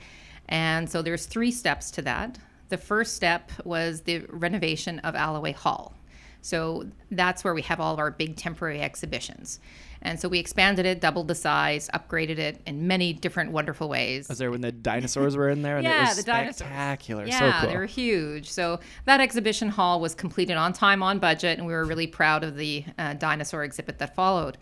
and 0.49 0.89
so 0.89 1.01
there's 1.01 1.25
three 1.25 1.51
steps 1.51 1.91
to 1.91 2.01
that. 2.03 2.37
The 2.69 2.77
first 2.77 3.15
step 3.15 3.51
was 3.63 4.01
the 4.01 4.19
renovation 4.29 4.99
of 4.99 5.15
Alloway 5.15 5.53
Hall. 5.53 5.95
So 6.41 6.85
that's 7.09 7.43
where 7.43 7.55
we 7.55 7.63
have 7.63 7.79
all 7.79 7.93
of 7.93 7.99
our 7.99 8.11
big 8.11 8.35
temporary 8.35 8.79
exhibitions. 8.81 9.59
And 10.03 10.19
so 10.19 10.29
we 10.29 10.37
expanded 10.37 10.85
it, 10.85 11.01
doubled 11.01 11.27
the 11.27 11.33
size, 11.33 11.89
upgraded 11.95 12.37
it 12.37 12.61
in 12.67 12.85
many 12.85 13.13
different 13.13 13.51
wonderful 13.51 13.89
ways. 13.89 14.29
was 14.29 14.37
there 14.37 14.51
when 14.51 14.61
the 14.61 14.71
dinosaurs 14.71 15.35
were 15.35 15.49
in 15.49 15.63
there? 15.63 15.77
And 15.77 15.87
it 15.87 15.89
Yeah, 15.89 16.07
was 16.09 16.17
the 16.17 16.23
dinosaurs. 16.23 16.57
spectacular. 16.57 17.25
Yeah, 17.25 17.39
so 17.39 17.59
cool. 17.61 17.69
they 17.71 17.77
were 17.77 17.87
huge. 17.87 18.51
So 18.51 18.79
that 19.05 19.19
exhibition 19.21 19.69
hall 19.69 19.99
was 19.99 20.13
completed 20.13 20.55
on 20.57 20.73
time, 20.73 21.01
on 21.01 21.17
budget, 21.17 21.57
and 21.57 21.65
we 21.65 21.73
were 21.73 21.85
really 21.85 22.05
proud 22.05 22.43
of 22.43 22.55
the 22.57 22.85
uh, 22.99 23.13
dinosaur 23.13 23.63
exhibit 23.63 23.97
that 23.97 24.13
followed. 24.13 24.59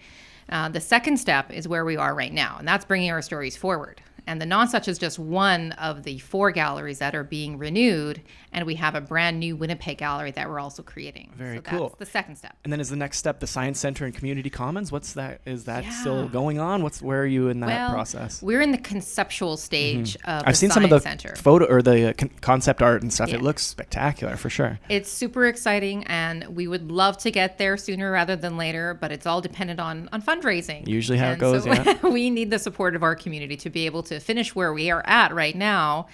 Uh, 0.48 0.70
the 0.70 0.80
second 0.80 1.18
step 1.18 1.52
is 1.52 1.68
where 1.68 1.84
we 1.84 1.98
are 1.98 2.16
right 2.16 2.32
now, 2.34 2.56
and 2.60 2.66
that's 2.68 2.86
bringing 2.86 3.12
our 3.12 3.22
stories 3.22 3.58
forward. 3.58 4.02
And 4.28 4.42
the 4.42 4.46
Nonsuch 4.46 4.88
is 4.88 4.98
just 4.98 5.20
one 5.20 5.72
of 5.74 6.04
the 6.04 6.20
four 6.20 6.52
galleries 6.52 7.00
that 7.00 7.16
are 7.16 7.24
being 7.24 7.58
renewed, 7.58 8.22
and 8.52 8.66
we 8.66 8.76
have 8.76 8.96
a 8.96 9.02
brand 9.02 9.40
new 9.40 9.56
Winnipeg 9.56 9.98
gallery 9.98 10.32
that 10.32 10.50
we're 10.50 10.60
also 10.60 10.84
creating. 10.84 11.32
Very 11.36 11.58
so 11.58 11.62
cool. 11.62 11.90
That's 11.90 12.00
the 12.00 12.06
second 12.06 12.36
step. 12.38 12.56
And 12.64 12.72
then 12.72 12.80
is 12.80 12.90
the 12.90 12.96
next 12.96 13.18
step 13.18 13.40
the 13.40 13.48
science 13.48 13.80
center 13.80 14.06
and 14.06 14.14
community 14.14 14.50
commons? 14.50 14.92
What's 14.92 15.14
that? 15.14 15.42
Is 15.46 15.66
that 15.66 15.86
still 15.94 16.28
going 16.28 16.60
on? 16.60 16.84
What's 16.84 17.02
where 17.02 17.22
are 17.22 17.26
you 17.26 17.50
in 17.50 17.60
that 17.62 17.68
well, 17.68 17.92
process? 17.92 18.42
we're 18.42 18.62
in 18.62 18.72
the 18.72 18.78
conceptual 18.78 19.58
stage 19.58 20.16
of 20.18 20.22
Mm-hmm. 20.34 20.48
I've 20.50 20.54
the 20.54 20.58
seen 20.58 20.72
some 20.72 20.84
of 20.84 20.90
the 20.90 21.00
Center. 21.00 21.36
photo 21.36 21.66
or 21.66 21.82
the 21.82 22.10
uh, 22.10 22.14
con- 22.14 22.32
concept 22.42 22.82
art 22.82 23.02
and 23.02 23.14
stuff. 23.14 23.30
Yeah. 23.30 23.36
It 23.36 23.42
looks 23.42 23.66
spectacular 23.66 24.36
for 24.36 24.50
sure. 24.50 24.80
It's 24.90 25.10
super 25.12 25.46
exciting, 25.46 26.04
and 26.06 26.56
we 26.56 26.68
would 26.68 26.92
love 26.92 27.18
to 27.20 27.32
get 27.32 27.58
there 27.58 27.78
sooner 27.78 28.12
rather 28.12 28.36
than 28.36 28.58
later, 28.58 28.94
but 29.00 29.12
it's 29.12 29.26
all 29.26 29.42
dependent 29.42 29.80
on, 29.80 30.10
on 30.12 30.22
fundraising. 30.22 30.88
Usually 30.88 31.18
how 31.18 31.32
it 31.32 31.40
goes, 31.40 31.64
so 31.64 31.72
yeah. 31.72 32.00
we 32.08 32.30
need 32.30 32.50
the 32.52 32.60
support 32.60 32.96
of 32.96 33.04
our 33.04 33.16
community 33.16 33.56
to 33.58 33.70
be 33.70 33.86
able 33.86 34.04
to 34.04 34.13
finish 34.20 34.56
where 34.56 34.74
we 34.74 34.90
are 34.92 35.04
at 35.06 35.34
right 35.34 35.56
now, 35.56 36.08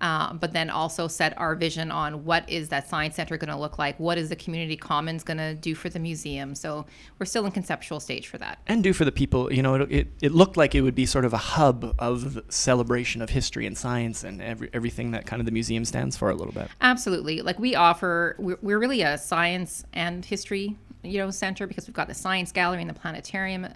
uh, 0.00 0.34
but 0.34 0.52
then 0.52 0.70
also 0.70 1.06
set 1.06 1.38
our 1.38 1.54
vision 1.54 1.90
on 1.90 2.24
what 2.24 2.48
is 2.50 2.68
that 2.68 2.88
science 2.88 3.14
center 3.14 3.36
going 3.36 3.48
to 3.48 3.56
look 3.56 3.78
like? 3.78 3.98
What 4.00 4.18
is 4.18 4.28
the 4.28 4.36
community 4.36 4.76
commons 4.76 5.22
going 5.22 5.38
to 5.38 5.54
do 5.54 5.74
for 5.74 5.88
the 5.88 5.98
museum? 5.98 6.54
So 6.54 6.84
we're 7.18 7.26
still 7.26 7.46
in 7.46 7.52
conceptual 7.52 8.00
stage 8.00 8.26
for 8.26 8.36
that. 8.38 8.58
And 8.66 8.82
do 8.82 8.92
for 8.92 9.04
the 9.04 9.12
people, 9.12 9.52
you 9.52 9.62
know, 9.62 9.76
it, 9.76 9.92
it, 9.92 10.08
it 10.20 10.32
looked 10.32 10.56
like 10.56 10.74
it 10.74 10.80
would 10.80 10.96
be 10.96 11.06
sort 11.06 11.24
of 11.24 11.32
a 11.32 11.38
hub 11.38 11.94
of 11.98 12.42
celebration 12.48 13.22
of 13.22 13.30
history 13.30 13.66
and 13.66 13.78
science 13.78 14.24
and 14.24 14.42
every, 14.42 14.68
everything 14.72 15.12
that 15.12 15.26
kind 15.26 15.40
of 15.40 15.46
the 15.46 15.52
museum 15.52 15.84
stands 15.84 16.16
for 16.16 16.28
a 16.28 16.34
little 16.34 16.52
bit. 16.52 16.68
Absolutely. 16.80 17.40
Like 17.40 17.58
we 17.58 17.74
offer, 17.76 18.34
we're, 18.38 18.58
we're 18.62 18.78
really 18.78 19.02
a 19.02 19.16
science 19.16 19.84
and 19.92 20.24
history, 20.24 20.76
you 21.04 21.18
know, 21.18 21.30
center 21.30 21.66
because 21.66 21.86
we've 21.86 21.94
got 21.94 22.08
the 22.08 22.14
science 22.14 22.50
gallery 22.50 22.80
and 22.80 22.90
the 22.90 22.94
planetarium, 22.94 23.68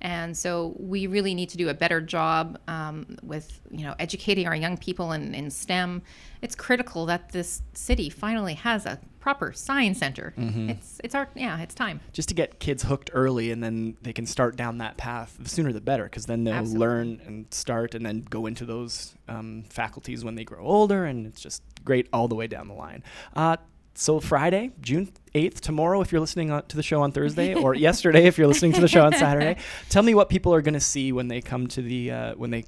and 0.00 0.36
so 0.36 0.74
we 0.78 1.06
really 1.06 1.34
need 1.34 1.50
to 1.50 1.56
do 1.56 1.68
a 1.68 1.74
better 1.74 2.00
job 2.00 2.58
um, 2.68 3.16
with, 3.22 3.60
you 3.70 3.84
know, 3.84 3.94
educating 3.98 4.46
our 4.46 4.56
young 4.56 4.76
people 4.76 5.12
in, 5.12 5.34
in 5.34 5.50
STEM. 5.50 6.02
It's 6.42 6.54
critical 6.54 7.06
that 7.06 7.32
this 7.32 7.62
city 7.74 8.08
finally 8.08 8.54
has 8.54 8.86
a 8.86 8.98
proper 9.20 9.52
science 9.52 9.98
center. 9.98 10.32
It's 10.70 11.00
it's 11.04 11.14
our 11.14 11.28
yeah, 11.34 11.60
it's 11.60 11.74
time. 11.74 12.00
Just 12.12 12.30
to 12.30 12.34
get 12.34 12.58
kids 12.58 12.84
hooked 12.84 13.10
early 13.12 13.50
and 13.50 13.62
then 13.62 13.96
they 14.00 14.14
can 14.14 14.24
start 14.24 14.56
down 14.56 14.78
that 14.78 14.96
path. 14.96 15.36
The 15.38 15.48
sooner 15.50 15.72
the 15.72 15.80
better 15.82 16.04
because 16.04 16.24
then 16.24 16.44
they'll 16.44 16.54
Absolutely. 16.54 16.86
learn 16.86 17.22
and 17.26 17.46
start 17.52 17.94
and 17.94 18.04
then 18.04 18.26
go 18.30 18.46
into 18.46 18.64
those 18.64 19.14
um, 19.28 19.64
faculties 19.68 20.24
when 20.24 20.34
they 20.34 20.44
grow 20.44 20.64
older. 20.64 21.04
And 21.04 21.26
it's 21.26 21.40
just 21.40 21.62
great 21.84 22.08
all 22.12 22.28
the 22.28 22.34
way 22.34 22.46
down 22.46 22.68
the 22.68 22.74
line. 22.74 23.02
Uh, 23.36 23.58
so 23.94 24.20
Friday, 24.20 24.72
June 24.80 25.12
8th, 25.34 25.60
tomorrow, 25.60 26.00
if 26.00 26.12
you're 26.12 26.20
listening 26.20 26.50
on, 26.50 26.64
to 26.66 26.76
the 26.76 26.82
show 26.82 27.02
on 27.02 27.12
Thursday, 27.12 27.54
or 27.62 27.74
yesterday, 27.74 28.26
if 28.26 28.38
you're 28.38 28.48
listening 28.48 28.72
to 28.72 28.80
the 28.80 28.88
show 28.88 29.04
on 29.04 29.12
Saturday, 29.12 29.56
tell 29.88 30.02
me 30.02 30.14
what 30.14 30.28
people 30.28 30.54
are 30.54 30.62
going 30.62 30.74
to 30.74 30.80
see 30.80 31.12
when 31.12 31.28
they 31.28 31.40
come 31.40 31.66
to 31.68 31.82
the, 31.82 32.10
uh, 32.10 32.34
when 32.34 32.50
they 32.50 32.64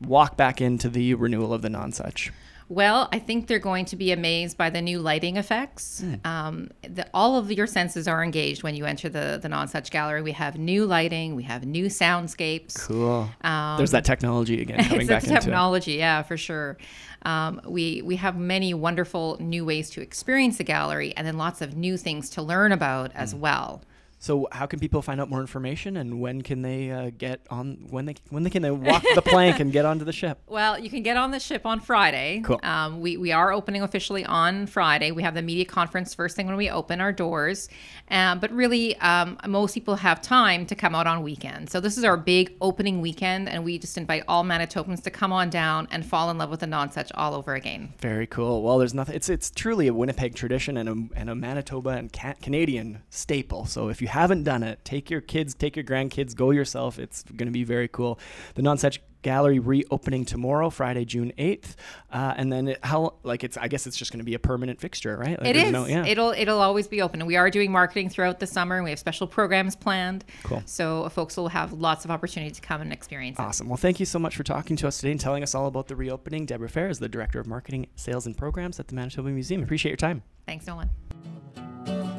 walk 0.00 0.36
back 0.36 0.60
into 0.60 0.88
the 0.88 1.14
renewal 1.14 1.52
of 1.52 1.62
the 1.62 1.68
Nonsuch. 1.68 2.30
Well, 2.68 3.08
I 3.12 3.18
think 3.18 3.46
they're 3.46 3.58
going 3.58 3.84
to 3.86 3.96
be 3.96 4.10
amazed 4.10 4.56
by 4.56 4.70
the 4.70 4.80
new 4.80 4.98
lighting 4.98 5.36
effects. 5.36 6.02
Um, 6.24 6.70
the, 6.82 7.06
all 7.12 7.36
of 7.36 7.52
your 7.52 7.66
senses 7.66 8.08
are 8.08 8.24
engaged 8.24 8.62
when 8.62 8.74
you 8.74 8.86
enter 8.86 9.10
the 9.10 9.38
the 9.40 9.48
Nonsuch 9.48 9.90
gallery. 9.90 10.22
We 10.22 10.32
have 10.32 10.58
new 10.58 10.86
lighting, 10.86 11.34
we 11.34 11.42
have 11.42 11.66
new 11.66 11.86
soundscapes. 11.86 12.80
Cool. 12.86 13.28
Um, 13.42 13.76
There's 13.76 13.90
that 13.90 14.06
technology 14.06 14.62
again 14.62 14.82
coming 14.84 15.02
it's 15.02 15.08
back 15.08 15.24
into 15.24 15.36
it. 15.36 15.40
technology, 15.42 15.92
yeah, 15.94 16.22
for 16.22 16.38
sure. 16.38 16.78
Um, 17.24 17.60
we 17.66 18.02
we 18.02 18.16
have 18.16 18.36
many 18.36 18.74
wonderful 18.74 19.36
new 19.40 19.64
ways 19.64 19.90
to 19.90 20.00
experience 20.02 20.58
the 20.58 20.64
gallery, 20.64 21.14
and 21.16 21.26
then 21.26 21.38
lots 21.38 21.60
of 21.62 21.76
new 21.76 21.96
things 21.96 22.28
to 22.30 22.42
learn 22.42 22.70
about 22.72 23.10
Mm. 23.12 23.16
as 23.16 23.34
well. 23.34 23.82
So 24.24 24.48
how 24.52 24.64
can 24.64 24.80
people 24.80 25.02
find 25.02 25.20
out 25.20 25.28
more 25.28 25.42
information 25.42 25.98
and 25.98 26.18
when 26.18 26.40
can 26.40 26.62
they 26.62 26.90
uh, 26.90 27.10
get 27.10 27.42
on 27.50 27.88
when 27.90 28.06
they 28.06 28.14
when 28.30 28.42
they 28.42 28.48
can 28.48 28.62
they 28.62 28.70
walk 28.90 29.04
the 29.14 29.20
plank 29.20 29.60
and 29.60 29.70
get 29.70 29.84
onto 29.84 30.06
the 30.06 30.14
ship? 30.14 30.38
Well, 30.46 30.78
you 30.78 30.88
can 30.88 31.02
get 31.02 31.18
on 31.18 31.30
the 31.30 31.38
ship 31.38 31.66
on 31.66 31.78
Friday. 31.78 32.40
Cool. 32.42 32.58
Um, 32.62 33.02
we, 33.02 33.18
we 33.18 33.32
are 33.32 33.52
opening 33.52 33.82
officially 33.82 34.24
on 34.24 34.66
Friday. 34.66 35.10
We 35.10 35.22
have 35.24 35.34
the 35.34 35.42
media 35.42 35.66
conference 35.66 36.14
first 36.14 36.36
thing 36.36 36.46
when 36.46 36.56
we 36.56 36.70
open 36.70 37.02
our 37.02 37.12
doors. 37.12 37.68
Um, 38.10 38.38
but 38.40 38.50
really, 38.50 38.96
um, 39.00 39.36
most 39.46 39.74
people 39.74 39.96
have 39.96 40.22
time 40.22 40.64
to 40.66 40.74
come 40.74 40.94
out 40.94 41.06
on 41.06 41.22
weekends. 41.22 41.70
So 41.70 41.78
this 41.78 41.98
is 41.98 42.04
our 42.04 42.16
big 42.16 42.54
opening 42.62 43.02
weekend, 43.02 43.50
and 43.50 43.62
we 43.62 43.78
just 43.78 43.98
invite 43.98 44.24
all 44.26 44.42
Manitobans 44.42 45.02
to 45.02 45.10
come 45.10 45.34
on 45.34 45.50
down 45.50 45.86
and 45.90 46.04
fall 46.04 46.30
in 46.30 46.38
love 46.38 46.48
with 46.48 46.60
the 46.60 46.66
Nonsuch 46.66 47.10
all 47.14 47.34
over 47.34 47.54
again. 47.54 47.92
Very 47.98 48.26
cool. 48.26 48.62
Well, 48.62 48.78
there's 48.78 48.94
nothing. 48.94 49.16
It's 49.16 49.28
it's 49.28 49.50
truly 49.50 49.86
a 49.86 49.92
Winnipeg 49.92 50.34
tradition 50.34 50.78
and 50.78 50.88
a 50.88 51.20
and 51.20 51.28
a 51.28 51.34
Manitoba 51.34 51.90
and 51.90 52.10
ca- 52.10 52.36
Canadian 52.40 53.02
staple. 53.10 53.66
So 53.66 53.88
if 53.90 54.00
you 54.00 54.13
haven't 54.14 54.44
done 54.44 54.62
it, 54.62 54.84
take 54.84 55.10
your 55.10 55.20
kids, 55.20 55.54
take 55.54 55.74
your 55.74 55.84
grandkids, 55.84 56.36
go 56.36 56.52
yourself. 56.52 57.00
It's 57.00 57.24
going 57.24 57.48
to 57.48 57.52
be 57.52 57.64
very 57.64 57.88
cool. 57.88 58.20
The 58.54 58.62
Nonsuch 58.62 58.98
Gallery 59.22 59.58
reopening 59.58 60.24
tomorrow, 60.24 60.70
Friday, 60.70 61.04
June 61.04 61.32
8th. 61.36 61.74
Uh, 62.12 62.34
and 62.36 62.52
then 62.52 62.68
it, 62.68 62.78
how, 62.84 63.14
like, 63.24 63.42
it's, 63.42 63.56
I 63.56 63.66
guess 63.66 63.88
it's 63.88 63.96
just 63.96 64.12
going 64.12 64.18
to 64.20 64.24
be 64.24 64.34
a 64.34 64.38
permanent 64.38 64.80
fixture, 64.80 65.16
right? 65.16 65.36
Like, 65.40 65.48
it 65.48 65.56
is. 65.56 65.72
No, 65.72 65.86
yeah. 65.86 66.06
It'll 66.06 66.30
it'll 66.30 66.60
always 66.60 66.86
be 66.86 67.02
open. 67.02 67.22
And 67.22 67.26
we 67.26 67.34
are 67.34 67.50
doing 67.50 67.72
marketing 67.72 68.08
throughout 68.08 68.38
the 68.38 68.46
summer. 68.46 68.76
and 68.76 68.84
We 68.84 68.90
have 68.90 69.00
special 69.00 69.26
programs 69.26 69.74
planned. 69.74 70.24
Cool. 70.44 70.62
So 70.64 71.08
folks 71.08 71.36
will 71.36 71.48
have 71.48 71.72
lots 71.72 72.04
of 72.04 72.12
opportunity 72.12 72.52
to 72.52 72.60
come 72.60 72.82
and 72.82 72.92
experience 72.92 73.38
it. 73.38 73.42
Awesome. 73.42 73.68
Well, 73.68 73.78
thank 73.78 73.98
you 73.98 74.06
so 74.06 74.20
much 74.20 74.36
for 74.36 74.44
talking 74.44 74.76
to 74.76 74.86
us 74.86 74.98
today 74.98 75.10
and 75.10 75.20
telling 75.20 75.42
us 75.42 75.56
all 75.56 75.66
about 75.66 75.88
the 75.88 75.96
reopening. 75.96 76.46
Deborah 76.46 76.68
Fair 76.68 76.88
is 76.88 77.00
the 77.00 77.08
Director 77.08 77.40
of 77.40 77.48
Marketing, 77.48 77.88
Sales, 77.96 78.26
and 78.26 78.36
Programs 78.36 78.78
at 78.78 78.86
the 78.86 78.94
Manitoba 78.94 79.30
Museum. 79.30 79.62
Appreciate 79.62 79.90
your 79.90 79.96
time. 79.96 80.22
Thanks, 80.46 80.66
Nolan. 80.68 82.13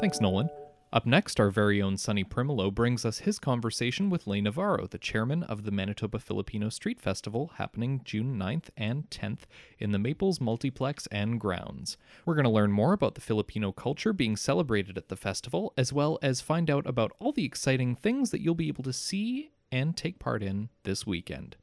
Thanks, 0.00 0.18
Nolan. 0.18 0.48
Up 0.94 1.04
next, 1.04 1.38
our 1.38 1.50
very 1.50 1.82
own 1.82 1.98
Sonny 1.98 2.24
Primolo 2.24 2.74
brings 2.74 3.04
us 3.04 3.18
his 3.18 3.38
conversation 3.38 4.08
with 4.08 4.26
Lay 4.26 4.40
Navarro, 4.40 4.86
the 4.86 4.96
chairman 4.96 5.42
of 5.42 5.64
the 5.64 5.70
Manitoba 5.70 6.18
Filipino 6.18 6.70
Street 6.70 6.98
Festival, 6.98 7.52
happening 7.56 8.00
June 8.02 8.38
9th 8.38 8.70
and 8.78 9.10
10th 9.10 9.40
in 9.78 9.92
the 9.92 9.98
Maples 9.98 10.40
Multiplex 10.40 11.06
and 11.08 11.38
grounds. 11.38 11.98
We're 12.24 12.34
going 12.34 12.44
to 12.44 12.50
learn 12.50 12.72
more 12.72 12.94
about 12.94 13.14
the 13.14 13.20
Filipino 13.20 13.72
culture 13.72 14.14
being 14.14 14.38
celebrated 14.38 14.96
at 14.96 15.10
the 15.10 15.16
festival, 15.16 15.74
as 15.76 15.92
well 15.92 16.18
as 16.22 16.40
find 16.40 16.70
out 16.70 16.86
about 16.86 17.12
all 17.18 17.32
the 17.32 17.44
exciting 17.44 17.94
things 17.94 18.30
that 18.30 18.40
you'll 18.40 18.54
be 18.54 18.68
able 18.68 18.84
to 18.84 18.94
see 18.94 19.50
and 19.70 19.98
take 19.98 20.18
part 20.18 20.42
in 20.42 20.70
this 20.84 21.06
weekend. 21.06 21.56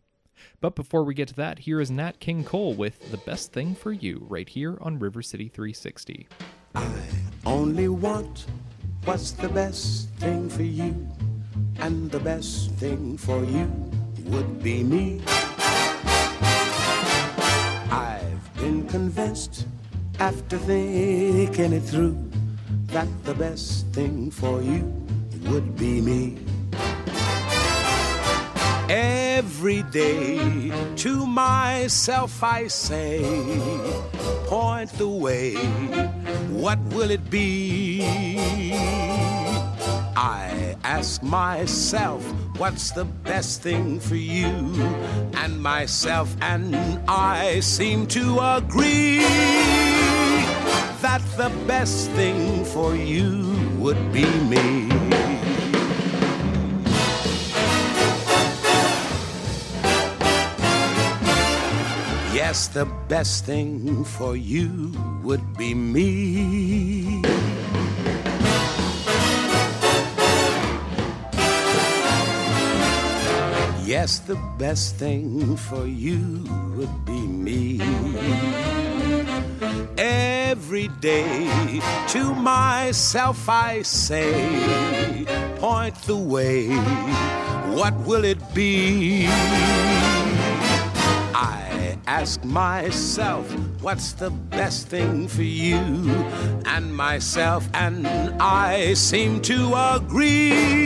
But 0.62 0.76
before 0.76 1.04
we 1.04 1.16
get 1.16 1.30
to 1.30 1.36
that, 1.38 1.58
here 1.58 1.82
is 1.82 1.90
Nat 1.90 2.20
King 2.20 2.44
Cole 2.44 2.76
with 2.76 3.10
The 3.10 3.18
Best 3.18 3.52
Thing 3.52 3.74
for 3.74 3.92
You, 3.92 4.28
right 4.30 4.48
here 4.48 4.78
on 4.80 5.00
River 5.00 5.24
City 5.24 5.48
360. 5.48 6.28
Only 7.48 7.88
want 7.88 8.46
what's 9.06 9.32
the 9.32 9.48
best 9.48 10.10
thing 10.20 10.50
for 10.50 10.64
you, 10.64 11.08
and 11.80 12.12
the 12.12 12.20
best 12.20 12.72
thing 12.72 13.18
for 13.18 13.42
you 13.46 13.72
would 14.26 14.62
be 14.62 14.84
me. 14.84 15.22
I've 17.90 18.54
been 18.58 18.86
convinced 18.90 19.66
after 20.20 20.58
thinking 20.58 21.72
it 21.72 21.84
through 21.84 22.18
that 22.88 23.08
the 23.24 23.34
best 23.34 23.88
thing 23.94 24.30
for 24.30 24.62
you 24.62 24.84
would 25.48 25.78
be 25.78 26.02
me. 26.02 26.47
Every 28.90 29.84
day 29.84 30.72
to 30.96 31.26
myself 31.26 32.42
I 32.42 32.68
say, 32.68 33.20
point 34.46 34.92
the 34.94 35.10
way, 35.10 35.56
what 36.50 36.80
will 36.94 37.12
it 37.12 37.30
be? 37.30 38.02
I 40.16 40.78
ask 40.86 41.22
myself, 41.22 42.24
what's 42.58 42.92
the 42.92 43.04
best 43.04 43.62
thing 43.62 44.00
for 44.00 44.16
you? 44.16 44.56
And 45.36 45.62
myself 45.62 46.34
and 46.42 46.74
I 47.10 47.60
seem 47.60 48.08
to 48.08 48.40
agree 48.40 49.20
that 51.02 51.22
the 51.36 51.52
best 51.68 52.10
thing 52.12 52.64
for 52.64 52.96
you 52.96 53.54
would 53.78 54.14
be 54.14 54.26
me. 54.48 55.07
Yes, 62.48 62.70
the 62.70 62.86
best 63.10 63.44
thing 63.44 64.06
for 64.06 64.38
you 64.38 64.94
would 65.22 65.58
be 65.58 65.74
me. 65.74 67.20
Yes, 73.84 74.20
the 74.20 74.40
best 74.58 74.96
thing 74.96 75.58
for 75.58 75.86
you 75.86 76.46
would 76.78 77.06
be 77.06 77.20
me. 77.20 77.82
Every 79.98 80.88
day 81.02 81.82
to 82.16 82.34
myself 82.34 83.50
I 83.50 83.82
say, 83.82 85.26
point 85.58 85.96
the 86.04 86.16
way, 86.16 86.70
what 87.76 87.94
will 88.08 88.24
it 88.24 88.40
be? 88.56 89.28
Ask 92.08 92.46
myself, 92.46 93.52
what's 93.82 94.14
the 94.14 94.30
best 94.30 94.88
thing 94.88 95.28
for 95.28 95.44
you? 95.44 95.76
And 96.66 96.96
myself 96.96 97.68
and 97.74 98.08
I 98.42 98.94
seem 98.94 99.42
to 99.42 99.74
agree 99.94 100.86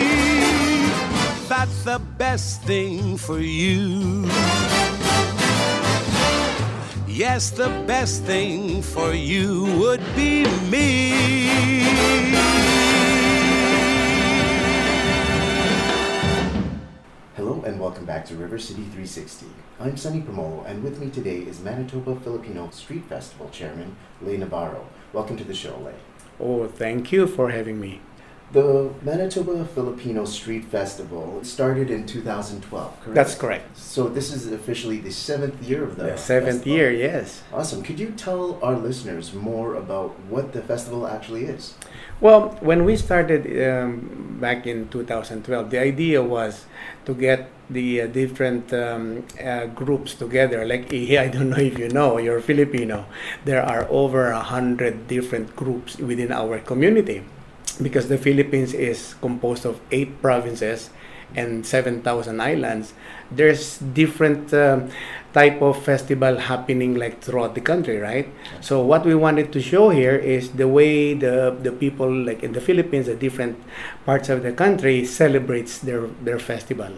that 1.47 1.69
the 1.85 2.01
best 2.17 2.63
thing 2.63 3.17
for 3.17 3.37
you. 3.37 4.25
Yes, 7.07 7.51
the 7.51 7.69
best 7.85 8.23
thing 8.23 8.81
for 8.81 9.13
you 9.13 9.65
would 9.77 10.01
be 10.15 10.45
me. 10.71 12.50
And 17.71 17.79
welcome 17.79 18.03
back 18.03 18.25
to 18.25 18.35
River 18.35 18.59
City 18.59 18.81
360. 18.81 19.45
I'm 19.79 19.95
Sonny 19.95 20.19
Pomolo, 20.19 20.65
and 20.65 20.83
with 20.83 20.99
me 20.99 21.09
today 21.09 21.37
is 21.37 21.61
Manitoba 21.61 22.19
Filipino 22.19 22.69
Street 22.71 23.05
Festival 23.05 23.49
Chairman 23.49 23.95
Lay 24.21 24.35
Navarro. 24.35 24.85
Welcome 25.13 25.37
to 25.37 25.45
the 25.45 25.53
show, 25.53 25.77
Lay. 25.77 25.93
Oh, 26.37 26.67
thank 26.67 27.13
you 27.13 27.27
for 27.27 27.49
having 27.49 27.79
me. 27.79 28.01
The 28.51 28.89
Manitoba 29.01 29.63
Filipino 29.63 30.25
Street 30.25 30.65
Festival 30.65 31.39
started 31.41 31.89
in 31.89 32.05
2012, 32.05 32.99
correct? 32.99 33.15
That's 33.15 33.33
correct. 33.33 33.77
So 33.77 34.09
this 34.09 34.33
is 34.33 34.51
officially 34.51 34.97
the 34.97 35.11
seventh 35.11 35.61
year 35.63 35.85
of 35.85 35.95
the 35.95 36.03
The 36.03 36.17
seventh 36.17 36.55
festival. 36.65 36.77
year, 36.77 36.91
yes. 36.91 37.43
Awesome. 37.53 37.81
Could 37.81 37.97
you 37.97 38.11
tell 38.11 38.59
our 38.61 38.75
listeners 38.75 39.33
more 39.33 39.75
about 39.75 40.19
what 40.27 40.51
the 40.51 40.61
festival 40.61 41.07
actually 41.07 41.45
is? 41.45 41.75
Well, 42.19 42.57
when 42.59 42.83
we 42.83 42.97
started 42.97 43.47
um, 43.65 44.37
back 44.41 44.67
in 44.67 44.89
2012, 44.89 45.69
the 45.69 45.79
idea 45.79 46.21
was 46.21 46.65
to 47.05 47.13
get 47.13 47.49
the 47.69 48.01
uh, 48.01 48.07
different 48.07 48.73
um, 48.73 49.23
uh, 49.41 49.67
groups 49.67 50.13
together. 50.13 50.65
Like 50.65 50.93
I 50.93 51.29
don't 51.29 51.51
know 51.51 51.57
if 51.57 51.79
you 51.79 51.87
know, 51.87 52.17
you're 52.17 52.41
Filipino. 52.41 53.05
There 53.45 53.63
are 53.63 53.87
over 53.89 54.27
a 54.31 54.41
hundred 54.43 55.07
different 55.07 55.55
groups 55.55 55.97
within 55.97 56.33
our 56.33 56.59
community, 56.59 57.23
because 57.81 58.07
the 58.07 58.17
Philippines 58.17 58.73
is 58.73 59.15
composed 59.21 59.65
of 59.65 59.79
eight 59.91 60.21
provinces 60.21 60.89
and 61.35 61.65
7,000 61.65 62.41
islands. 62.41 62.93
There's 63.31 63.77
different 63.77 64.53
um, 64.53 64.89
type 65.33 65.61
of 65.61 65.81
festival 65.81 66.37
happening 66.37 66.95
like 66.95 67.21
throughout 67.21 67.55
the 67.55 67.61
country, 67.61 67.97
right? 67.97 68.27
So 68.59 68.81
what 68.83 69.05
we 69.05 69.15
wanted 69.15 69.53
to 69.53 69.61
show 69.61 69.89
here 69.89 70.15
is 70.15 70.51
the 70.51 70.67
way 70.67 71.13
the 71.13 71.55
the 71.61 71.71
people 71.71 72.11
like 72.11 72.43
in 72.43 72.51
the 72.51 72.61
Philippines, 72.61 73.05
the 73.05 73.15
different 73.15 73.57
parts 74.05 74.27
of 74.29 74.43
the 74.43 74.51
country 74.51 75.05
celebrates 75.05 75.79
their 75.79 76.07
their 76.21 76.39
festival. 76.39 76.91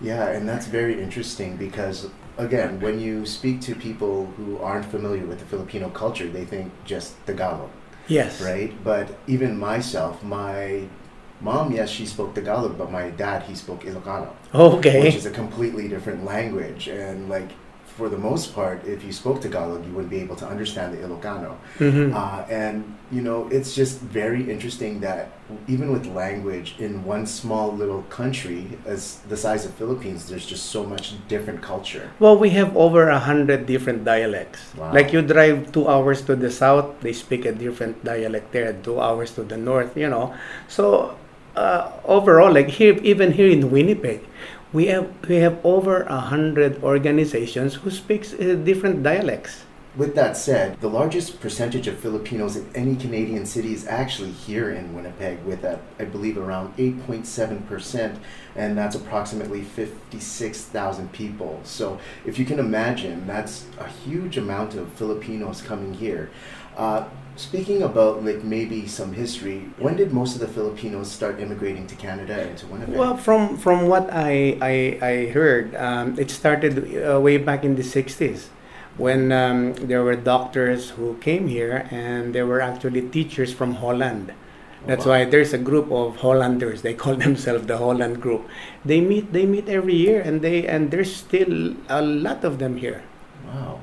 Yeah, 0.00 0.28
and 0.28 0.48
that's 0.48 0.66
very 0.66 1.00
interesting 1.00 1.56
because, 1.56 2.08
again, 2.36 2.80
when 2.80 2.98
you 2.98 3.26
speak 3.26 3.60
to 3.62 3.74
people 3.74 4.26
who 4.36 4.58
aren't 4.58 4.86
familiar 4.86 5.24
with 5.24 5.38
the 5.38 5.46
Filipino 5.46 5.88
culture, 5.88 6.28
they 6.28 6.44
think 6.44 6.72
just 6.84 7.14
the 7.26 7.32
Tagalog. 7.32 7.70
Yes. 8.08 8.40
Right? 8.40 8.72
But 8.84 9.08
even 9.26 9.58
myself, 9.58 10.22
my 10.22 10.88
mom, 11.40 11.72
yes, 11.72 11.90
she 11.90 12.06
spoke 12.06 12.34
Tagalog, 12.34 12.76
but 12.78 12.90
my 12.90 13.10
dad, 13.10 13.42
he 13.44 13.54
spoke 13.54 13.84
Ilocano. 13.84 14.30
Okay. 14.54 15.02
Which 15.02 15.14
is 15.14 15.26
a 15.26 15.30
completely 15.30 15.88
different 15.88 16.24
language. 16.24 16.88
And, 16.88 17.28
like, 17.28 17.50
for 17.96 18.08
the 18.08 18.18
most 18.18 18.54
part, 18.54 18.84
if 18.86 19.04
you 19.04 19.12
spoke 19.12 19.40
Tagalog, 19.40 19.86
you 19.86 19.92
wouldn't 19.92 20.10
be 20.10 20.18
able 20.18 20.34
to 20.36 20.46
understand 20.46 20.94
the 20.94 20.98
Ilocano. 20.98 21.54
Mhm. 21.78 22.12
Uh, 22.12 22.42
and, 22.50 22.82
you 23.12 23.22
know, 23.22 23.46
it's 23.50 23.74
just 23.74 24.00
very 24.00 24.50
interesting 24.50 25.00
that 25.00 25.28
even 25.68 25.92
with 25.92 26.06
language 26.06 26.74
in 26.78 27.04
one 27.04 27.24
small 27.26 27.70
little 27.72 28.02
country, 28.10 28.78
as 28.84 29.18
the 29.28 29.36
size 29.36 29.64
of 29.64 29.72
Philippines, 29.74 30.28
there's 30.28 30.46
just 30.46 30.66
so 30.66 30.82
much 30.84 31.14
different 31.28 31.62
culture. 31.62 32.10
Well, 32.18 32.36
we 32.36 32.50
have 32.50 32.76
over 32.76 33.08
a 33.08 33.18
hundred 33.20 33.66
different 33.66 34.04
dialects. 34.04 34.60
Wow. 34.76 34.92
Like 34.92 35.12
you 35.12 35.22
drive 35.22 35.70
two 35.70 35.86
hours 35.86 36.22
to 36.22 36.34
the 36.34 36.50
south, 36.50 36.86
they 37.00 37.12
speak 37.12 37.44
a 37.46 37.52
different 37.52 38.02
dialect 38.04 38.50
there. 38.52 38.72
Two 38.82 38.98
hours 39.00 39.30
to 39.38 39.42
the 39.44 39.56
north, 39.56 39.96
you 39.96 40.08
know. 40.08 40.34
So 40.66 41.14
uh, 41.56 41.90
overall, 42.04 42.52
like 42.52 42.68
here, 42.68 42.98
even 43.02 43.32
here 43.32 43.48
in 43.48 43.70
Winnipeg, 43.70 44.20
we 44.74 44.86
have 44.86 45.08
we 45.28 45.36
have 45.36 45.58
over 45.64 46.02
a 46.02 46.18
hundred 46.18 46.82
organizations 46.82 47.74
who 47.74 47.90
speaks 47.90 48.34
uh, 48.34 48.60
different 48.64 49.02
dialects. 49.02 49.63
With 49.96 50.16
that 50.16 50.36
said, 50.36 50.80
the 50.80 50.88
largest 50.88 51.40
percentage 51.40 51.86
of 51.86 51.98
Filipinos 51.98 52.56
in 52.56 52.68
any 52.74 52.96
Canadian 52.96 53.46
city 53.46 53.72
is 53.72 53.86
actually 53.86 54.32
here 54.32 54.70
in 54.70 54.92
Winnipeg, 54.92 55.44
with, 55.44 55.64
uh, 55.64 55.76
I 56.00 56.04
believe, 56.04 56.36
around 56.36 56.76
8.7%, 56.76 58.16
and 58.56 58.76
that's 58.76 58.96
approximately 58.96 59.62
56,000 59.62 61.12
people. 61.12 61.60
So, 61.62 62.00
if 62.24 62.40
you 62.40 62.44
can 62.44 62.58
imagine, 62.58 63.24
that's 63.28 63.66
a 63.78 63.86
huge 63.86 64.36
amount 64.36 64.74
of 64.74 64.92
Filipinos 64.94 65.62
coming 65.62 65.94
here. 65.94 66.30
Uh, 66.76 67.04
Speaking 67.36 67.82
about 67.82 68.24
like 68.24 68.44
maybe 68.44 68.86
some 68.86 69.12
history, 69.12 69.68
when 69.78 69.96
did 69.96 70.12
most 70.12 70.36
of 70.36 70.40
the 70.40 70.46
Filipinos 70.46 71.10
start 71.10 71.40
immigrating 71.40 71.84
to 71.88 71.96
Canada 71.96 72.40
and 72.40 72.56
to 72.58 72.66
Winnipeg? 72.68 72.94
Well, 72.94 73.16
from 73.16 73.58
from 73.58 73.88
what 73.88 74.08
I 74.12 74.56
I, 74.62 74.98
I 75.02 75.26
heard, 75.32 75.74
um, 75.74 76.16
it 76.16 76.30
started 76.30 76.94
uh, 76.94 77.20
way 77.20 77.38
back 77.38 77.64
in 77.64 77.74
the 77.74 77.82
'60s, 77.82 78.50
when 78.96 79.32
um, 79.32 79.74
there 79.74 80.02
were 80.02 80.16
doctors 80.16 80.90
who 80.90 81.16
came 81.18 81.48
here, 81.48 81.88
and 81.90 82.34
there 82.34 82.46
were 82.46 82.60
actually 82.60 83.08
teachers 83.08 83.52
from 83.52 83.74
Holland. 83.74 84.32
That's 84.86 85.06
wow. 85.06 85.12
why 85.12 85.24
there's 85.24 85.52
a 85.52 85.58
group 85.58 85.90
of 85.90 86.16
Hollanders. 86.16 86.82
They 86.82 86.94
call 86.94 87.14
themselves 87.26 87.66
the 87.66 87.78
Holland 87.78 88.20
Group. 88.20 88.48
They 88.84 89.00
meet 89.00 89.32
they 89.32 89.46
meet 89.46 89.68
every 89.68 89.94
year, 89.94 90.20
and 90.20 90.42
they 90.42 90.66
and 90.66 90.90
there's 90.90 91.14
still 91.14 91.74
a 91.88 92.02
lot 92.02 92.44
of 92.44 92.58
them 92.58 92.76
here. 92.76 93.02
Wow. 93.46 93.80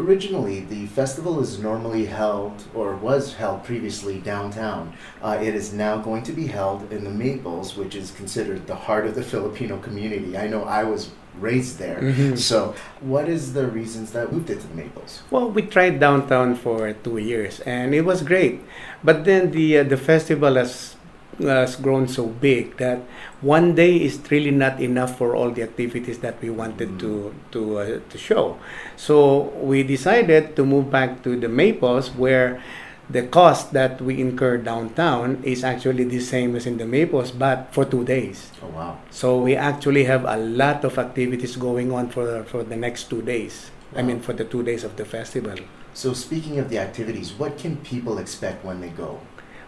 Originally, 0.00 0.60
the 0.60 0.86
festival 0.86 1.40
is 1.40 1.58
normally 1.58 2.06
held, 2.06 2.64
or 2.74 2.96
was 2.96 3.34
held 3.34 3.62
previously 3.64 4.18
downtown. 4.18 4.92
Uh, 5.22 5.38
it 5.40 5.54
is 5.54 5.72
now 5.72 5.98
going 5.98 6.22
to 6.22 6.32
be 6.32 6.46
held 6.46 6.90
in 6.92 7.04
the 7.04 7.10
Maples, 7.10 7.76
which 7.76 7.94
is 7.94 8.10
considered 8.12 8.66
the 8.66 8.74
heart 8.74 9.06
of 9.06 9.14
the 9.14 9.22
Filipino 9.22 9.76
community. 9.78 10.36
I 10.36 10.46
know 10.46 10.64
I 10.64 10.84
was 10.84 11.10
raised 11.38 11.78
there. 11.78 12.00
Mhm. 12.00 12.38
So, 12.38 12.74
what 13.00 13.28
is 13.28 13.52
the 13.52 13.66
reasons 13.66 14.12
that 14.12 14.32
moved 14.32 14.48
it 14.48 14.60
to 14.60 14.66
the 14.66 14.74
Maples? 14.74 15.22
Well, 15.30 15.50
we 15.50 15.60
tried 15.62 16.00
downtown 16.00 16.54
for 16.56 16.92
two 16.94 17.18
years, 17.18 17.60
and 17.66 17.94
it 17.94 18.02
was 18.02 18.22
great. 18.22 18.62
But 19.04 19.24
then 19.24 19.50
the 19.50 19.78
uh, 19.78 19.82
the 19.84 19.98
festival 19.98 20.54
has 20.56 20.95
has 21.40 21.76
grown 21.76 22.08
so 22.08 22.26
big 22.26 22.76
that 22.78 23.00
one 23.40 23.74
day 23.74 23.96
is 23.96 24.20
really 24.30 24.50
not 24.50 24.80
enough 24.80 25.18
for 25.18 25.36
all 25.36 25.50
the 25.50 25.62
activities 25.62 26.18
that 26.20 26.40
we 26.40 26.50
wanted 26.50 26.98
to 26.98 27.34
to 27.52 27.78
uh, 27.78 28.00
to 28.08 28.16
show. 28.18 28.58
So 28.96 29.52
we 29.60 29.82
decided 29.82 30.56
to 30.56 30.64
move 30.64 30.90
back 30.90 31.22
to 31.24 31.36
the 31.36 31.48
Maples, 31.48 32.10
where 32.16 32.62
the 33.08 33.22
cost 33.22 33.72
that 33.72 34.00
we 34.00 34.20
incur 34.20 34.58
downtown 34.58 35.38
is 35.44 35.62
actually 35.62 36.04
the 36.04 36.20
same 36.20 36.56
as 36.56 36.66
in 36.66 36.78
the 36.78 36.86
Maples, 36.86 37.30
but 37.30 37.68
for 37.70 37.84
two 37.84 38.04
days. 38.04 38.50
Oh 38.62 38.68
wow! 38.68 38.98
So 39.10 39.38
we 39.38 39.54
actually 39.54 40.04
have 40.04 40.24
a 40.24 40.36
lot 40.36 40.84
of 40.84 40.98
activities 40.98 41.56
going 41.56 41.92
on 41.92 42.08
for 42.08 42.44
for 42.44 42.64
the 42.64 42.76
next 42.76 43.10
two 43.10 43.22
days. 43.22 43.70
I 43.94 44.02
mean, 44.02 44.20
for 44.20 44.32
the 44.32 44.44
two 44.44 44.62
days 44.62 44.84
of 44.84 44.96
the 44.96 45.04
festival. 45.04 45.56
So, 45.94 46.12
speaking 46.12 46.58
of 46.58 46.68
the 46.68 46.78
activities, 46.78 47.32
what 47.32 47.56
can 47.56 47.78
people 47.78 48.18
expect 48.18 48.64
when 48.64 48.80
they 48.80 48.90
go? 48.90 49.20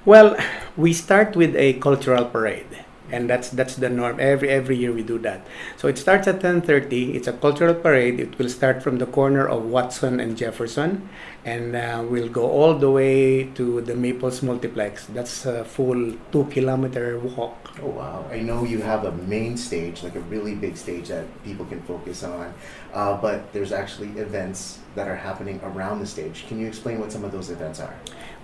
Well, 0.09 0.39
we 0.75 0.95
start 0.95 1.37
with 1.37 1.55
a 1.55 1.75
cultural 1.85 2.25
parade, 2.25 2.81
and 3.13 3.29
that's 3.29 3.51
that's 3.51 3.77
the 3.77 3.91
norm. 3.91 4.17
Every 4.19 4.49
every 4.49 4.81
year 4.81 4.91
we 4.91 5.03
do 5.03 5.19
that. 5.19 5.45
So 5.77 5.87
it 5.87 5.99
starts 5.99 6.27
at 6.27 6.41
10:30. 6.41 7.13
It's 7.13 7.29
a 7.29 7.37
cultural 7.37 7.75
parade. 7.75 8.19
It 8.19 8.39
will 8.39 8.49
start 8.49 8.83
from 8.83 8.97
the 8.97 9.05
corner 9.05 9.45
of 9.47 9.69
Watson 9.69 10.19
and 10.19 10.33
Jefferson, 10.33 11.11
and 11.45 11.77
uh, 11.77 12.01
we'll 12.09 12.33
go 12.33 12.49
all 12.49 12.73
the 12.73 12.89
way 12.89 13.53
to 13.61 13.83
the 13.83 13.93
Maples 13.95 14.41
Multiplex. 14.41 15.05
That's 15.13 15.45
a 15.45 15.63
full 15.63 16.17
two 16.33 16.49
kilometer 16.49 17.21
walk. 17.21 17.77
Oh 17.85 17.93
wow! 17.93 18.25
I 18.33 18.41
know 18.41 18.65
you 18.65 18.81
have 18.81 19.05
a 19.05 19.13
main 19.13 19.61
stage, 19.61 20.03
like 20.03 20.17
a 20.17 20.25
really 20.33 20.55
big 20.55 20.81
stage 20.81 21.13
that 21.13 21.29
people 21.45 21.69
can 21.69 21.85
focus 21.85 22.25
on, 22.25 22.55
uh, 22.95 23.13
but 23.21 23.53
there's 23.53 23.77
actually 23.77 24.09
events 24.17 24.81
that 24.95 25.07
are 25.07 25.21
happening 25.21 25.61
around 25.63 26.01
the 26.01 26.09
stage. 26.09 26.49
Can 26.49 26.59
you 26.59 26.67
explain 26.67 26.99
what 26.99 27.13
some 27.13 27.29
of 27.29 27.31
those 27.31 27.51
events 27.51 27.79
are? 27.79 27.93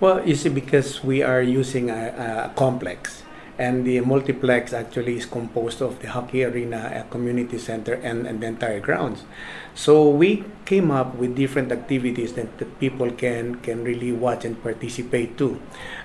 Well, 0.01 0.26
you 0.26 0.34
see, 0.34 0.49
because 0.49 1.05
we 1.05 1.22
are 1.22 1.40
using 1.40 1.88
a, 1.88 2.51
a 2.51 2.59
complex, 2.59 3.22
and 3.57 3.86
the 3.86 4.01
multiplex 4.01 4.72
actually 4.72 5.16
is 5.16 5.24
composed 5.24 5.80
of 5.80 6.01
the 6.03 6.11
hockey 6.11 6.42
arena, 6.45 6.90
a 6.92 7.09
community 7.11 7.59
center, 7.59 7.95
and, 7.95 8.26
and 8.26 8.40
the 8.40 8.47
entire 8.49 8.80
grounds. 8.80 9.22
So 9.74 10.09
we 10.09 10.45
came 10.64 10.90
up 10.90 11.14
with 11.14 11.36
different 11.36 11.70
activities 11.70 12.32
that, 12.34 12.59
that 12.59 12.80
people 12.80 13.11
can 13.12 13.57
can 13.57 13.84
really 13.84 14.11
watch 14.11 14.45
and 14.45 14.61
participate 14.61 15.38
to, 15.38 15.61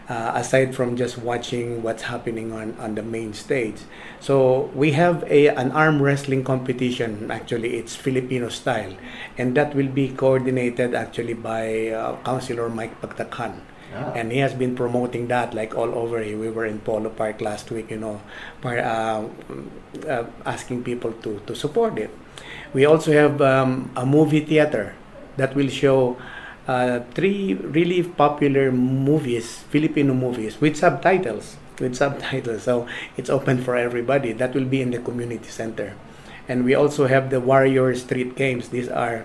uh, 0.08 0.34
aside 0.36 0.76
from 0.76 0.96
just 0.96 1.18
watching 1.18 1.82
what's 1.82 2.04
happening 2.04 2.54
on, 2.54 2.76
on 2.80 2.94
the 2.94 3.04
main 3.04 3.34
stage. 3.34 3.82
So 4.20 4.70
we 4.76 4.92
have 4.92 5.24
a 5.26 5.48
an 5.50 5.72
arm 5.72 6.02
wrestling 6.02 6.44
competition. 6.44 7.32
Actually, 7.32 7.78
it's 7.78 7.96
Filipino 7.96 8.50
style, 8.50 8.94
and 9.38 9.58
that 9.58 9.74
will 9.74 9.90
be 9.90 10.10
coordinated 10.10 10.94
actually 10.94 11.34
by 11.34 11.90
uh, 11.90 12.18
Councilor 12.24 12.70
Mike 12.70 13.02
Pagtakhan. 13.02 13.62
Ah. 13.96 14.14
And 14.14 14.32
he 14.32 14.40
has 14.40 14.54
been 14.54 14.76
promoting 14.76 15.28
that 15.28 15.54
like 15.54 15.76
all 15.76 15.94
over. 15.96 16.20
We 16.20 16.50
were 16.50 16.66
in 16.66 16.80
Polo 16.80 17.10
Park 17.10 17.42
last 17.42 17.72
week, 17.72 17.90
you 17.92 17.98
know, 17.98 18.22
uh, 18.64 19.26
uh, 20.08 20.26
asking 20.46 20.84
people 20.84 21.12
to, 21.24 21.42
to 21.48 21.56
support 21.56 21.98
it. 21.98 22.12
We 22.74 22.86
also 22.86 23.12
have 23.12 23.42
um, 23.42 23.92
a 23.96 24.06
movie 24.06 24.46
theater 24.46 24.94
that 25.38 25.56
will 25.56 25.70
show 25.70 26.18
uh, 26.68 27.02
three 27.16 27.56
really 27.56 28.04
popular 28.04 28.72
movies, 28.72 29.66
Filipino 29.70 30.14
movies, 30.14 30.62
with 30.62 30.78
subtitles. 30.78 31.58
With 31.80 31.96
subtitles, 31.96 32.64
so 32.64 32.88
it's 33.16 33.30
open 33.30 33.64
for 33.64 33.78
everybody. 33.78 34.34
That 34.34 34.54
will 34.54 34.66
be 34.66 34.82
in 34.82 34.92
the 34.92 35.00
community 35.00 35.48
center, 35.48 35.96
and 36.50 36.66
we 36.66 36.76
also 36.76 37.08
have 37.08 37.30
the 37.30 37.40
Warrior 37.40 37.96
Street 37.96 38.36
Games. 38.36 38.68
These 38.68 38.90
are 38.90 39.24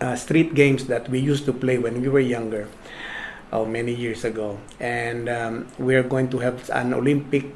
uh, 0.00 0.16
street 0.16 0.54
games 0.54 0.86
that 0.86 1.08
we 1.08 1.20
used 1.20 1.44
to 1.46 1.52
play 1.52 1.78
when 1.78 2.02
we 2.02 2.08
were 2.08 2.18
younger, 2.18 2.66
oh, 3.52 3.64
many 3.64 3.94
years 3.94 4.24
ago. 4.24 4.58
And 4.80 5.28
um, 5.28 5.66
we 5.78 5.94
are 5.94 6.02
going 6.02 6.28
to 6.30 6.38
have 6.38 6.68
an 6.70 6.94
Olympic 6.94 7.46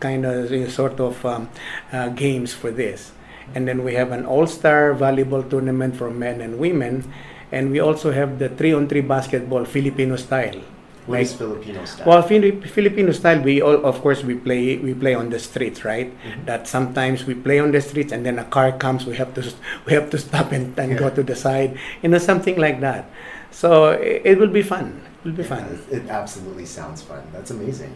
kind 0.00 0.26
of 0.26 0.50
uh, 0.50 0.68
sort 0.68 0.98
of 1.00 1.24
um, 1.24 1.48
uh, 1.92 2.08
games 2.10 2.52
for 2.52 2.70
this. 2.70 3.12
And 3.54 3.66
then 3.68 3.84
we 3.84 3.94
have 3.94 4.12
an 4.12 4.24
all-star 4.26 4.94
volleyball 4.94 5.48
tournament 5.48 5.96
for 5.96 6.10
men 6.10 6.40
and 6.40 6.58
women, 6.58 7.12
and 7.50 7.70
we 7.70 7.80
also 7.80 8.10
have 8.12 8.38
the 8.38 8.48
three-on-three 8.48 9.02
basketball 9.02 9.64
Filipino 9.64 10.16
style. 10.16 10.60
What 11.06 11.20
is 11.20 11.34
Filipino 11.34 11.84
style? 11.84 12.06
Well, 12.06 12.22
Fili- 12.22 12.60
Filipino 12.60 13.10
style, 13.10 13.42
we 13.42 13.60
all, 13.60 13.84
of 13.84 14.00
course 14.00 14.22
we 14.22 14.36
play 14.36 14.78
we 14.78 14.94
play 14.94 15.14
on 15.14 15.30
the 15.30 15.38
streets, 15.38 15.84
right? 15.84 16.06
Mm-hmm. 16.06 16.44
That 16.46 16.68
sometimes 16.68 17.26
we 17.26 17.34
play 17.34 17.58
on 17.58 17.72
the 17.72 17.80
streets, 17.80 18.12
and 18.12 18.24
then 18.24 18.38
a 18.38 18.44
car 18.44 18.70
comes, 18.70 19.04
we 19.04 19.16
have 19.16 19.34
to 19.34 19.42
we 19.86 19.92
have 19.92 20.10
to 20.10 20.18
stop 20.18 20.52
and, 20.52 20.78
and 20.78 20.96
go 20.96 21.10
to 21.10 21.22
the 21.22 21.34
side, 21.34 21.76
you 22.02 22.08
know, 22.08 22.18
something 22.18 22.56
like 22.56 22.80
that. 22.80 23.10
So 23.50 23.90
it, 23.90 24.22
it 24.24 24.38
will 24.38 24.54
be 24.54 24.62
fun. 24.62 25.02
It 25.22 25.28
will 25.28 25.32
be 25.32 25.42
fun. 25.44 25.78
It 25.90 26.08
absolutely 26.08 26.66
sounds 26.66 27.02
fun. 27.02 27.22
That's 27.32 27.50
amazing. 27.50 27.94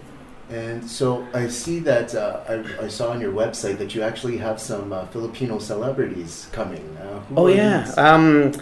And 0.48 0.88
so 0.88 1.26
I 1.34 1.48
see 1.48 1.80
that 1.80 2.14
uh, 2.14 2.38
I, 2.48 2.84
I 2.84 2.88
saw 2.88 3.10
on 3.10 3.20
your 3.20 3.32
website 3.32 3.78
that 3.78 3.96
you 3.96 4.02
actually 4.02 4.36
have 4.38 4.60
some 4.60 4.92
uh, 4.92 5.06
Filipino 5.06 5.58
celebrities 5.58 6.46
coming. 6.52 6.96
Uh, 7.02 7.20
Oh 7.36 7.48
yeah. 7.48 7.90
Um, 7.96 8.52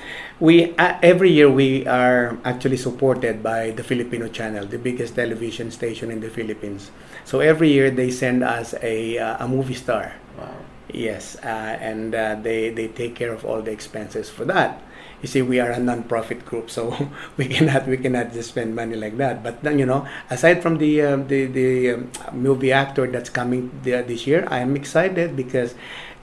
we 0.41 0.75
uh, 0.77 0.97
every 1.03 1.31
year 1.31 1.51
we 1.51 1.87
are 1.87 2.39
actually 2.45 2.79
supported 2.79 3.43
by 3.43 3.73
the 3.73 3.83
Filipino 3.85 4.29
Channel, 4.29 4.65
the 4.65 4.79
biggest 4.79 5.15
television 5.15 5.71
station 5.71 6.11
in 6.11 6.21
the 6.21 6.31
Philippines. 6.31 6.91
So 7.27 7.41
every 7.41 7.69
year 7.71 7.91
they 7.91 8.11
send 8.11 8.43
us 8.43 8.75
a 8.81 9.19
uh, 9.19 9.45
a 9.45 9.49
movie 9.49 9.75
star. 9.75 10.15
Wow. 10.39 10.57
Yes, 10.89 11.37
uh, 11.43 11.77
and 11.81 12.15
uh, 12.15 12.37
they 12.41 12.71
they 12.71 12.89
take 12.89 13.15
care 13.15 13.33
of 13.33 13.45
all 13.45 13.61
the 13.61 13.73
expenses 13.73 14.31
for 14.31 14.45
that. 14.47 14.81
You 15.25 15.29
see, 15.33 15.41
we 15.41 15.57
are 15.59 15.71
a 15.73 15.81
non-profit 15.81 16.45
group, 16.45 16.69
so 16.69 16.93
we 17.41 17.49
cannot 17.49 17.89
we 17.89 17.97
cannot 17.97 18.37
just 18.37 18.53
spend 18.53 18.77
money 18.77 18.93
like 18.93 19.17
that. 19.17 19.41
But 19.41 19.65
then 19.65 19.81
you 19.81 19.87
know, 19.89 20.05
aside 20.29 20.61
from 20.61 20.77
the 20.77 21.01
um, 21.01 21.29
the 21.33 21.49
the 21.49 21.69
um, 21.97 22.13
movie 22.37 22.77
actor 22.77 23.09
that's 23.09 23.33
coming 23.33 23.73
this 23.89 24.27
year, 24.29 24.45
I 24.53 24.61
am 24.61 24.77
excited 24.77 25.33
because 25.33 25.73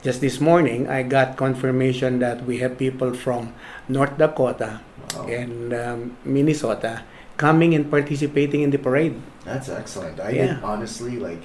just 0.06 0.22
this 0.22 0.38
morning 0.38 0.86
I 0.86 1.02
got 1.02 1.34
confirmation 1.34 2.22
that 2.22 2.46
we 2.46 2.62
have 2.62 2.78
people 2.78 3.10
from 3.10 3.50
North 3.90 4.14
Dakota 4.22 4.78
Wow. 5.18 5.26
and 5.26 5.74
um, 5.74 6.16
Minnesota 6.24 7.02
coming 7.36 7.74
and 7.74 7.90
participating 7.90 8.62
in 8.62 8.70
the 8.70 8.78
parade. 8.78 9.18
That's 9.44 9.66
excellent. 9.68 10.22
I 10.22 10.30
Yeah. 10.38 10.62
honestly 10.62 11.18
like. 11.18 11.42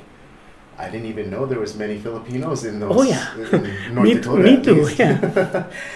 I 0.78 0.94
didn't 0.94 1.10
even 1.10 1.34
know 1.34 1.50
there 1.50 1.58
was 1.58 1.74
many 1.74 1.98
Filipinos 1.98 2.62
in 2.70 2.78
those. 2.78 2.94
Oh, 2.94 3.02
yeah. 3.02 3.34
in 3.34 3.96
North 3.98 4.06
Me- 4.06 4.14
Dakota. 4.14 4.44
me 4.46 4.54
too, 4.62 4.86
yeah. 4.94 5.18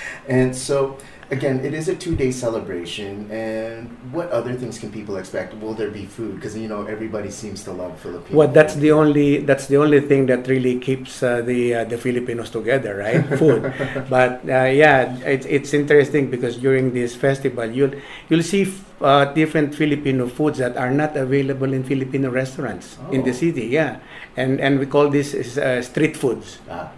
and 0.27 0.57
so, 0.57 0.97
again, 1.31 1.63
it 1.65 1.73
is 1.73 1.87
a 1.87 1.95
two-day 1.95 2.31
celebration. 2.31 3.29
And 3.31 3.89
what 4.11 4.29
other 4.31 4.53
things 4.53 4.77
can 4.77 4.91
people 4.91 5.17
expect? 5.17 5.53
Will 5.55 5.73
there 5.73 5.89
be 5.89 6.05
food? 6.05 6.35
Because 6.35 6.55
you 6.57 6.67
know 6.67 6.85
everybody 6.85 7.31
seems 7.31 7.63
to 7.63 7.71
love 7.71 7.99
Filipino. 7.99 8.37
Well, 8.37 8.47
that's 8.47 8.73
food. 8.73 8.83
the 8.83 8.91
only 8.91 9.37
that's 9.47 9.67
the 9.67 9.77
only 9.77 10.01
thing 10.01 10.25
that 10.27 10.47
really 10.47 10.79
keeps 10.79 11.23
uh, 11.23 11.41
the 11.41 11.75
uh, 11.75 11.83
the 11.85 11.97
Filipinos 11.97 12.49
together, 12.49 12.97
right? 12.97 13.23
Food. 13.39 13.73
but 14.09 14.41
uh, 14.47 14.69
yeah, 14.69 15.17
it's 15.25 15.45
it's 15.47 15.73
interesting 15.73 16.29
because 16.29 16.57
during 16.57 16.93
this 16.93 17.15
festival, 17.15 17.65
you'll 17.65 17.95
you'll 18.29 18.43
see 18.43 18.63
f- 18.63 18.83
uh, 19.01 19.25
different 19.33 19.73
Filipino 19.73 20.27
foods 20.27 20.59
that 20.59 20.77
are 20.77 20.91
not 20.91 21.15
available 21.17 21.71
in 21.73 21.83
Filipino 21.83 22.29
restaurants 22.29 22.97
in 23.11 23.23
the 23.23 23.31
Oh. 23.31 23.41
city. 23.43 23.65
Yeah, 23.71 23.99
and 24.35 24.59
and 24.59 24.79
we 24.79 24.85
call 24.85 25.09
this 25.09 25.33
uh, 25.57 25.81
street 25.81 26.17
foods. 26.17 26.59
Ah. 26.69 26.91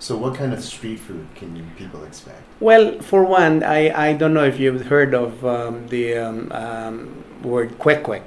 So, 0.00 0.16
what 0.16 0.34
kind 0.34 0.54
of 0.54 0.64
street 0.64 0.98
food 0.98 1.26
can 1.34 1.70
people 1.76 2.04
expect? 2.04 2.42
Well, 2.58 2.98
for 3.00 3.22
one, 3.22 3.62
I, 3.62 4.08
I 4.08 4.12
don't 4.14 4.32
know 4.32 4.44
if 4.44 4.58
you've 4.58 4.86
heard 4.86 5.12
of 5.14 5.44
um, 5.44 5.88
the 5.88 6.16
um, 6.16 6.50
um, 6.52 7.24
word 7.42 7.78
kwek. 7.78 8.22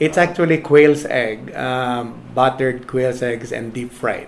It's 0.00 0.16
actually 0.16 0.58
quail's 0.58 1.04
egg, 1.04 1.54
um, 1.54 2.18
buttered 2.34 2.86
quail's 2.88 3.22
eggs 3.22 3.52
and 3.52 3.74
deep 3.74 3.92
fried. 3.92 4.26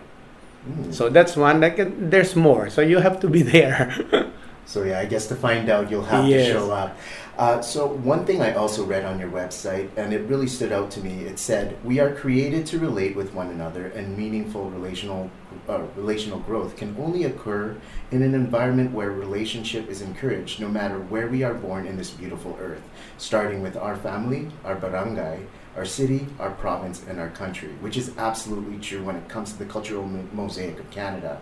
Mm. 0.68 0.92
So 0.92 1.08
that's 1.08 1.36
one. 1.36 1.60
Like 1.62 1.80
uh, 1.80 1.88
there's 1.98 2.36
more. 2.36 2.68
So 2.68 2.82
you 2.82 2.98
have 2.98 3.18
to 3.20 3.28
be 3.28 3.42
there. 3.56 4.30
So 4.66 4.82
yeah, 4.82 4.98
I 5.00 5.06
guess 5.06 5.26
to 5.28 5.36
find 5.36 5.68
out, 5.70 5.90
you'll 5.90 6.04
have 6.04 6.26
Yes. 6.28 6.46
to 6.46 6.52
show 6.52 6.70
up. 6.70 6.96
Uh, 7.36 7.60
so 7.60 7.86
one 7.86 8.24
thing 8.24 8.40
I 8.42 8.54
also 8.54 8.84
read 8.84 9.04
on 9.04 9.18
your 9.18 9.30
website, 9.30 9.88
and 9.96 10.12
it 10.12 10.22
really 10.28 10.46
stood 10.46 10.70
out 10.70 10.90
to 10.92 11.00
me. 11.00 11.24
It 11.24 11.38
said, 11.38 11.76
"We 11.82 11.98
are 11.98 12.12
created 12.14 12.64
to 12.66 12.78
relate 12.78 13.16
with 13.16 13.34
one 13.34 13.48
another, 13.50 13.86
and 13.88 14.16
meaningful 14.16 14.70
relational 14.70 15.30
uh, 15.68 15.82
relational 15.96 16.38
growth 16.40 16.76
can 16.76 16.96
only 16.98 17.24
occur 17.24 17.76
in 18.10 18.22
an 18.22 18.34
environment 18.34 18.92
where 18.92 19.10
relationship 19.10 19.88
is 19.88 20.02
encouraged, 20.02 20.60
no 20.60 20.68
matter 20.68 20.98
where 20.98 21.28
we 21.28 21.42
are 21.42 21.54
born 21.54 21.86
in 21.86 21.96
this 21.96 22.10
beautiful 22.10 22.56
earth. 22.60 22.82
Starting 23.18 23.62
with 23.62 23.76
our 23.76 23.96
family, 23.96 24.48
our 24.64 24.74
barangay." 24.74 25.46
Our 25.76 25.84
city, 25.84 26.28
our 26.38 26.52
province, 26.52 27.02
and 27.08 27.18
our 27.18 27.30
country, 27.30 27.70
which 27.80 27.96
is 27.96 28.12
absolutely 28.16 28.78
true 28.78 29.02
when 29.02 29.16
it 29.16 29.28
comes 29.28 29.50
to 29.50 29.58
the 29.58 29.64
cultural 29.64 30.06
mo- 30.06 30.22
mosaic 30.32 30.78
of 30.78 30.88
Canada. 30.92 31.40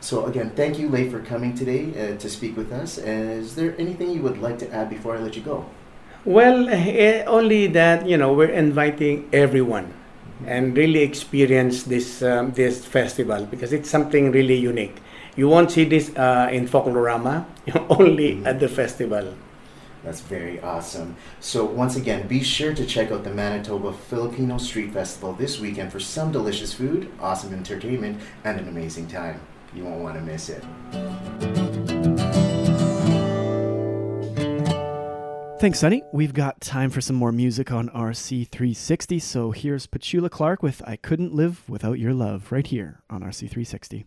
So 0.00 0.26
again, 0.26 0.50
thank 0.54 0.78
you, 0.78 0.90
Leigh, 0.90 1.08
for 1.08 1.20
coming 1.20 1.54
today 1.54 1.88
uh, 1.96 2.18
to 2.18 2.28
speak 2.28 2.58
with 2.58 2.72
us. 2.72 2.98
Is 2.98 3.54
there 3.54 3.74
anything 3.78 4.10
you 4.10 4.20
would 4.20 4.36
like 4.36 4.58
to 4.58 4.70
add 4.70 4.90
before 4.90 5.16
I 5.16 5.20
let 5.20 5.34
you 5.34 5.40
go? 5.40 5.64
Well, 6.26 6.68
eh, 6.68 7.24
only 7.24 7.68
that 7.68 8.06
you 8.06 8.18
know 8.18 8.34
we're 8.34 8.52
inviting 8.52 9.30
everyone 9.32 9.94
and 10.46 10.76
really 10.76 11.00
experience 11.00 11.84
this 11.84 12.22
um, 12.22 12.52
this 12.52 12.84
festival 12.84 13.46
because 13.46 13.72
it's 13.72 13.90
something 13.90 14.32
really 14.32 14.56
unique. 14.56 14.96
You 15.36 15.48
won't 15.48 15.70
see 15.70 15.84
this 15.84 16.14
uh, 16.16 16.48
in 16.50 16.68
Folklorama, 16.68 17.44
only 17.88 18.44
at 18.44 18.60
the 18.60 18.68
festival. 18.68 19.34
That's 20.04 20.20
very 20.22 20.60
awesome. 20.60 21.16
So 21.40 21.64
once 21.64 21.96
again, 21.96 22.26
be 22.26 22.42
sure 22.42 22.74
to 22.74 22.86
check 22.86 23.12
out 23.12 23.22
the 23.22 23.30
Manitoba 23.30 23.92
Filipino 23.92 24.56
Street 24.58 24.92
Festival 24.92 25.34
this 25.34 25.60
weekend 25.60 25.92
for 25.92 26.00
some 26.00 26.32
delicious 26.32 26.72
food, 26.72 27.10
awesome 27.20 27.52
entertainment, 27.52 28.20
and 28.44 28.58
an 28.58 28.68
amazing 28.68 29.08
time. 29.08 29.40
You 29.74 29.84
won't 29.84 30.00
want 30.00 30.16
to 30.16 30.22
miss 30.22 30.48
it. 30.48 31.69
Thanks, 35.60 35.80
Sonny. 35.80 36.02
We've 36.10 36.32
got 36.32 36.62
time 36.62 36.88
for 36.88 37.02
some 37.02 37.16
more 37.16 37.32
music 37.32 37.70
on 37.70 37.90
RC360. 37.90 39.20
So 39.20 39.50
here's 39.50 39.86
Petula 39.86 40.30
Clark 40.30 40.62
with 40.62 40.80
I 40.86 40.96
Couldn't 40.96 41.34
Live 41.34 41.68
Without 41.68 41.98
Your 41.98 42.14
Love 42.14 42.50
right 42.50 42.66
here 42.66 43.02
on 43.10 43.20
RC360. 43.20 44.04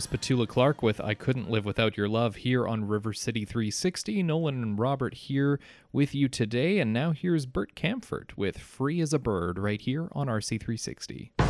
Was 0.00 0.06
Petula 0.06 0.48
Clark 0.48 0.82
with 0.82 0.98
I 0.98 1.12
Couldn't 1.12 1.50
Live 1.50 1.66
Without 1.66 1.98
Your 1.98 2.08
Love 2.08 2.36
here 2.36 2.66
on 2.66 2.88
River 2.88 3.12
City 3.12 3.44
360. 3.44 4.22
Nolan 4.22 4.62
and 4.62 4.78
Robert 4.78 5.12
here 5.12 5.60
with 5.92 6.14
you 6.14 6.26
today. 6.26 6.78
And 6.78 6.90
now 6.90 7.10
here's 7.10 7.44
Bert 7.44 7.74
Kaempfert 7.74 8.30
with 8.34 8.56
Free 8.56 9.02
as 9.02 9.12
a 9.12 9.18
Bird 9.18 9.58
right 9.58 9.78
here 9.78 10.08
on 10.12 10.28
RC360. 10.28 11.49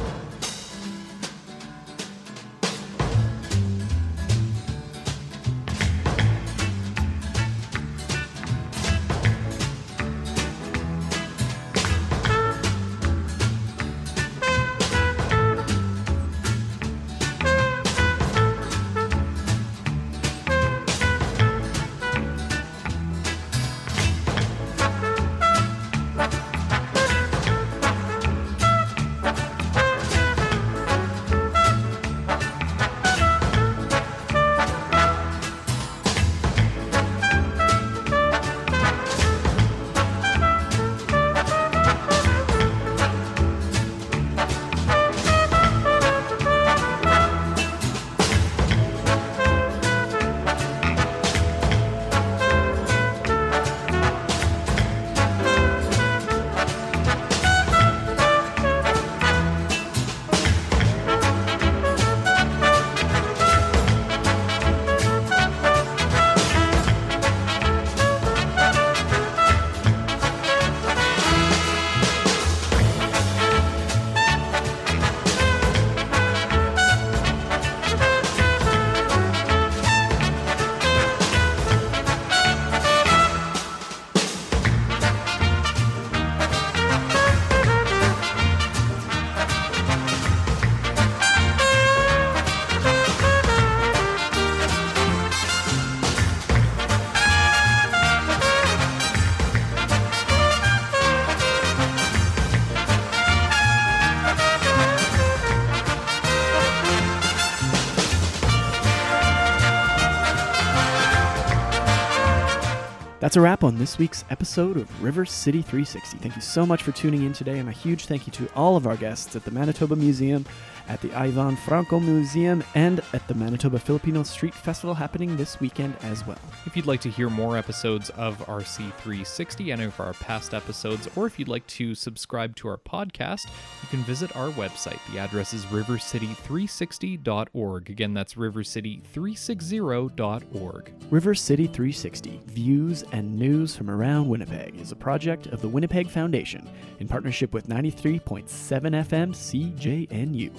That's 113.21 113.37
a 113.37 113.41
wrap 113.43 113.63
on 113.63 113.77
this 113.77 113.99
week's 113.99 114.25
episode 114.31 114.79
of 114.79 115.03
River 115.03 115.27
City 115.27 115.61
360. 115.61 116.17
Thank 116.17 116.37
you 116.37 116.41
so 116.41 116.65
much 116.65 116.83
for 116.83 116.91
tuning 116.93 117.23
in 117.25 117.35
today, 117.35 117.59
and 117.59 117.69
a 117.69 117.73
huge 117.73 118.07
thank 118.07 118.27
you 118.27 118.33
to 118.33 118.49
all 118.57 118.79
of 118.79 118.87
our 118.87 118.97
guests 118.97 119.37
at 119.37 119.45
the 119.45 119.51
Manitoba 119.51 119.95
Museum, 119.95 120.47
at 120.91 121.01
the 121.01 121.15
Ivan 121.15 121.55
Franko 121.55 122.01
Museum, 122.01 122.65
and 122.75 123.01
at 123.13 123.29
the 123.29 123.35
Manitoba 123.35 123.79
Filipino 123.79 124.25
Street 124.25 124.53
Festival 124.53 124.93
happening 124.93 125.37
this 125.37 125.61
weekend 125.61 125.95
as 126.03 126.27
well. 126.27 126.41
If 126.67 126.77
you'd 126.77 126.87
like 126.87 127.01
to 127.03 127.09
hear 127.09 127.31
more 127.31 127.57
episodes 127.57 128.11
of 128.11 128.37
RC360, 128.47 129.73
any 129.73 129.85
of 129.85 130.01
our 130.01 130.15
past 130.15 130.53
episodes, 130.53 131.09
or 131.15 131.29
if 131.29 131.39
you'd 131.39 131.47
like 131.47 131.65
to 131.69 131.95
subscribe 131.95 132.57
to 132.57 132.67
our 132.67 132.77
podcast, 132.77 133.47
you 133.83 133.89
can 133.89 134.03
visit 134.03 134.35
our 134.35 134.49
website. 134.51 134.99
The 135.13 135.21
address 135.21 135.55
is 135.55 135.65
rivercity360.org. 135.67 137.91
Again, 137.91 138.13
that's 138.13 138.35
rivercity360.org. 138.35 140.93
River 141.09 141.35
City 141.37 141.69
360 141.69 142.41
Views 142.47 143.05
and 143.13 143.39
News 143.39 143.77
from 143.77 143.93
Around 143.93 144.29
Winnipeg 144.29 144.81
is 144.81 144.91
a 144.91 144.97
project 144.97 145.47
of 145.47 145.63
the 145.63 145.69
Winnipeg 145.69 146.11
Foundation 146.11 146.69
in 146.99 147.07
partnership 147.07 147.55
with 147.55 147.69
93.7 147.69 148.49
FM 148.49 150.09
CJNU. 150.09 150.51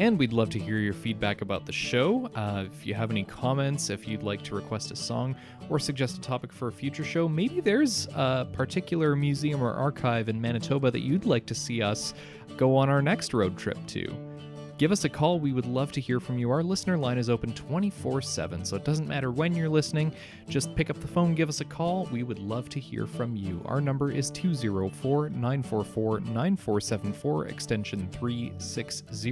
And 0.00 0.18
we'd 0.18 0.32
love 0.32 0.50
to 0.50 0.58
hear 0.58 0.78
your 0.78 0.92
feedback 0.92 1.40
about 1.40 1.66
the 1.66 1.72
show. 1.72 2.26
Uh, 2.34 2.64
if 2.66 2.84
you 2.84 2.94
have 2.94 3.12
any 3.12 3.22
comments, 3.22 3.90
if 3.90 4.08
you'd 4.08 4.24
like 4.24 4.42
to 4.42 4.54
request 4.56 4.90
a 4.90 4.96
song 4.96 5.36
or 5.68 5.78
suggest 5.78 6.18
a 6.18 6.20
topic 6.20 6.52
for 6.52 6.66
a 6.66 6.72
future 6.72 7.04
show, 7.04 7.28
maybe 7.28 7.60
there's 7.60 8.08
a 8.14 8.48
particular 8.52 9.14
museum 9.14 9.62
or 9.62 9.72
archive 9.72 10.28
in 10.28 10.40
Manitoba 10.40 10.90
that 10.90 11.00
you'd 11.00 11.26
like 11.26 11.46
to 11.46 11.54
see 11.54 11.80
us 11.80 12.12
go 12.56 12.76
on 12.76 12.88
our 12.88 13.02
next 13.02 13.32
road 13.34 13.56
trip 13.56 13.78
to. 13.86 14.33
Give 14.76 14.90
us 14.90 15.04
a 15.04 15.08
call. 15.08 15.38
We 15.38 15.52
would 15.52 15.66
love 15.66 15.92
to 15.92 16.00
hear 16.00 16.18
from 16.18 16.36
you. 16.36 16.50
Our 16.50 16.64
listener 16.64 16.98
line 16.98 17.16
is 17.16 17.30
open 17.30 17.54
24 17.54 18.20
7, 18.22 18.64
so 18.64 18.74
it 18.74 18.84
doesn't 18.84 19.06
matter 19.06 19.30
when 19.30 19.54
you're 19.54 19.68
listening. 19.68 20.12
Just 20.48 20.74
pick 20.74 20.90
up 20.90 21.00
the 21.00 21.06
phone, 21.06 21.36
give 21.36 21.48
us 21.48 21.60
a 21.60 21.64
call. 21.64 22.08
We 22.10 22.24
would 22.24 22.40
love 22.40 22.68
to 22.70 22.80
hear 22.80 23.06
from 23.06 23.36
you. 23.36 23.62
Our 23.66 23.80
number 23.80 24.10
is 24.10 24.30
204 24.30 25.30
944 25.30 26.20
9474, 26.20 27.46
extension 27.46 28.08
360. 28.10 29.28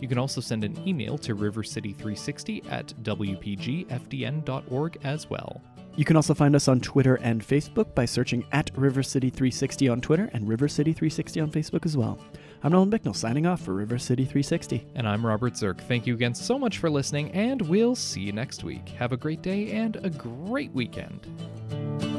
You 0.00 0.08
can 0.08 0.18
also 0.18 0.40
send 0.40 0.62
an 0.62 0.80
email 0.86 1.18
to 1.18 1.34
rivercity360 1.34 2.70
at 2.70 2.86
wpgfdn.org 3.02 4.98
as 5.02 5.28
well. 5.28 5.60
You 5.96 6.04
can 6.04 6.14
also 6.14 6.34
find 6.34 6.54
us 6.54 6.68
on 6.68 6.80
Twitter 6.80 7.16
and 7.22 7.42
Facebook 7.42 7.92
by 7.94 8.04
searching 8.04 8.44
at 8.52 8.70
River 8.76 9.02
City 9.02 9.30
360 9.30 9.88
on 9.88 10.00
Twitter 10.00 10.30
and 10.32 10.46
River 10.46 10.68
City 10.68 10.92
360 10.92 11.40
on 11.40 11.50
Facebook 11.50 11.86
as 11.86 11.96
well. 11.96 12.18
I'm 12.62 12.72
Nolan 12.72 12.90
Bicknell 12.90 13.14
signing 13.14 13.46
off 13.46 13.60
for 13.60 13.74
River 13.74 13.98
City 13.98 14.24
360. 14.24 14.86
And 14.94 15.06
I'm 15.06 15.24
Robert 15.24 15.56
Zirk. 15.56 15.80
Thank 15.82 16.06
you 16.06 16.14
again 16.14 16.34
so 16.34 16.58
much 16.58 16.78
for 16.78 16.88
listening, 16.88 17.30
and 17.32 17.60
we'll 17.62 17.94
see 17.94 18.22
you 18.22 18.32
next 18.32 18.64
week. 18.64 18.88
Have 18.90 19.12
a 19.12 19.16
great 19.16 19.42
day 19.42 19.72
and 19.72 19.96
a 19.96 20.10
great 20.10 20.72
weekend. 20.72 22.15